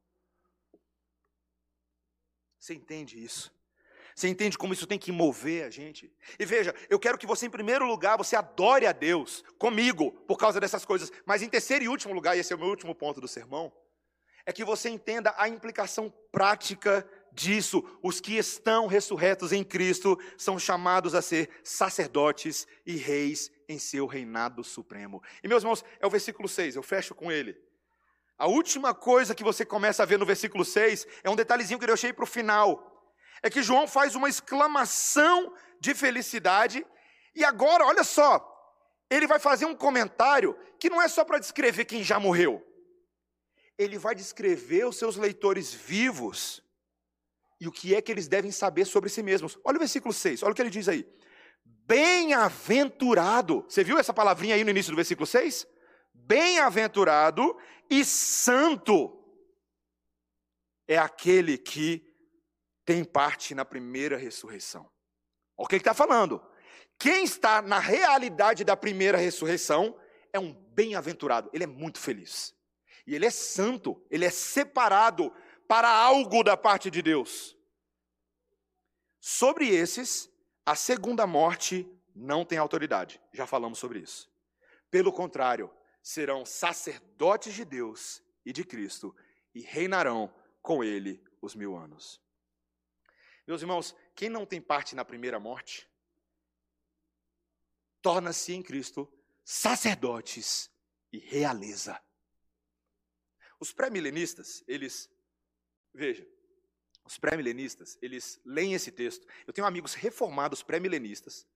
Você 2.60 2.76
entende 2.76 3.24
isso? 3.24 3.52
Você 4.16 4.28
entende 4.28 4.56
como 4.56 4.72
isso 4.72 4.86
tem 4.86 5.00
que 5.00 5.12
mover 5.12 5.66
a 5.66 5.72
gente? 5.72 6.16
E 6.38 6.46
veja, 6.46 6.76
eu 6.88 7.00
quero 7.00 7.18
que 7.18 7.26
você, 7.26 7.48
em 7.48 7.50
primeiro 7.50 7.84
lugar, 7.88 8.20
você 8.20 8.36
adore 8.36 8.86
a 8.86 8.92
Deus 8.92 9.44
comigo 9.58 10.12
por 10.28 10.38
causa 10.38 10.60
dessas 10.60 10.86
coisas. 10.86 11.12
Mas 11.26 11.42
em 11.42 11.50
terceiro 11.50 11.86
e 11.86 11.88
último 11.88 12.14
lugar, 12.14 12.38
e 12.38 12.40
esse 12.40 12.54
é 12.54 12.56
o 12.56 12.60
meu 12.60 12.68
último 12.68 12.94
ponto 12.94 13.20
do 13.20 13.28
sermão, 13.28 13.74
é 14.46 14.54
que 14.54 14.64
você 14.64 14.90
entenda 14.90 15.34
a 15.38 15.50
implicação 15.50 16.14
prática 16.32 17.08
disso. 17.32 17.84
Os 18.02 18.20
que 18.20 18.38
estão 18.38 18.88
ressurretos 18.88 19.52
em 19.52 19.64
Cristo 19.64 20.20
são 20.38 20.60
chamados 20.60 21.16
a 21.16 21.22
ser 21.22 21.50
sacerdotes 21.64 22.68
e 22.86 22.96
reis 22.96 23.52
em 23.68 23.80
seu 23.80 24.06
reinado 24.06 24.64
supremo. 24.64 25.22
E 25.44 25.48
meus 25.48 25.64
irmãos, 25.64 25.84
é 26.00 26.06
o 26.06 26.10
versículo 26.10 26.48
6, 26.48 26.76
eu 26.76 26.84
fecho 26.84 27.16
com 27.16 27.32
ele. 27.32 27.58
A 28.38 28.48
última 28.48 28.94
coisa 28.94 29.36
que 29.36 29.44
você 29.44 29.64
começa 29.64 30.02
a 30.02 30.06
ver 30.06 30.18
no 30.18 30.26
versículo 30.26 30.66
6 30.66 31.06
é 31.24 31.30
um 31.30 31.36
detalhezinho 31.36 31.78
que 31.78 31.86
eu 31.86 31.88
deixei 31.88 32.12
para 32.12 32.24
o 32.24 32.28
final. 32.28 32.88
É 33.42 33.50
que 33.50 33.62
João 33.62 33.88
faz 33.88 34.16
uma 34.16 34.30
exclamação 34.30 35.54
de 35.80 35.94
felicidade, 35.94 36.86
e 37.36 37.44
agora, 37.44 37.86
olha 37.86 38.04
só, 38.04 38.48
ele 39.10 39.28
vai 39.28 39.40
fazer 39.40 39.66
um 39.66 39.76
comentário 39.76 40.58
que 40.80 40.90
não 40.90 41.02
é 41.02 41.08
só 41.08 41.24
para 41.24 41.40
descrever 41.40 41.86
quem 41.86 42.04
já 42.04 42.20
morreu, 42.20 42.66
ele 43.78 43.98
vai 43.98 44.14
descrever 44.14 44.86
os 44.86 44.98
seus 44.98 45.16
leitores 45.16 45.74
vivos 45.74 46.64
e 47.62 47.68
o 47.68 47.72
que 47.72 47.94
é 47.94 48.02
que 48.02 48.12
eles 48.12 48.28
devem 48.28 48.52
saber 48.52 48.86
sobre 48.86 49.08
si 49.08 49.22
mesmos. 49.22 49.56
Olha 49.64 49.76
o 49.76 49.80
versículo 49.80 50.12
6, 50.12 50.42
olha 50.42 50.52
o 50.52 50.56
que 50.56 50.64
ele 50.64 50.72
diz 50.72 50.90
aí. 50.90 51.08
Bem-aventurado, 51.64 53.64
você 53.70 53.84
viu 53.84 54.00
essa 54.00 54.12
palavrinha 54.12 54.56
aí 54.56 54.64
no 54.64 54.72
início 54.72 54.92
do 54.92 54.96
versículo 54.96 55.28
6? 55.28 55.68
Bem-aventurado 56.12 57.56
e 57.88 58.04
santo 58.04 59.16
é 60.88 60.98
aquele 60.98 61.56
que 61.56 62.04
tem 62.84 63.04
parte 63.04 63.54
na 63.54 63.64
primeira 63.64 64.18
ressurreição. 64.18 64.90
Olha 65.56 65.66
o 65.66 65.68
que 65.68 65.76
ele 65.76 65.82
está 65.82 65.94
falando. 65.94 66.44
Quem 66.98 67.24
está 67.24 67.62
na 67.62 67.78
realidade 67.78 68.64
da 68.64 68.76
primeira 68.76 69.20
ressurreição 69.20 69.96
é 70.34 70.40
um 70.40 70.52
bem-aventurado, 70.52 71.48
ele 71.54 71.66
é 71.66 71.68
muito 71.68 72.00
feliz. 72.00 72.56
E 73.06 73.14
ele 73.14 73.28
é 73.28 73.32
santo, 73.32 74.04
ele 74.10 74.26
é 74.26 74.32
separado 74.32 75.32
para 75.72 75.88
algo 75.88 76.44
da 76.44 76.58
parte 76.58 76.92
de 76.92 77.02
Deus. 77.02 77.58
Sobre 79.22 79.70
esses, 79.70 80.30
a 80.66 80.76
segunda 80.76 81.26
morte 81.26 81.90
não 82.14 82.44
tem 82.44 82.58
autoridade. 82.58 83.22
Já 83.32 83.48
falamos 83.48 83.80
sobre 83.80 84.00
isso. 84.00 84.30
Pelo 84.90 85.14
contrário, 85.14 85.74
serão 86.04 86.46
sacerdotes 86.46 87.54
de 87.54 87.64
Deus 87.64 88.22
e 88.46 88.52
de 88.52 88.66
Cristo 88.66 89.16
e 89.56 89.62
reinarão 89.62 90.36
com 90.62 90.84
ele 90.84 91.24
os 91.42 91.56
mil 91.56 91.78
anos. 91.78 92.22
Meus 93.48 93.62
irmãos, 93.62 93.96
quem 94.14 94.28
não 94.28 94.46
tem 94.46 94.60
parte 94.60 94.94
na 94.94 95.06
primeira 95.06 95.40
morte, 95.40 95.90
torna-se 98.02 98.52
em 98.52 98.62
Cristo 98.62 99.10
sacerdotes 99.46 100.70
e 101.14 101.18
realeza. 101.18 101.98
Os 103.58 103.72
pré-milenistas, 103.72 104.64
eles, 104.68 105.10
veja, 105.94 106.28
os 107.06 107.18
pré-milenistas, 107.18 107.98
eles 108.02 108.40
leem 108.46 108.74
esse 108.74 108.92
texto. 108.92 109.26
Eu 109.46 109.54
tenho 109.54 109.68
amigos 109.68 109.94
reformados 109.94 110.64
pré-milenistas 110.64 111.48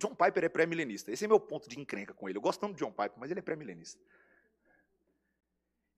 John 0.00 0.14
Piper 0.14 0.44
é 0.44 0.48
pré-milenista. 0.48 1.12
Esse 1.12 1.26
é 1.26 1.28
meu 1.28 1.38
ponto 1.38 1.68
de 1.68 1.78
encrenca 1.78 2.14
com 2.14 2.26
ele. 2.26 2.38
Eu 2.38 2.42
gosto 2.42 2.58
tanto 2.58 2.72
de 2.72 2.78
John 2.78 2.90
Piper, 2.90 3.12
mas 3.18 3.30
ele 3.30 3.40
é 3.40 3.42
pré-milenista. 3.42 4.00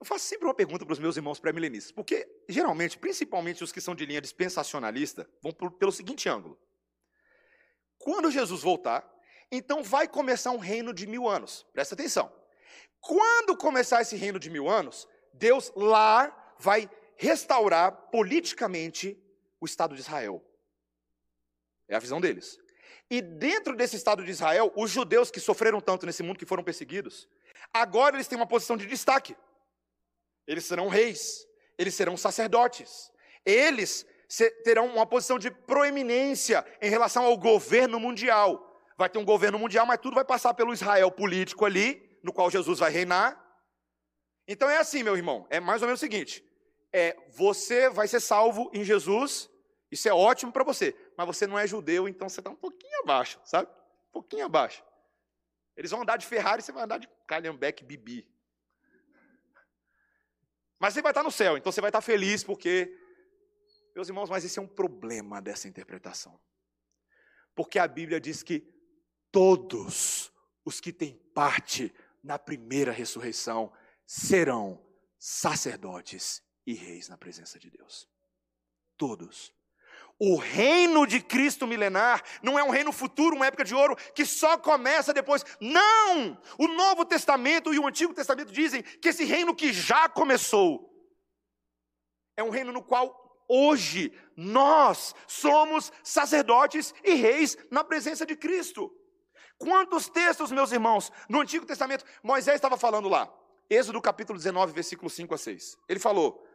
Eu 0.00 0.04
faço 0.04 0.24
sempre 0.24 0.46
uma 0.46 0.54
pergunta 0.54 0.84
para 0.84 0.92
os 0.92 0.98
meus 0.98 1.16
irmãos 1.16 1.38
pré-milenistas, 1.38 1.92
porque 1.92 2.28
geralmente, 2.48 2.98
principalmente 2.98 3.62
os 3.62 3.70
que 3.70 3.80
são 3.80 3.94
de 3.94 4.04
linha 4.04 4.20
dispensacionalista, 4.20 5.30
vão 5.40 5.52
por, 5.52 5.70
pelo 5.70 5.92
seguinte 5.92 6.28
ângulo: 6.28 6.58
quando 7.96 8.28
Jesus 8.28 8.62
voltar, 8.62 9.08
então 9.52 9.84
vai 9.84 10.08
começar 10.08 10.50
um 10.50 10.58
reino 10.58 10.92
de 10.92 11.06
mil 11.06 11.28
anos. 11.28 11.64
Presta 11.72 11.94
atenção. 11.94 12.32
Quando 13.00 13.56
começar 13.56 14.02
esse 14.02 14.16
reino 14.16 14.40
de 14.40 14.50
mil 14.50 14.68
anos, 14.68 15.06
Deus 15.32 15.72
lá 15.76 16.54
vai 16.58 16.90
restaurar 17.22 17.92
politicamente 18.10 19.16
o 19.60 19.64
Estado 19.64 19.94
de 19.94 20.00
Israel. 20.00 20.44
É 21.86 21.94
a 21.94 22.00
visão 22.00 22.20
deles. 22.20 22.58
E 23.08 23.22
dentro 23.22 23.76
desse 23.76 23.94
Estado 23.94 24.24
de 24.24 24.30
Israel, 24.30 24.72
os 24.74 24.90
judeus 24.90 25.30
que 25.30 25.38
sofreram 25.38 25.80
tanto 25.80 26.04
nesse 26.04 26.20
mundo, 26.20 26.38
que 26.38 26.44
foram 26.44 26.64
perseguidos, 26.64 27.28
agora 27.72 28.16
eles 28.16 28.26
têm 28.26 28.36
uma 28.36 28.46
posição 28.46 28.76
de 28.76 28.86
destaque. 28.86 29.36
Eles 30.48 30.64
serão 30.64 30.88
reis, 30.88 31.46
eles 31.78 31.94
serão 31.94 32.16
sacerdotes, 32.16 33.12
eles 33.46 34.04
terão 34.64 34.86
uma 34.86 35.06
posição 35.06 35.38
de 35.38 35.50
proeminência 35.50 36.66
em 36.80 36.90
relação 36.90 37.24
ao 37.24 37.36
governo 37.36 38.00
mundial. 38.00 38.80
Vai 38.98 39.08
ter 39.08 39.20
um 39.20 39.24
governo 39.24 39.60
mundial, 39.60 39.86
mas 39.86 40.00
tudo 40.00 40.14
vai 40.14 40.24
passar 40.24 40.54
pelo 40.54 40.72
Israel 40.72 41.10
político 41.12 41.64
ali, 41.64 42.18
no 42.20 42.32
qual 42.32 42.50
Jesus 42.50 42.80
vai 42.80 42.90
reinar. 42.90 43.38
Então 44.48 44.68
é 44.68 44.78
assim, 44.78 45.04
meu 45.04 45.16
irmão, 45.16 45.46
é 45.50 45.60
mais 45.60 45.82
ou 45.82 45.86
menos 45.86 46.00
o 46.00 46.04
seguinte: 46.04 46.42
é, 46.92 47.16
você 47.30 47.88
vai 47.88 48.06
ser 48.06 48.20
salvo 48.20 48.70
em 48.74 48.84
Jesus, 48.84 49.50
isso 49.90 50.08
é 50.08 50.12
ótimo 50.12 50.52
para 50.52 50.64
você, 50.64 50.94
mas 51.16 51.26
você 51.26 51.46
não 51.46 51.58
é 51.58 51.66
judeu, 51.66 52.06
então 52.06 52.28
você 52.28 52.40
está 52.40 52.50
um 52.50 52.56
pouquinho 52.56 53.00
abaixo, 53.00 53.40
sabe? 53.44 53.70
Um 54.08 54.12
pouquinho 54.12 54.44
abaixo. 54.44 54.84
Eles 55.76 55.90
vão 55.90 56.02
andar 56.02 56.18
de 56.18 56.26
Ferrari, 56.26 56.62
você 56.62 56.72
vai 56.72 56.84
andar 56.84 56.98
de 56.98 57.08
Calhambeck 57.26 57.82
Bibi. 57.82 58.28
Mas 60.78 60.94
você 60.94 61.00
vai 61.02 61.12
estar 61.12 61.22
no 61.22 61.30
céu, 61.30 61.56
então 61.56 61.72
você 61.72 61.80
vai 61.80 61.88
estar 61.88 62.02
feliz, 62.02 62.44
porque, 62.44 62.94
meus 63.94 64.08
irmãos, 64.08 64.28
mas 64.28 64.44
esse 64.44 64.58
é 64.58 64.62
um 64.62 64.66
problema 64.66 65.40
dessa 65.40 65.68
interpretação. 65.68 66.38
Porque 67.54 67.78
a 67.78 67.86
Bíblia 67.86 68.20
diz 68.20 68.42
que 68.42 68.66
todos 69.30 70.32
os 70.64 70.80
que 70.80 70.92
têm 70.92 71.16
parte 71.34 71.94
na 72.22 72.38
primeira 72.38 72.92
ressurreição 72.92 73.72
serão 74.06 74.84
sacerdotes 75.18 76.42
e 76.66 76.74
reis 76.74 77.08
na 77.08 77.16
presença 77.16 77.58
de 77.58 77.70
Deus. 77.70 78.08
Todos. 78.96 79.52
O 80.18 80.36
reino 80.36 81.06
de 81.06 81.20
Cristo 81.20 81.66
milenar 81.66 82.22
não 82.42 82.58
é 82.58 82.62
um 82.62 82.70
reino 82.70 82.92
futuro, 82.92 83.34
uma 83.34 83.46
época 83.46 83.64
de 83.64 83.74
ouro 83.74 83.96
que 84.14 84.24
só 84.24 84.56
começa 84.56 85.12
depois. 85.12 85.44
Não! 85.60 86.40
O 86.58 86.68
Novo 86.68 87.04
Testamento 87.04 87.74
e 87.74 87.78
o 87.78 87.86
Antigo 87.86 88.14
Testamento 88.14 88.52
dizem 88.52 88.82
que 88.82 89.08
esse 89.08 89.24
reino 89.24 89.54
que 89.54 89.72
já 89.72 90.08
começou 90.08 90.88
é 92.36 92.42
um 92.42 92.50
reino 92.50 92.72
no 92.72 92.82
qual 92.82 93.44
hoje 93.48 94.16
nós 94.36 95.14
somos 95.26 95.92
sacerdotes 96.02 96.94
e 97.02 97.14
reis 97.14 97.56
na 97.70 97.82
presença 97.82 98.24
de 98.24 98.36
Cristo. 98.36 98.90
Quantos 99.58 100.08
textos, 100.08 100.50
meus 100.50 100.72
irmãos, 100.72 101.10
no 101.28 101.40
Antigo 101.40 101.66
Testamento, 101.66 102.04
Moisés 102.22 102.56
estava 102.56 102.76
falando 102.76 103.08
lá, 103.08 103.32
Êxodo 103.68 104.00
capítulo 104.00 104.38
19, 104.38 104.72
versículo 104.72 105.08
5 105.08 105.34
a 105.34 105.38
6. 105.38 105.76
Ele 105.88 106.00
falou: 106.00 106.46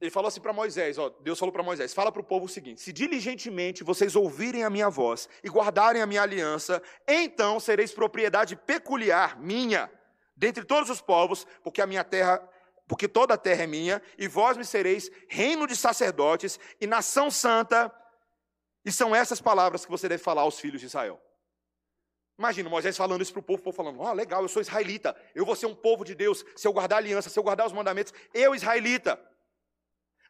ele 0.00 0.10
falou 0.10 0.28
assim 0.28 0.40
para 0.40 0.52
Moisés, 0.52 0.96
ó, 0.96 1.08
Deus 1.20 1.38
falou 1.38 1.52
para 1.52 1.62
Moisés, 1.62 1.92
fala 1.92 2.12
para 2.12 2.20
o 2.20 2.24
povo 2.24 2.46
o 2.46 2.48
seguinte: 2.48 2.80
se 2.80 2.92
diligentemente 2.92 3.82
vocês 3.82 4.14
ouvirem 4.14 4.62
a 4.62 4.70
minha 4.70 4.88
voz 4.88 5.28
e 5.42 5.48
guardarem 5.48 6.00
a 6.00 6.06
minha 6.06 6.22
aliança, 6.22 6.82
então 7.06 7.58
sereis 7.58 7.92
propriedade 7.92 8.54
peculiar 8.54 9.38
minha 9.40 9.90
dentre 10.38 10.64
todos 10.64 10.88
os 10.88 11.00
povos, 11.00 11.44
porque 11.64 11.82
a 11.82 11.86
minha 11.86 12.04
terra, 12.04 12.40
porque 12.86 13.08
toda 13.08 13.34
a 13.34 13.36
terra 13.36 13.64
é 13.64 13.66
minha, 13.66 14.00
e 14.16 14.28
vós 14.28 14.56
me 14.56 14.64
sereis 14.64 15.10
reino 15.28 15.66
de 15.66 15.74
sacerdotes 15.74 16.60
e 16.80 16.86
nação 16.86 17.30
santa. 17.30 17.92
E 18.84 18.92
são 18.92 19.14
essas 19.14 19.40
palavras 19.40 19.84
que 19.84 19.90
você 19.90 20.08
deve 20.08 20.22
falar 20.22 20.42
aos 20.42 20.60
filhos 20.60 20.80
de 20.80 20.86
Israel. 20.86 21.20
Imagina 22.38 22.70
Moisés 22.70 22.96
falando 22.96 23.20
isso 23.20 23.32
para 23.32 23.40
o 23.40 23.42
povo, 23.42 23.60
o 23.60 23.64
povo 23.64 23.76
falando: 23.76 24.00
Ó, 24.00 24.10
oh, 24.10 24.12
legal, 24.12 24.42
eu 24.42 24.48
sou 24.48 24.62
israelita, 24.62 25.16
eu 25.34 25.44
vou 25.44 25.56
ser 25.56 25.66
um 25.66 25.74
povo 25.74 26.04
de 26.04 26.14
Deus, 26.14 26.44
se 26.54 26.68
eu 26.68 26.72
guardar 26.72 26.98
a 26.98 27.00
aliança, 27.00 27.28
se 27.28 27.36
eu 27.36 27.42
guardar 27.42 27.66
os 27.66 27.72
mandamentos, 27.72 28.14
eu, 28.32 28.54
israelita. 28.54 29.20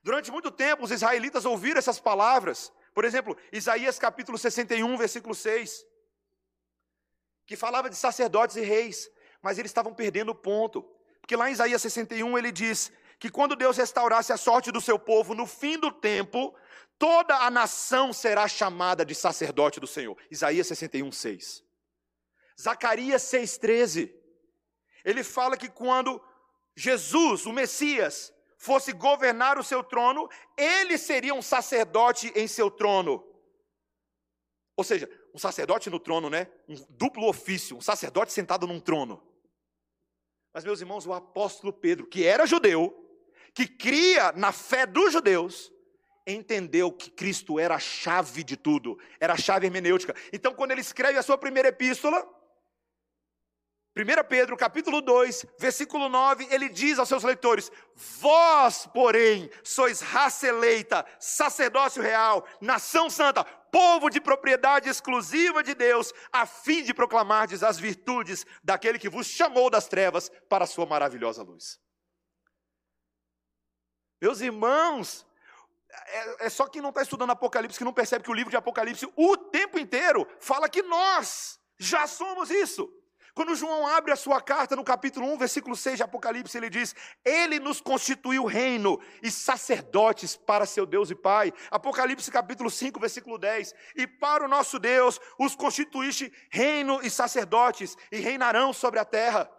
Durante 0.09 0.30
muito 0.30 0.50
tempo, 0.50 0.84
os 0.84 0.90
israelitas 0.90 1.44
ouviram 1.44 1.78
essas 1.78 2.00
palavras. 2.00 2.72
Por 2.94 3.04
exemplo, 3.04 3.36
Isaías 3.52 3.98
capítulo 3.98 4.38
61, 4.38 4.96
versículo 4.96 5.34
6, 5.34 5.84
que 7.46 7.54
falava 7.54 7.90
de 7.90 7.94
sacerdotes 7.94 8.56
e 8.56 8.62
reis, 8.62 9.11
mas 9.42 9.59
eles 9.59 9.68
estavam 9.68 9.92
perdendo 9.92 10.30
o 10.30 10.34
ponto. 10.34 10.82
Porque 11.20 11.36
lá 11.36 11.50
em 11.50 11.52
Isaías 11.52 11.82
61 11.82 12.38
ele 12.38 12.50
diz 12.50 12.90
que 13.18 13.28
quando 13.28 13.54
Deus 13.54 13.76
restaurasse 13.76 14.32
a 14.32 14.38
sorte 14.38 14.72
do 14.72 14.80
seu 14.80 14.98
povo, 14.98 15.34
no 15.34 15.46
fim 15.46 15.78
do 15.78 15.92
tempo, 15.92 16.56
toda 16.98 17.36
a 17.36 17.50
nação 17.50 18.11
será 18.11 18.48
chamada 18.48 19.04
de 19.04 19.14
sacerdote 19.14 19.78
do 19.78 19.86
Senhor. 19.86 20.16
Isaías 20.30 20.68
61, 20.68 21.12
6. 21.12 21.62
Zacarias 22.59 23.24
6,13. 23.24 24.11
Ele 25.04 25.22
fala 25.22 25.54
que 25.54 25.68
quando 25.68 26.18
Jesus, 26.74 27.44
o 27.44 27.52
Messias, 27.52 28.32
fosse 28.59 28.92
governar 28.92 29.56
o 29.56 29.64
seu 29.64 29.82
trono, 29.82 30.28
ele 30.56 30.98
seria 30.98 31.32
um 31.32 31.40
sacerdote 31.40 32.32
em 32.34 32.46
seu 32.46 32.70
trono. 32.70 33.24
Ou 34.76 34.84
seja, 34.84 35.09
um 35.32 35.38
sacerdote 35.38 35.88
no 35.88 36.00
trono, 36.00 36.28
né? 36.28 36.48
Um 36.68 36.74
duplo 36.90 37.28
ofício, 37.28 37.76
um 37.76 37.80
sacerdote 37.80 38.32
sentado 38.32 38.66
num 38.66 38.80
trono. 38.80 39.22
Mas, 40.52 40.64
meus 40.64 40.80
irmãos, 40.80 41.06
o 41.06 41.12
apóstolo 41.12 41.72
Pedro, 41.72 42.06
que 42.06 42.24
era 42.24 42.46
judeu, 42.46 42.94
que 43.54 43.66
cria 43.66 44.32
na 44.32 44.50
fé 44.50 44.86
dos 44.86 45.12
judeus, 45.12 45.72
entendeu 46.26 46.92
que 46.92 47.11
Cristo 47.11 47.59
era 47.59 47.76
a 47.76 47.80
chave 47.80 48.42
de 48.42 48.56
tudo, 48.56 48.98
era 49.20 49.34
a 49.34 49.38
chave 49.38 49.66
hermenêutica. 49.66 50.14
Então, 50.32 50.52
quando 50.52 50.72
ele 50.72 50.80
escreve 50.80 51.18
a 51.18 51.22
sua 51.22 51.38
primeira 51.38 51.68
epístola, 51.68 52.26
1 53.99 54.28
Pedro 54.28 54.57
capítulo 54.57 55.01
2, 55.01 55.44
versículo 55.59 56.09
9, 56.09 56.46
ele 56.53 56.68
diz 56.68 57.01
aos 57.01 57.09
seus 57.09 57.24
leitores: 57.24 57.68
Vós, 58.20 58.86
porém, 58.86 59.51
sois 59.64 60.01
raça 60.01 60.46
eleita, 60.46 61.05
sacerdócio 61.18 62.01
real, 62.01 62.46
nação 62.61 63.11
santa, 63.11 63.42
povo 63.42 64.09
de 64.09 64.20
propriedade 64.20 64.88
exclusiva 64.88 65.64
de 65.64 65.74
Deus, 65.74 66.12
a 66.30 66.46
fim 66.46 66.84
de 66.84 66.94
proclamardes 66.94 67.64
as 67.64 67.76
virtudes 67.76 68.46
daquele 68.62 69.01
que 69.01 69.09
vos 69.09 69.26
chamou 69.26 69.68
das 69.68 69.88
trevas 69.88 70.30
para 70.49 70.62
a 70.62 70.68
sua 70.68 70.86
maravilhosa 70.86 71.42
luz. 71.42 71.80
Meus 74.22 74.40
irmãos, 74.40 75.26
é, 75.90 76.46
é 76.46 76.49
só 76.49 76.68
quem 76.68 76.80
não 76.80 76.90
está 76.90 77.03
estudando 77.03 77.30
Apocalipse 77.30 77.78
que 77.78 77.84
não 77.84 77.92
percebe 77.92 78.22
que 78.22 78.30
o 78.30 78.34
livro 78.34 78.51
de 78.51 78.57
Apocalipse 78.57 79.12
o 79.16 79.36
tempo 79.36 79.76
inteiro 79.76 80.24
fala 80.38 80.68
que 80.68 80.82
nós 80.82 81.59
já 81.80 82.07
somos 82.07 82.49
isso. 82.49 82.92
Quando 83.35 83.55
João 83.55 83.87
abre 83.87 84.12
a 84.12 84.16
sua 84.16 84.41
carta 84.41 84.74
no 84.74 84.83
capítulo 84.83 85.26
1, 85.35 85.39
versículo 85.39 85.76
6 85.76 85.97
de 85.97 86.03
Apocalipse, 86.03 86.57
ele 86.57 86.68
diz: 86.70 86.95
Ele 87.24 87.59
nos 87.59 87.81
constituiu 87.81 88.45
reino 88.45 89.01
e 89.22 89.31
sacerdotes 89.31 90.37
para 90.37 90.66
seu 90.66 90.85
Deus 90.85 91.11
e 91.11 91.14
Pai. 91.14 91.53
Apocalipse 91.70 92.31
capítulo 92.31 92.70
5, 92.70 92.99
versículo 92.99 93.39
10: 93.39 93.74
E 93.97 94.07
para 94.07 94.45
o 94.45 94.49
nosso 94.49 94.79
Deus 94.79 95.20
os 95.39 95.55
constituíste 95.55 96.33
reino 96.51 97.01
e 97.03 97.11
sacerdotes, 97.11 97.97
e 98.11 98.18
reinarão 98.18 98.72
sobre 98.72 98.99
a 98.99 99.05
terra. 99.05 99.51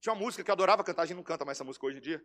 Tinha 0.00 0.12
uma 0.12 0.20
música 0.20 0.44
que 0.44 0.50
eu 0.50 0.54
adorava 0.54 0.84
cantar, 0.84 1.02
a 1.02 1.06
gente 1.06 1.16
não 1.16 1.24
canta 1.24 1.44
mais 1.44 1.56
essa 1.56 1.64
música 1.64 1.86
hoje 1.86 1.98
em 1.98 2.00
dia. 2.00 2.24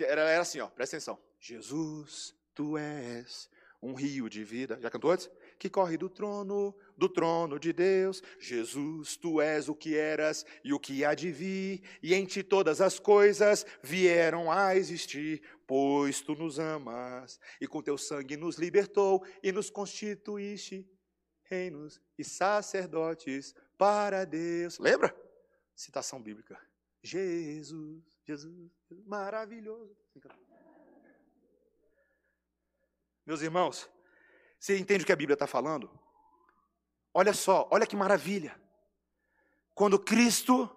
Era, 0.00 0.22
era 0.22 0.42
assim, 0.42 0.60
ó, 0.60 0.68
presta 0.68 0.96
atenção. 0.96 1.18
Jesus, 1.38 2.34
tu 2.54 2.76
és 2.76 3.48
um 3.82 3.94
rio 3.94 4.28
de 4.28 4.44
vida. 4.44 4.78
Já 4.80 4.90
cantou 4.90 5.10
antes? 5.10 5.30
Que 5.58 5.68
corre 5.68 5.96
do 5.96 6.08
trono, 6.08 6.74
do 6.96 7.08
trono 7.08 7.58
de 7.58 7.72
Deus. 7.72 8.22
Jesus, 8.38 9.16
tu 9.16 9.40
és 9.40 9.68
o 9.68 9.74
que 9.74 9.96
eras 9.96 10.46
e 10.62 10.72
o 10.72 10.78
que 10.78 11.04
há 11.04 11.14
de 11.14 11.32
vir, 11.32 11.82
e 12.02 12.14
em 12.14 12.24
ti 12.24 12.42
todas 12.42 12.80
as 12.80 12.98
coisas 12.98 13.66
vieram 13.82 14.50
a 14.50 14.76
existir, 14.76 15.42
pois 15.66 16.20
tu 16.20 16.34
nos 16.34 16.58
amas, 16.58 17.40
e 17.60 17.66
com 17.66 17.82
teu 17.82 17.98
sangue 17.98 18.36
nos 18.36 18.56
libertou 18.56 19.24
e 19.42 19.50
nos 19.50 19.68
constituíste 19.68 20.88
reinos 21.48 22.00
e 22.16 22.24
sacerdotes 22.24 23.54
para 23.76 24.24
Deus. 24.24 24.78
Lembra? 24.78 25.14
Citação 25.74 26.22
bíblica. 26.22 26.60
Jesus, 27.02 28.04
Jesus, 28.24 28.70
maravilhoso. 29.06 29.96
Meus 33.24 33.40
irmãos, 33.42 33.88
você 34.58 34.76
entende 34.78 35.04
o 35.04 35.06
que 35.06 35.12
a 35.12 35.16
Bíblia 35.16 35.34
está 35.34 35.46
falando? 35.46 35.90
Olha 37.14 37.32
só, 37.32 37.68
olha 37.70 37.86
que 37.86 37.96
maravilha. 37.96 38.60
Quando 39.74 39.98
Cristo 39.98 40.68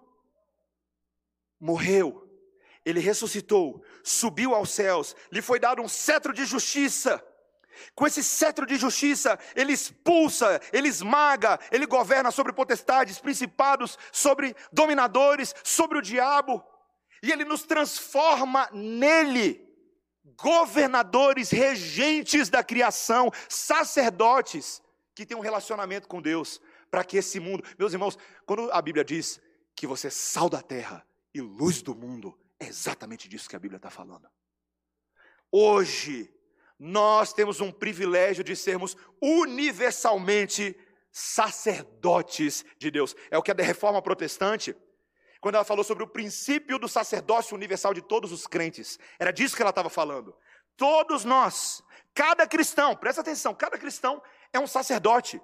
morreu, 1.58 2.28
ele 2.84 3.00
ressuscitou, 3.00 3.84
subiu 4.02 4.54
aos 4.54 4.70
céus, 4.70 5.14
lhe 5.30 5.42
foi 5.42 5.58
dado 5.58 5.82
um 5.82 5.88
cetro 5.88 6.32
de 6.32 6.44
justiça. 6.44 7.24
Com 7.94 8.06
esse 8.06 8.22
cetro 8.22 8.66
de 8.66 8.76
justiça, 8.76 9.38
ele 9.54 9.72
expulsa, 9.72 10.60
ele 10.72 10.88
esmaga, 10.88 11.58
ele 11.70 11.86
governa 11.86 12.30
sobre 12.30 12.52
potestades, 12.52 13.18
principados, 13.18 13.98
sobre 14.12 14.54
dominadores, 14.72 15.54
sobre 15.64 15.98
o 15.98 16.02
diabo, 16.02 16.62
e 17.22 17.30
ele 17.30 17.44
nos 17.44 17.62
transforma 17.62 18.68
nele 18.72 19.61
governadores, 20.24 21.50
regentes 21.50 22.48
da 22.48 22.62
criação, 22.62 23.30
sacerdotes 23.48 24.82
que 25.14 25.26
têm 25.26 25.36
um 25.36 25.40
relacionamento 25.40 26.08
com 26.08 26.22
Deus, 26.22 26.60
para 26.90 27.04
que 27.04 27.16
esse 27.16 27.40
mundo, 27.40 27.64
meus 27.78 27.92
irmãos, 27.92 28.18
quando 28.46 28.70
a 28.72 28.80
Bíblia 28.80 29.04
diz 29.04 29.40
que 29.74 29.86
você 29.86 30.08
é 30.08 30.10
sal 30.10 30.48
da 30.48 30.62
terra 30.62 31.06
e 31.34 31.40
luz 31.40 31.82
do 31.82 31.94
mundo, 31.94 32.38
é 32.60 32.66
exatamente 32.66 33.28
disso 33.28 33.48
que 33.48 33.56
a 33.56 33.58
Bíblia 33.58 33.78
está 33.78 33.90
falando. 33.90 34.28
Hoje, 35.50 36.32
nós 36.78 37.32
temos 37.32 37.60
um 37.60 37.70
privilégio 37.70 38.42
de 38.42 38.56
sermos 38.56 38.96
universalmente 39.20 40.76
sacerdotes 41.10 42.64
de 42.78 42.90
Deus. 42.90 43.14
É 43.30 43.36
o 43.36 43.42
que 43.42 43.50
a 43.50 43.54
reforma 43.54 44.00
protestante 44.00 44.74
quando 45.42 45.56
ela 45.56 45.64
falou 45.64 45.82
sobre 45.82 46.04
o 46.04 46.06
princípio 46.06 46.78
do 46.78 46.88
sacerdócio 46.88 47.56
universal 47.56 47.92
de 47.92 48.00
todos 48.00 48.30
os 48.30 48.46
crentes. 48.46 48.96
Era 49.18 49.32
disso 49.32 49.56
que 49.56 49.60
ela 49.60 49.70
estava 49.70 49.90
falando. 49.90 50.32
Todos 50.76 51.24
nós, 51.24 51.82
cada 52.14 52.46
cristão, 52.46 52.94
presta 52.94 53.22
atenção, 53.22 53.52
cada 53.52 53.76
cristão 53.76 54.22
é 54.52 54.60
um 54.60 54.68
sacerdote 54.68 55.42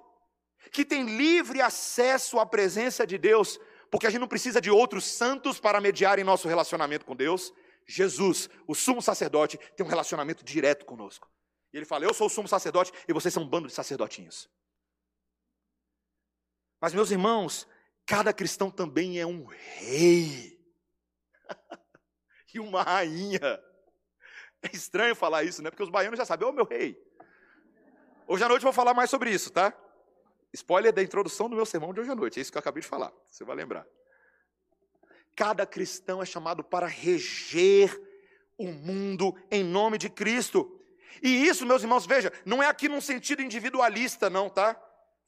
que 0.71 0.85
tem 0.85 1.03
livre 1.03 1.61
acesso 1.61 2.39
à 2.39 2.45
presença 2.45 3.05
de 3.05 3.17
Deus, 3.17 3.59
porque 3.91 4.07
a 4.07 4.09
gente 4.09 4.21
não 4.21 4.27
precisa 4.27 4.61
de 4.61 4.71
outros 4.71 5.03
santos 5.03 5.59
para 5.59 5.81
mediar 5.81 6.17
em 6.17 6.23
nosso 6.23 6.47
relacionamento 6.47 7.05
com 7.05 7.13
Deus. 7.13 7.53
Jesus, 7.85 8.49
o 8.65 8.73
sumo 8.73 9.01
sacerdote, 9.01 9.57
tem 9.75 9.85
um 9.85 9.89
relacionamento 9.89 10.45
direto 10.45 10.85
conosco. 10.85 11.29
E 11.73 11.77
ele 11.77 11.85
fala: 11.85 12.05
Eu 12.05 12.13
sou 12.13 12.27
o 12.27 12.29
sumo 12.29 12.47
sacerdote 12.47 12.93
e 13.05 13.11
vocês 13.11 13.33
são 13.33 13.43
um 13.43 13.49
bando 13.49 13.67
de 13.67 13.73
sacerdotinhos. 13.73 14.49
Mas, 16.79 16.93
meus 16.93 17.11
irmãos, 17.11 17.67
Cada 18.09 18.33
cristão 18.33 18.71
também 18.71 19.19
é 19.19 19.25
um 19.27 19.45
rei 19.45 20.59
e 22.51 22.59
uma 22.59 22.81
rainha. 22.81 23.61
É 24.63 24.69
estranho 24.73 25.15
falar 25.15 25.43
isso, 25.43 25.61
né? 25.61 25.69
Porque 25.69 25.83
os 25.83 25.91
baianos 25.91 26.17
já 26.17 26.25
sabem, 26.25 26.47
ô 26.47 26.49
oh, 26.49 26.51
meu 26.51 26.65
rei. 26.65 26.99
Hoje 28.27 28.43
à 28.43 28.49
noite 28.49 28.63
eu 28.63 28.71
vou 28.71 28.73
falar 28.73 28.95
mais 28.95 29.11
sobre 29.11 29.29
isso, 29.29 29.51
tá? 29.51 29.71
Spoiler 30.51 30.91
da 30.91 31.03
introdução 31.03 31.47
do 31.47 31.55
meu 31.55 31.67
sermão 31.67 31.93
de 31.93 31.99
hoje 31.99 32.09
à 32.09 32.15
noite, 32.15 32.39
é 32.39 32.41
isso 32.41 32.51
que 32.51 32.57
eu 32.57 32.61
acabei 32.61 32.81
de 32.81 32.87
falar, 32.87 33.13
você 33.29 33.43
vai 33.43 33.55
lembrar. 33.55 33.85
Cada 35.35 35.63
cristão 35.67 36.19
é 36.19 36.25
chamado 36.25 36.63
para 36.63 36.87
reger 36.87 37.95
o 38.57 38.71
mundo 38.71 39.37
em 39.51 39.63
nome 39.63 39.99
de 39.99 40.09
Cristo. 40.09 40.81
E 41.21 41.45
isso, 41.45 41.63
meus 41.63 41.83
irmãos, 41.83 42.07
veja, 42.07 42.33
não 42.43 42.63
é 42.63 42.65
aqui 42.65 42.89
num 42.89 43.01
sentido 43.01 43.43
individualista, 43.43 44.31
não, 44.31 44.49
tá? 44.49 44.75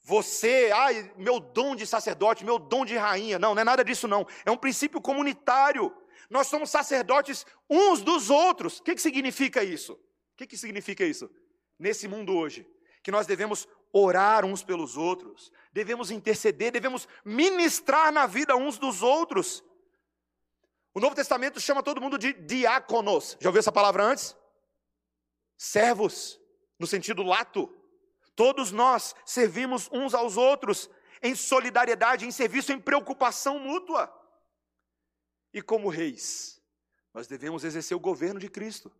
Você, 0.04 0.70
ai, 0.74 1.12
meu 1.16 1.38
dom 1.38 1.76
de 1.76 1.86
sacerdote, 1.86 2.44
meu 2.44 2.58
dom 2.58 2.84
de 2.84 2.96
rainha. 2.96 3.38
Não, 3.38 3.54
não 3.54 3.62
é 3.62 3.64
nada 3.64 3.84
disso 3.84 4.08
não. 4.08 4.26
É 4.44 4.50
um 4.50 4.56
princípio 4.56 5.00
comunitário. 5.00 5.94
Nós 6.28 6.48
somos 6.48 6.70
sacerdotes 6.70 7.46
uns 7.70 8.02
dos 8.02 8.28
outros. 8.28 8.78
O 8.78 8.82
que, 8.82 8.94
que 8.94 9.00
significa 9.00 9.62
isso? 9.62 9.92
O 9.92 10.36
que, 10.36 10.46
que 10.46 10.56
significa 10.56 11.04
isso? 11.04 11.30
Nesse 11.78 12.08
mundo 12.08 12.34
hoje, 12.36 12.66
que 13.02 13.12
nós 13.12 13.26
devemos 13.26 13.68
orar 13.92 14.44
uns 14.44 14.64
pelos 14.64 14.96
outros, 14.96 15.52
devemos 15.72 16.10
interceder, 16.10 16.72
devemos 16.72 17.06
ministrar 17.24 18.10
na 18.10 18.26
vida 18.26 18.56
uns 18.56 18.78
dos 18.78 19.02
outros. 19.02 19.62
O 20.94 21.00
Novo 21.00 21.14
Testamento 21.14 21.60
chama 21.60 21.82
todo 21.82 22.00
mundo 22.00 22.18
de 22.18 22.32
diáconos. 22.32 23.36
Já 23.40 23.48
ouviu 23.48 23.60
essa 23.60 23.72
palavra 23.72 24.04
antes? 24.04 24.36
Servos, 25.56 26.40
no 26.78 26.86
sentido 26.86 27.22
lato. 27.22 27.72
Todos 28.42 28.72
nós 28.72 29.14
servimos 29.24 29.88
uns 29.92 30.14
aos 30.14 30.36
outros 30.36 30.90
em 31.22 31.32
solidariedade, 31.32 32.26
em 32.26 32.32
serviço, 32.32 32.72
em 32.72 32.80
preocupação 32.80 33.60
mútua. 33.60 34.12
E 35.54 35.62
como 35.62 35.88
reis, 35.88 36.60
nós 37.14 37.28
devemos 37.28 37.62
exercer 37.62 37.96
o 37.96 38.00
governo 38.00 38.40
de 38.40 38.50
Cristo. 38.50 38.90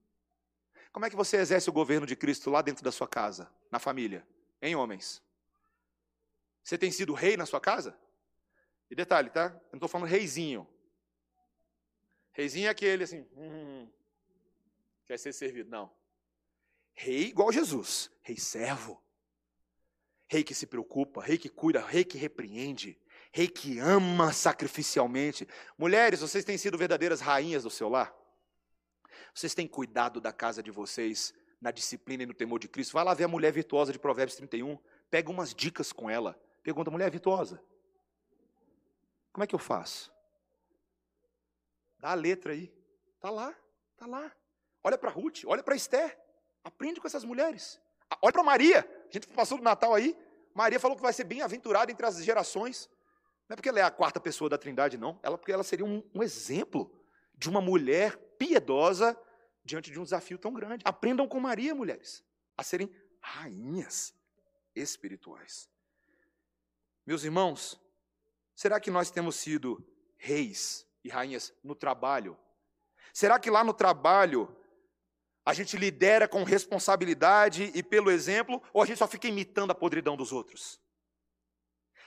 Como 0.93 1.05
é 1.07 1.11
que 1.11 1.17
você 1.17 1.39
exerce 1.39 1.69
o 1.69 1.73
governo 1.73 2.07
de 2.07 2.15
Cristo 2.15 2.51
lá 2.51 2.63
dentro 2.63 2.85
da 2.85 2.93
sua 2.93 3.09
casa, 3.09 3.53
na 3.69 3.81
família, 3.81 4.25
em 4.61 4.77
homens? 4.77 5.21
Você 6.63 6.79
tem 6.79 6.93
sido 6.93 7.13
rei 7.13 7.37
na 7.37 7.45
sua 7.45 7.61
casa? 7.61 7.99
E 8.89 8.95
detalhe, 8.95 9.29
tá? 9.29 9.47
Eu 9.47 9.71
não 9.73 9.79
estou 9.79 9.89
falando 9.89 10.09
reizinho. 10.09 10.69
Reizinho 12.31 12.69
é 12.69 12.71
aquele 12.71 13.03
assim, 13.03 13.27
hum, 13.37 13.91
quer 15.05 15.19
ser 15.19 15.33
servido. 15.33 15.69
Não. 15.69 15.93
Rei 16.95 17.25
igual 17.25 17.51
Jesus, 17.51 18.09
rei 18.23 18.37
servo. 18.37 19.02
Rei 20.33 20.43
que 20.43 20.55
se 20.55 20.67
preocupa, 20.67 21.23
rei 21.23 21.37
que 21.37 21.51
cuida, 21.51 21.79
rei 21.79 22.07
que 22.07 22.17
repreende, 22.17 22.99
rei 23.31 23.47
que 23.47 23.79
ama 23.79 24.33
sacrificialmente. 24.33 25.47
Mulheres, 25.77 26.21
vocês 26.21 26.43
têm 26.43 26.57
sido 26.57 26.79
verdadeiras 26.79 27.21
rainhas 27.21 27.65
do 27.65 27.69
seu 27.69 27.87
lar? 27.87 28.17
Vocês 29.35 29.55
têm 29.55 29.69
cuidado 29.69 30.23
da 30.23 30.33
casa 30.33 30.63
de 30.63 30.71
vocês 30.71 31.35
na 31.61 31.71
disciplina 31.71 32.23
e 32.23 32.27
no 32.27 32.33
temor 32.33 32.59
de 32.59 32.67
Cristo? 32.67 32.95
Vai 32.95 33.05
lá 33.05 33.13
ver 33.13 33.25
a 33.25 33.29
mulher 33.29 33.53
virtuosa 33.53 33.93
de 33.93 33.99
Provérbios 33.99 34.35
31, 34.35 34.79
pega 35.11 35.31
umas 35.31 35.55
dicas 35.55 35.93
com 35.93 36.09
ela. 36.09 36.35
Pergunta, 36.63 36.91
mulher 36.91 37.11
virtuosa, 37.11 37.63
como 39.35 39.45
é 39.45 39.47
que 39.47 39.55
eu 39.55 39.59
faço? 39.59 40.11
Dá 41.99 42.13
a 42.13 42.15
letra 42.15 42.55
aí. 42.55 42.73
Tá 43.21 43.29
lá, 43.29 43.55
tá 43.99 44.07
lá. 44.07 44.33
Olha 44.83 44.97
para 44.97 45.11
Ruth, 45.11 45.45
olha 45.45 45.63
para 45.63 45.77
Esther. 45.77 46.19
Aprende 46.65 47.03
com 47.03 47.07
essas 47.07 47.23
mulheres. 47.23 47.79
Olha 48.21 48.33
para 48.33 48.43
Maria. 48.43 48.81
A 49.09 49.13
gente 49.13 49.27
passou 49.29 49.59
do 49.59 49.65
Natal 49.65 49.95
aí. 49.95 50.17
Maria 50.55 50.81
falou 50.81 50.97
que 50.97 51.03
vai 51.03 51.13
ser 51.13 51.25
bem-aventurada 51.25 51.91
entre 51.91 52.05
as 52.05 52.23
gerações. 52.25 52.89
Não 53.49 53.55
é 53.55 53.57
porque 53.57 53.69
ela 53.69 53.81
é 53.81 53.83
a 53.83 53.91
quarta 53.91 54.21
pessoa 54.21 54.49
da 54.49 54.59
Trindade, 54.59 54.97
não. 54.97 55.19
Ela 55.23 55.37
porque 55.37 55.53
ela 55.53 55.63
seria 55.63 55.85
um, 55.85 56.03
um 56.15 56.23
exemplo 56.23 56.93
de 57.35 57.49
uma 57.49 57.61
mulher 57.61 58.17
piedosa 58.39 59.19
diante 59.65 59.91
de 59.91 59.99
um 59.99 60.05
desafio 60.05 60.39
tão 60.39 60.53
grande. 60.53 60.83
Aprendam 60.85 61.27
com 61.27 61.41
Maria, 61.41 61.75
mulheres, 61.75 62.25
a 62.57 62.63
serem 62.63 62.91
rainhas 63.21 64.15
espirituais. 64.75 65.69
Meus 67.07 67.25
irmãos, 67.25 67.81
será 68.55 68.79
que 68.81 68.91
nós 68.91 69.11
temos 69.11 69.37
sido 69.37 69.85
reis 70.17 70.87
e 71.05 71.09
rainhas 71.09 71.53
no 71.63 71.75
trabalho? 71.75 72.39
Será 73.13 73.39
que 73.39 73.51
lá 73.51 73.65
no 73.65 73.75
trabalho 73.75 74.57
a 75.45 75.53
gente 75.53 75.77
lidera 75.77 76.29
com 76.29 76.45
responsabilidade 76.45 77.71
e 77.75 77.83
pelo 77.83 78.11
exemplo, 78.11 78.63
ou 78.73 78.83
a 78.83 78.87
gente 78.87 78.99
só 78.99 79.09
fica 79.09 79.29
imitando 79.29 79.71
a 79.71 79.75
podridão 79.75 80.17
dos 80.17 80.33
outros? 80.33 80.81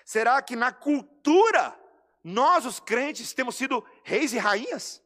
Será 0.05 0.41
que 0.41 0.55
na 0.55 0.71
cultura 0.71 1.77
nós, 2.23 2.65
os 2.65 2.79
crentes, 2.79 3.33
temos 3.33 3.55
sido 3.55 3.85
reis 4.03 4.33
e 4.33 4.37
rainhas? 4.37 5.01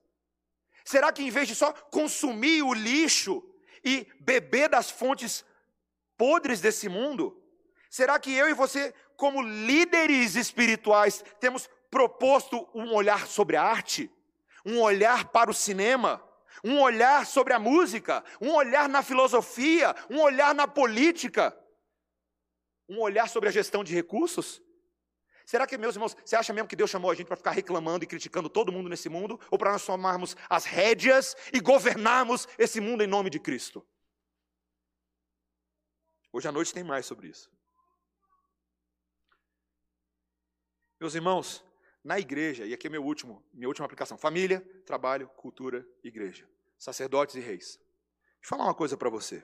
Será 0.86 1.12
que 1.12 1.24
em 1.24 1.30
vez 1.30 1.48
de 1.48 1.56
só 1.56 1.72
consumir 1.72 2.64
o 2.64 2.74
lixo 2.74 3.44
e 3.84 4.08
beber 4.20 4.70
das 4.70 4.90
fontes 4.90 5.46
podres 6.18 6.60
desse 6.60 6.90
mundo, 6.90 7.42
será 7.90 8.20
que 8.20 8.34
eu 8.34 8.50
e 8.50 8.54
você, 8.54 8.94
como 9.16 9.42
líderes 9.42 10.36
espirituais, 10.36 11.24
temos 11.40 11.70
proposto 11.90 12.68
um 12.76 12.94
olhar 12.94 13.26
sobre 13.26 13.56
a 13.56 13.64
arte, 13.64 14.12
um 14.66 14.82
olhar 14.82 15.30
para 15.30 15.50
o 15.50 15.54
cinema, 15.54 16.22
um 16.64 16.80
olhar 16.82 17.26
sobre 17.26 17.54
a 17.54 17.60
música, 17.60 18.24
um 18.42 18.54
olhar 18.54 18.88
na 18.90 19.02
filosofia, 19.02 19.96
um 20.10 20.20
olhar 20.20 20.54
na 20.54 20.68
política, 20.68 21.58
um 22.88 23.00
olhar 23.00 23.28
sobre 23.30 23.50
a 23.50 23.52
gestão 23.52 23.84
de 23.84 23.94
recursos? 23.94 24.62
Será 25.46 25.66
que, 25.66 25.78
meus 25.80 25.96
irmãos, 25.96 26.16
você 26.24 26.36
acha 26.36 26.54
mesmo 26.54 26.68
que 26.68 26.76
Deus 26.76 26.92
chamou 26.92 27.10
a 27.10 27.16
gente 27.16 27.26
para 27.26 27.36
ficar 27.36 27.52
reclamando 27.52 28.04
e 28.04 28.08
criticando 28.08 28.48
todo 28.50 28.72
mundo 28.72 28.88
nesse 28.88 29.10
mundo? 29.10 29.40
Ou 29.50 29.58
para 29.58 29.72
nós 29.72 29.84
tomarmos 29.84 30.36
as 30.48 30.66
rédeas 30.66 31.36
e 31.52 31.60
governarmos 31.60 32.48
esse 32.58 32.80
mundo 32.80 33.04
em 33.04 33.08
nome 33.08 33.32
de 33.32 33.40
Cristo? 33.40 33.84
Hoje 36.32 36.48
à 36.48 36.52
noite 36.52 36.72
tem 36.72 36.84
mais 36.84 37.08
sobre 37.08 37.30
isso. 37.30 37.52
Meus 41.00 41.16
irmãos, 41.16 41.64
na 42.04 42.20
igreja, 42.20 42.66
e 42.66 42.74
aqui 42.74 42.88
é 42.88 42.90
meu 42.90 43.04
último, 43.04 43.44
minha 43.54 43.68
última 43.68 43.86
aplicação: 43.86 44.18
família, 44.18 44.62
trabalho, 44.86 45.28
cultura, 45.30 45.86
igreja, 46.04 46.48
sacerdotes 46.78 47.36
e 47.36 47.40
reis. 47.40 47.80
Deixa 48.40 48.46
eu 48.46 48.50
falar 48.50 48.64
uma 48.66 48.74
coisa 48.74 48.96
para 48.96 49.10
você. 49.10 49.44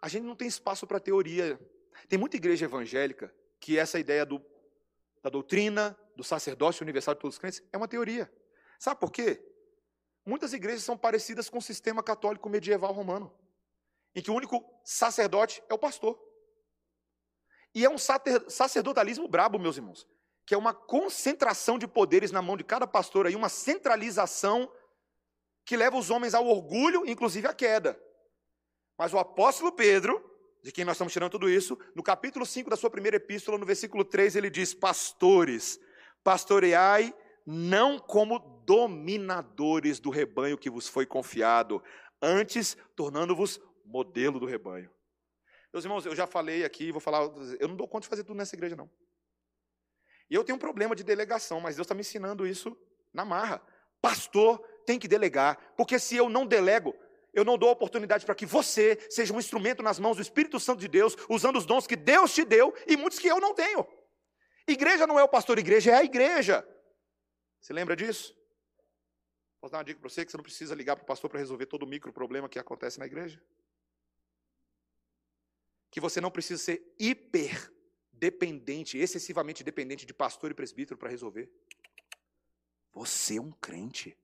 A 0.00 0.08
gente 0.08 0.24
não 0.24 0.36
tem 0.36 0.48
espaço 0.48 0.86
para 0.86 0.98
teoria. 0.98 1.58
Tem 2.08 2.18
muita 2.18 2.36
igreja 2.36 2.64
evangélica 2.64 3.32
que 3.60 3.78
essa 3.78 3.98
ideia 3.98 4.26
do, 4.26 4.44
da 5.22 5.30
doutrina, 5.30 5.96
do 6.16 6.24
sacerdócio 6.24 6.82
universal 6.82 7.14
de 7.14 7.20
todos 7.20 7.36
os 7.36 7.38
crentes, 7.38 7.62
é 7.72 7.76
uma 7.76 7.86
teoria. 7.86 8.32
Sabe 8.78 8.98
por 8.98 9.12
quê? 9.12 9.40
Muitas 10.24 10.52
igrejas 10.52 10.84
são 10.84 10.96
parecidas 10.96 11.48
com 11.48 11.58
o 11.58 11.62
sistema 11.62 12.02
católico 12.02 12.48
medieval 12.48 12.92
romano, 12.92 13.32
em 14.14 14.22
que 14.22 14.30
o 14.30 14.34
único 14.34 14.64
sacerdote 14.84 15.62
é 15.68 15.74
o 15.74 15.78
pastor. 15.78 16.20
E 17.74 17.84
é 17.84 17.90
um 17.90 17.98
sacerdotalismo 17.98 19.26
brabo, 19.26 19.58
meus 19.58 19.76
irmãos, 19.76 20.06
que 20.44 20.54
é 20.54 20.58
uma 20.58 20.74
concentração 20.74 21.78
de 21.78 21.86
poderes 21.86 22.30
na 22.30 22.42
mão 22.42 22.56
de 22.56 22.64
cada 22.64 22.86
pastor 22.86 23.26
aí, 23.26 23.36
uma 23.36 23.48
centralização 23.48 24.70
que 25.64 25.76
leva 25.76 25.96
os 25.96 26.10
homens 26.10 26.34
ao 26.34 26.46
orgulho, 26.46 27.06
inclusive 27.06 27.46
à 27.46 27.54
queda. 27.54 28.00
Mas 28.98 29.12
o 29.12 29.18
apóstolo 29.18 29.72
Pedro, 29.72 30.22
de 30.62 30.72
quem 30.72 30.84
nós 30.84 30.96
estamos 30.96 31.12
tirando 31.12 31.30
tudo 31.30 31.48
isso, 31.48 31.78
no 31.94 32.02
capítulo 32.02 32.44
5 32.44 32.68
da 32.68 32.76
sua 32.76 32.90
primeira 32.90 33.16
epístola, 33.16 33.58
no 33.58 33.66
versículo 33.66 34.04
3, 34.04 34.36
ele 34.36 34.50
diz: 34.50 34.74
Pastores, 34.74 35.78
pastoreai 36.22 37.14
não 37.44 37.98
como 37.98 38.38
dominadores 38.64 39.98
do 39.98 40.10
rebanho 40.10 40.58
que 40.58 40.70
vos 40.70 40.88
foi 40.88 41.04
confiado, 41.04 41.82
antes 42.20 42.76
tornando-vos 42.94 43.60
modelo 43.84 44.38
do 44.38 44.46
rebanho. 44.46 44.90
Meus 45.72 45.84
irmãos, 45.84 46.06
eu 46.06 46.14
já 46.14 46.26
falei 46.26 46.64
aqui, 46.64 46.92
vou 46.92 47.00
falar, 47.00 47.22
eu 47.58 47.68
não 47.68 47.76
dou 47.76 47.88
conta 47.88 48.02
de 48.02 48.08
fazer 48.08 48.24
tudo 48.24 48.36
nessa 48.36 48.54
igreja, 48.54 48.76
não. 48.76 48.90
E 50.32 50.34
eu 50.34 50.42
tenho 50.42 50.56
um 50.56 50.58
problema 50.58 50.96
de 50.96 51.04
delegação, 51.04 51.60
mas 51.60 51.76
Deus 51.76 51.84
está 51.84 51.94
me 51.94 52.00
ensinando 52.00 52.46
isso 52.46 52.74
na 53.12 53.22
marra. 53.22 53.60
Pastor 54.00 54.58
tem 54.86 54.98
que 54.98 55.06
delegar, 55.06 55.74
porque 55.76 55.98
se 55.98 56.16
eu 56.16 56.30
não 56.30 56.46
delego, 56.46 56.94
eu 57.34 57.44
não 57.44 57.58
dou 57.58 57.70
oportunidade 57.70 58.24
para 58.24 58.34
que 58.34 58.46
você 58.46 58.96
seja 59.10 59.34
um 59.34 59.38
instrumento 59.38 59.82
nas 59.82 59.98
mãos 59.98 60.16
do 60.16 60.22
Espírito 60.22 60.58
Santo 60.58 60.80
de 60.80 60.88
Deus, 60.88 61.14
usando 61.28 61.56
os 61.56 61.66
dons 61.66 61.86
que 61.86 61.96
Deus 61.96 62.32
te 62.32 62.46
deu 62.46 62.74
e 62.86 62.96
muitos 62.96 63.18
que 63.18 63.28
eu 63.28 63.38
não 63.40 63.54
tenho. 63.54 63.86
Igreja 64.66 65.06
não 65.06 65.18
é 65.18 65.22
o 65.22 65.28
pastor, 65.28 65.58
igreja 65.58 65.90
é 65.90 65.94
a 65.96 66.02
igreja. 66.02 66.66
Você 67.60 67.74
lembra 67.74 67.94
disso? 67.94 68.34
Posso 69.60 69.72
dar 69.72 69.78
uma 69.80 69.84
dica 69.84 70.00
para 70.00 70.08
você 70.08 70.24
que 70.24 70.30
você 70.30 70.38
não 70.38 70.44
precisa 70.44 70.74
ligar 70.74 70.96
para 70.96 71.02
o 71.02 71.06
pastor 71.06 71.28
para 71.28 71.40
resolver 71.40 71.66
todo 71.66 71.82
o 71.82 71.86
micro 71.86 72.10
problema 72.10 72.48
que 72.48 72.58
acontece 72.58 72.98
na 72.98 73.04
igreja? 73.04 73.38
Que 75.90 76.00
você 76.00 76.22
não 76.22 76.30
precisa 76.30 76.62
ser 76.62 76.94
hiper 76.98 77.70
dependente, 78.22 78.96
excessivamente 78.96 79.64
dependente 79.64 80.06
de 80.06 80.14
pastor 80.14 80.52
e 80.52 80.54
presbítero 80.54 80.96
para 80.96 81.10
resolver. 81.10 81.50
Você 82.92 83.36
é 83.36 83.40
um 83.40 83.50
crente. 83.50 84.16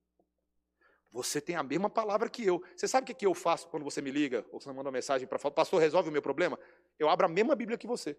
Você 1.11 1.41
tem 1.41 1.57
a 1.57 1.65
mesma 1.65 1.91
palavra 1.91 2.31
que 2.31 2.45
eu. 2.45 2.63
Você 2.77 2.87
sabe 2.87 3.11
o 3.11 3.17
que 3.17 3.27
eu 3.27 3.35
faço 3.35 3.67
quando 3.67 3.83
você 3.83 4.01
me 4.01 4.13
liga 4.13 4.47
ou 4.53 4.61
você 4.61 4.69
manda 4.69 4.83
uma 4.83 4.93
mensagem 4.93 5.27
para 5.27 5.37
falar, 5.37 5.53
pastor, 5.53 5.81
resolve 5.81 6.11
o 6.11 6.13
meu 6.13 6.23
problema? 6.23 6.57
Eu 6.97 7.09
abro 7.09 7.27
a 7.27 7.29
mesma 7.29 7.57
Bíblia 7.57 7.77
que 7.77 7.89
você. 7.89 8.17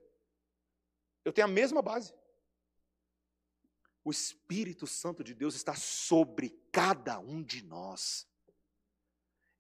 Eu 1.24 1.32
tenho 1.32 1.48
a 1.48 1.50
mesma 1.50 1.82
base. 1.82 2.14
O 4.04 4.12
Espírito 4.12 4.86
Santo 4.86 5.24
de 5.24 5.34
Deus 5.34 5.56
está 5.56 5.76
sobre 5.76 6.50
cada 6.74 7.20
um 7.20 7.42
de 7.42 7.64
nós. 7.64 8.28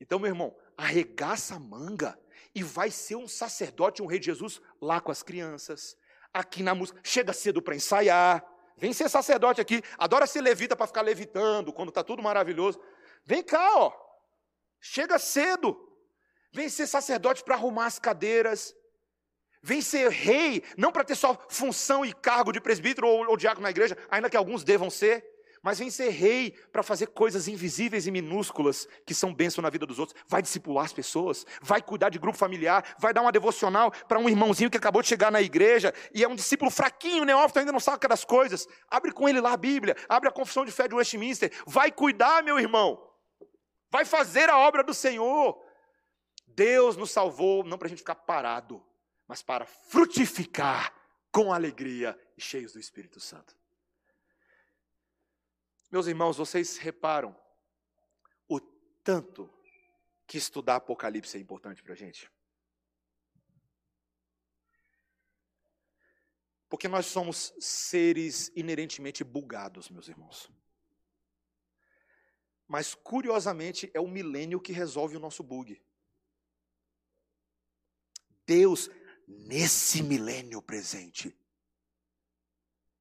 Então, 0.01 0.19
meu 0.19 0.27
irmão, 0.27 0.53
arregaça 0.75 1.55
a 1.55 1.59
manga 1.59 2.19
e 2.53 2.61
vai 2.61 2.91
ser 2.91 3.15
um 3.15 3.27
sacerdote, 3.27 4.01
um 4.01 4.05
rei 4.05 4.19
de 4.19 4.25
Jesus 4.25 4.59
lá 4.81 4.99
com 4.99 5.11
as 5.11 5.23
crianças, 5.23 5.95
aqui 6.33 6.63
na 6.63 6.75
música. 6.75 6.99
Chega 7.03 7.33
cedo 7.33 7.61
para 7.61 7.75
ensaiar. 7.75 8.45
Vem 8.77 8.93
ser 8.93 9.09
sacerdote 9.09 9.59
aqui. 9.59 9.81
Adora 9.97 10.25
ser 10.25 10.41
levita 10.41 10.75
para 10.75 10.87
ficar 10.87 11.01
levitando 11.01 11.73
quando 11.73 11.89
está 11.89 12.03
tudo 12.03 12.23
maravilhoso. 12.23 12.79
Vem 13.25 13.43
cá, 13.43 13.77
ó. 13.77 13.91
Chega 14.79 15.19
cedo. 15.19 15.77
Vem 16.51 16.69
ser 16.69 16.87
sacerdote 16.87 17.43
para 17.43 17.55
arrumar 17.55 17.85
as 17.85 17.99
cadeiras. 17.99 18.75
Vem 19.61 19.81
ser 19.81 20.09
rei, 20.09 20.63
não 20.77 20.91
para 20.91 21.03
ter 21.03 21.15
só 21.15 21.37
função 21.49 22.05
e 22.05 22.13
cargo 22.13 22.51
de 22.51 22.61
presbítero 22.61 23.07
ou, 23.07 23.27
ou 23.27 23.35
diácono 23.35 23.63
na 23.63 23.69
igreja, 23.69 23.97
ainda 24.09 24.29
que 24.29 24.37
alguns 24.37 24.63
devam 24.63 24.89
ser, 24.89 25.25
mas 25.61 25.79
vem 25.79 25.89
ser 25.89 26.09
rei 26.09 26.51
para 26.71 26.83
fazer 26.83 27.07
coisas 27.07 27.47
invisíveis 27.47 28.07
e 28.07 28.11
minúsculas 28.11 28.87
que 29.05 29.13
são 29.13 29.33
bênção 29.33 29.61
na 29.61 29.69
vida 29.69 29.85
dos 29.85 29.99
outros. 29.99 30.19
Vai 30.27 30.41
discipular 30.41 30.85
as 30.85 30.93
pessoas, 30.93 31.45
vai 31.61 31.81
cuidar 31.81 32.09
de 32.09 32.19
grupo 32.19 32.37
familiar, 32.37 32.95
vai 32.99 33.13
dar 33.13 33.21
uma 33.21 33.31
devocional 33.31 33.91
para 34.07 34.19
um 34.19 34.29
irmãozinho 34.29 34.69
que 34.69 34.77
acabou 34.77 35.01
de 35.01 35.07
chegar 35.07 35.31
na 35.31 35.41
igreja 35.41 35.93
e 36.13 36.23
é 36.23 36.27
um 36.27 36.35
discípulo 36.35 36.71
fraquinho, 36.71 37.25
neófito, 37.25 37.59
ainda 37.59 37.71
não 37.71 37.79
sabe 37.79 38.07
das 38.07 38.23
coisas. 38.23 38.67
Abre 38.89 39.11
com 39.11 39.27
ele 39.27 39.41
lá 39.41 39.53
a 39.53 39.57
Bíblia, 39.57 39.95
abre 40.07 40.29
a 40.29 40.31
confissão 40.31 40.65
de 40.65 40.71
fé 40.71 40.87
de 40.87 40.95
Westminster. 40.95 41.51
Vai 41.65 41.91
cuidar, 41.91 42.43
meu 42.43 42.59
irmão. 42.59 43.05
Vai 43.91 44.05
fazer 44.05 44.49
a 44.49 44.57
obra 44.57 44.83
do 44.83 44.93
Senhor. 44.93 45.59
Deus 46.47 46.95
nos 46.95 47.11
salvou 47.11 47.63
não 47.63 47.77
para 47.77 47.87
a 47.87 47.89
gente 47.89 47.99
ficar 47.99 48.15
parado, 48.15 48.83
mas 49.27 49.41
para 49.41 49.65
frutificar 49.65 50.93
com 51.31 51.53
alegria 51.53 52.17
e 52.37 52.41
cheios 52.41 52.73
do 52.73 52.79
Espírito 52.79 53.19
Santo. 53.19 53.58
Meus 55.91 56.05
irmãos, 56.05 56.37
vocês 56.37 56.77
reparam 56.77 57.35
o 58.47 58.59
tanto 59.03 59.51
que 60.27 60.37
estudar 60.37 60.75
Apocalipse 60.75 61.35
é 61.35 61.39
importante 61.39 61.81
para 61.81 61.93
a 61.93 61.97
gente? 61.97 62.31
Porque 66.69 66.87
nós 66.87 67.07
somos 67.07 67.51
seres 67.59 68.51
inerentemente 68.55 69.23
bugados, 69.23 69.89
meus 69.89 70.07
irmãos. 70.07 70.51
Mas, 72.67 72.93
curiosamente, 72.93 73.89
é 73.95 73.99
o 73.99 74.07
milênio 74.07 74.61
que 74.61 74.71
resolve 74.71 75.17
o 75.17 75.19
nosso 75.19 75.41
bug. 75.41 75.81
Deus, 78.45 78.91
nesse 79.27 80.03
milênio 80.03 80.61
presente, 80.61 81.35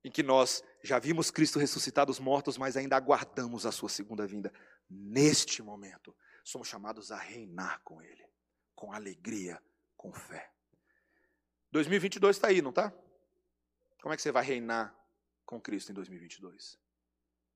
em 0.04 0.10
que 0.10 0.22
nós 0.22 0.62
já 0.82 0.98
vimos 0.98 1.30
Cristo 1.30 1.58
ressuscitar 1.58 2.06
dos 2.06 2.18
mortos, 2.18 2.56
mas 2.56 2.76
ainda 2.76 2.96
aguardamos 2.96 3.66
a 3.66 3.72
sua 3.72 3.88
segunda 3.88 4.26
vinda. 4.26 4.52
Neste 4.88 5.62
momento, 5.62 6.16
somos 6.44 6.68
chamados 6.68 7.10
a 7.10 7.16
reinar 7.16 7.80
com 7.82 8.00
Ele, 8.00 8.24
com 8.74 8.92
alegria, 8.92 9.62
com 9.96 10.12
fé. 10.12 10.50
2022 11.72 12.36
está 12.36 12.48
aí, 12.48 12.62
não 12.62 12.70
está? 12.70 12.92
Como 14.00 14.12
é 14.12 14.16
que 14.16 14.22
você 14.22 14.32
vai 14.32 14.44
reinar 14.44 14.96
com 15.44 15.60
Cristo 15.60 15.90
em 15.90 15.94
2022? 15.94 16.78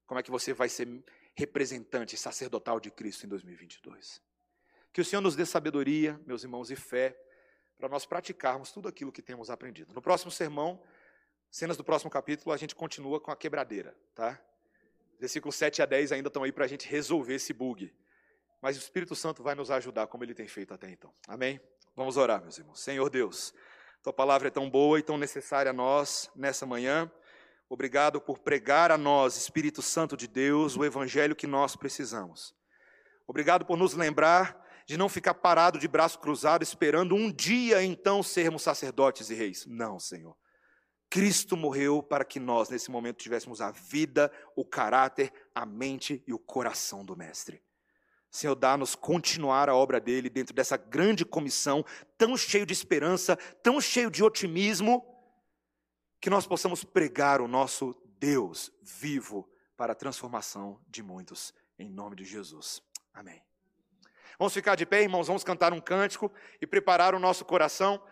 Como 0.07 0.18
é 0.18 0.22
que 0.22 0.30
você 0.30 0.53
vai 0.53 0.68
ser 0.68 1.03
representante 1.34 2.16
sacerdotal 2.16 2.80
de 2.80 2.90
Cristo 2.90 3.24
em 3.24 3.28
2022? 3.28 4.20
Que 4.93 5.01
o 5.01 5.05
Senhor 5.05 5.22
nos 5.22 5.34
dê 5.34 5.47
sabedoria, 5.47 6.20
meus 6.26 6.43
irmãos, 6.43 6.70
e 6.70 6.76
fé, 6.76 7.16
para 7.78 7.88
nós 7.88 8.05
praticarmos 8.05 8.70
tudo 8.70 8.88
aquilo 8.88 9.11
que 9.11 9.22
temos 9.22 9.49
aprendido. 9.49 9.95
No 9.95 10.03
próximo 10.03 10.30
sermão, 10.30 10.82
Cenas 11.53 11.77
do 11.77 11.85
próximo 11.85 12.11
capítulo, 12.11 12.51
a 12.51 12.57
gente 12.57 12.75
continua 12.75 13.21
com 13.21 13.31
a 13.31 13.37
quebradeira, 13.37 13.95
tá? 14.15 14.41
Versículos 15.21 15.55
7 15.55 15.83
a 15.83 15.87
10 15.87 16.13
ainda 16.13 16.29
estão 16.29 16.43
aí 16.43 16.51
para 16.51 16.65
a 16.65 16.67
gente 16.67 16.89
resolver 16.89 17.35
esse 17.35 17.53
bug. 17.53 17.95
Mas 18.63 18.75
o 18.75 18.81
Espírito 18.81 19.15
Santo 19.15 19.43
vai 19.43 19.55
nos 19.55 19.71
ajudar, 19.71 20.07
como 20.07 20.25
ele 20.25 20.33
tem 20.33 20.49
feito 20.49 20.73
até 20.73 20.89
então. 20.89 21.13
Amém? 21.29 21.61
Vamos 21.95 22.17
orar, 22.17 22.41
meus 22.41 22.57
irmãos. 22.57 22.81
Senhor 22.81 23.11
Deus, 23.11 23.53
tua 24.03 24.15
palavra 24.15 24.49
é 24.49 24.51
tão 24.51 24.71
boa 24.71 24.99
e 24.99 25.03
tão 25.03 25.19
necessária 25.19 25.69
a 25.69 25.75
nós 25.75 26.31
nessa 26.35 26.65
manhã. 26.65 27.13
Obrigado 27.69 28.19
por 28.19 28.39
pregar 28.39 28.91
a 28.91 28.97
nós, 28.97 29.37
Espírito 29.37 29.83
Santo 29.83 30.17
de 30.17 30.27
Deus, 30.27 30.75
o 30.75 30.87
evangelho 30.87 31.37
que 31.37 31.47
nós 31.47 31.77
precisamos. 31.77 32.55
Obrigado 33.27 33.67
por 33.67 33.77
nos 33.77 33.93
lembrar 33.93 34.59
de 34.87 34.97
não 34.97 35.07
ficar 35.07 35.35
parado 35.35 35.79
de 35.79 35.87
braço 35.87 36.19
cruzado 36.19 36.63
esperando 36.63 37.15
um 37.15 37.31
dia 37.31 37.83
então 37.85 38.23
sermos 38.23 38.63
sacerdotes 38.63 39.29
e 39.29 39.35
reis. 39.35 39.67
Não, 39.67 39.99
Senhor. 39.99 40.35
Cristo 41.13 41.59
morreu 41.59 42.03
para 42.03 42.25
que 42.25 42.41
nós, 42.41 42.71
nesse 42.71 42.91
momento, 42.91 43.19
tivéssemos 43.19 43.61
a 43.61 43.71
vida, 43.71 44.33
o 44.57 44.65
caráter, 44.65 45.31
a 45.55 45.67
mente 45.67 46.25
e 46.27 46.33
o 46.33 46.39
coração 46.39 47.05
do 47.05 47.15
Mestre. 47.15 47.63
Senhor, 48.31 48.55
dá-nos 48.55 48.95
continuar 48.95 49.69
a 49.69 49.75
obra 49.75 50.01
dele 50.01 50.31
dentro 50.31 50.55
dessa 50.55 50.79
grande 50.79 51.23
comissão, 51.23 51.85
tão 52.17 52.35
cheio 52.35 52.65
de 52.65 52.73
esperança, 52.73 53.37
tão 53.63 53.79
cheio 53.79 54.11
de 54.11 54.25
otimismo, 54.25 55.05
que 56.19 56.31
nós 56.31 56.47
possamos 56.47 56.83
pregar 56.83 57.43
o 57.43 57.47
nosso 57.47 57.95
Deus 58.19 58.73
vivo 58.81 59.47
para 59.77 59.93
a 59.93 59.95
transformação 59.95 60.81
de 60.89 61.03
muitos, 61.03 61.53
em 61.79 61.91
nome 61.91 62.17
de 62.17 62.25
Jesus. 62.25 62.83
Amém. 63.13 63.43
Vamos 64.39 64.55
ficar 64.55 64.77
de 64.77 64.87
pé, 64.87 65.03
irmãos, 65.03 65.27
vamos 65.27 65.45
cantar 65.45 65.75
um 65.75 65.81
cântico 65.81 66.33
e 66.59 66.67
preparar 66.67 67.15
o 67.15 67.19
nosso 67.19 67.45
coração. 67.45 68.03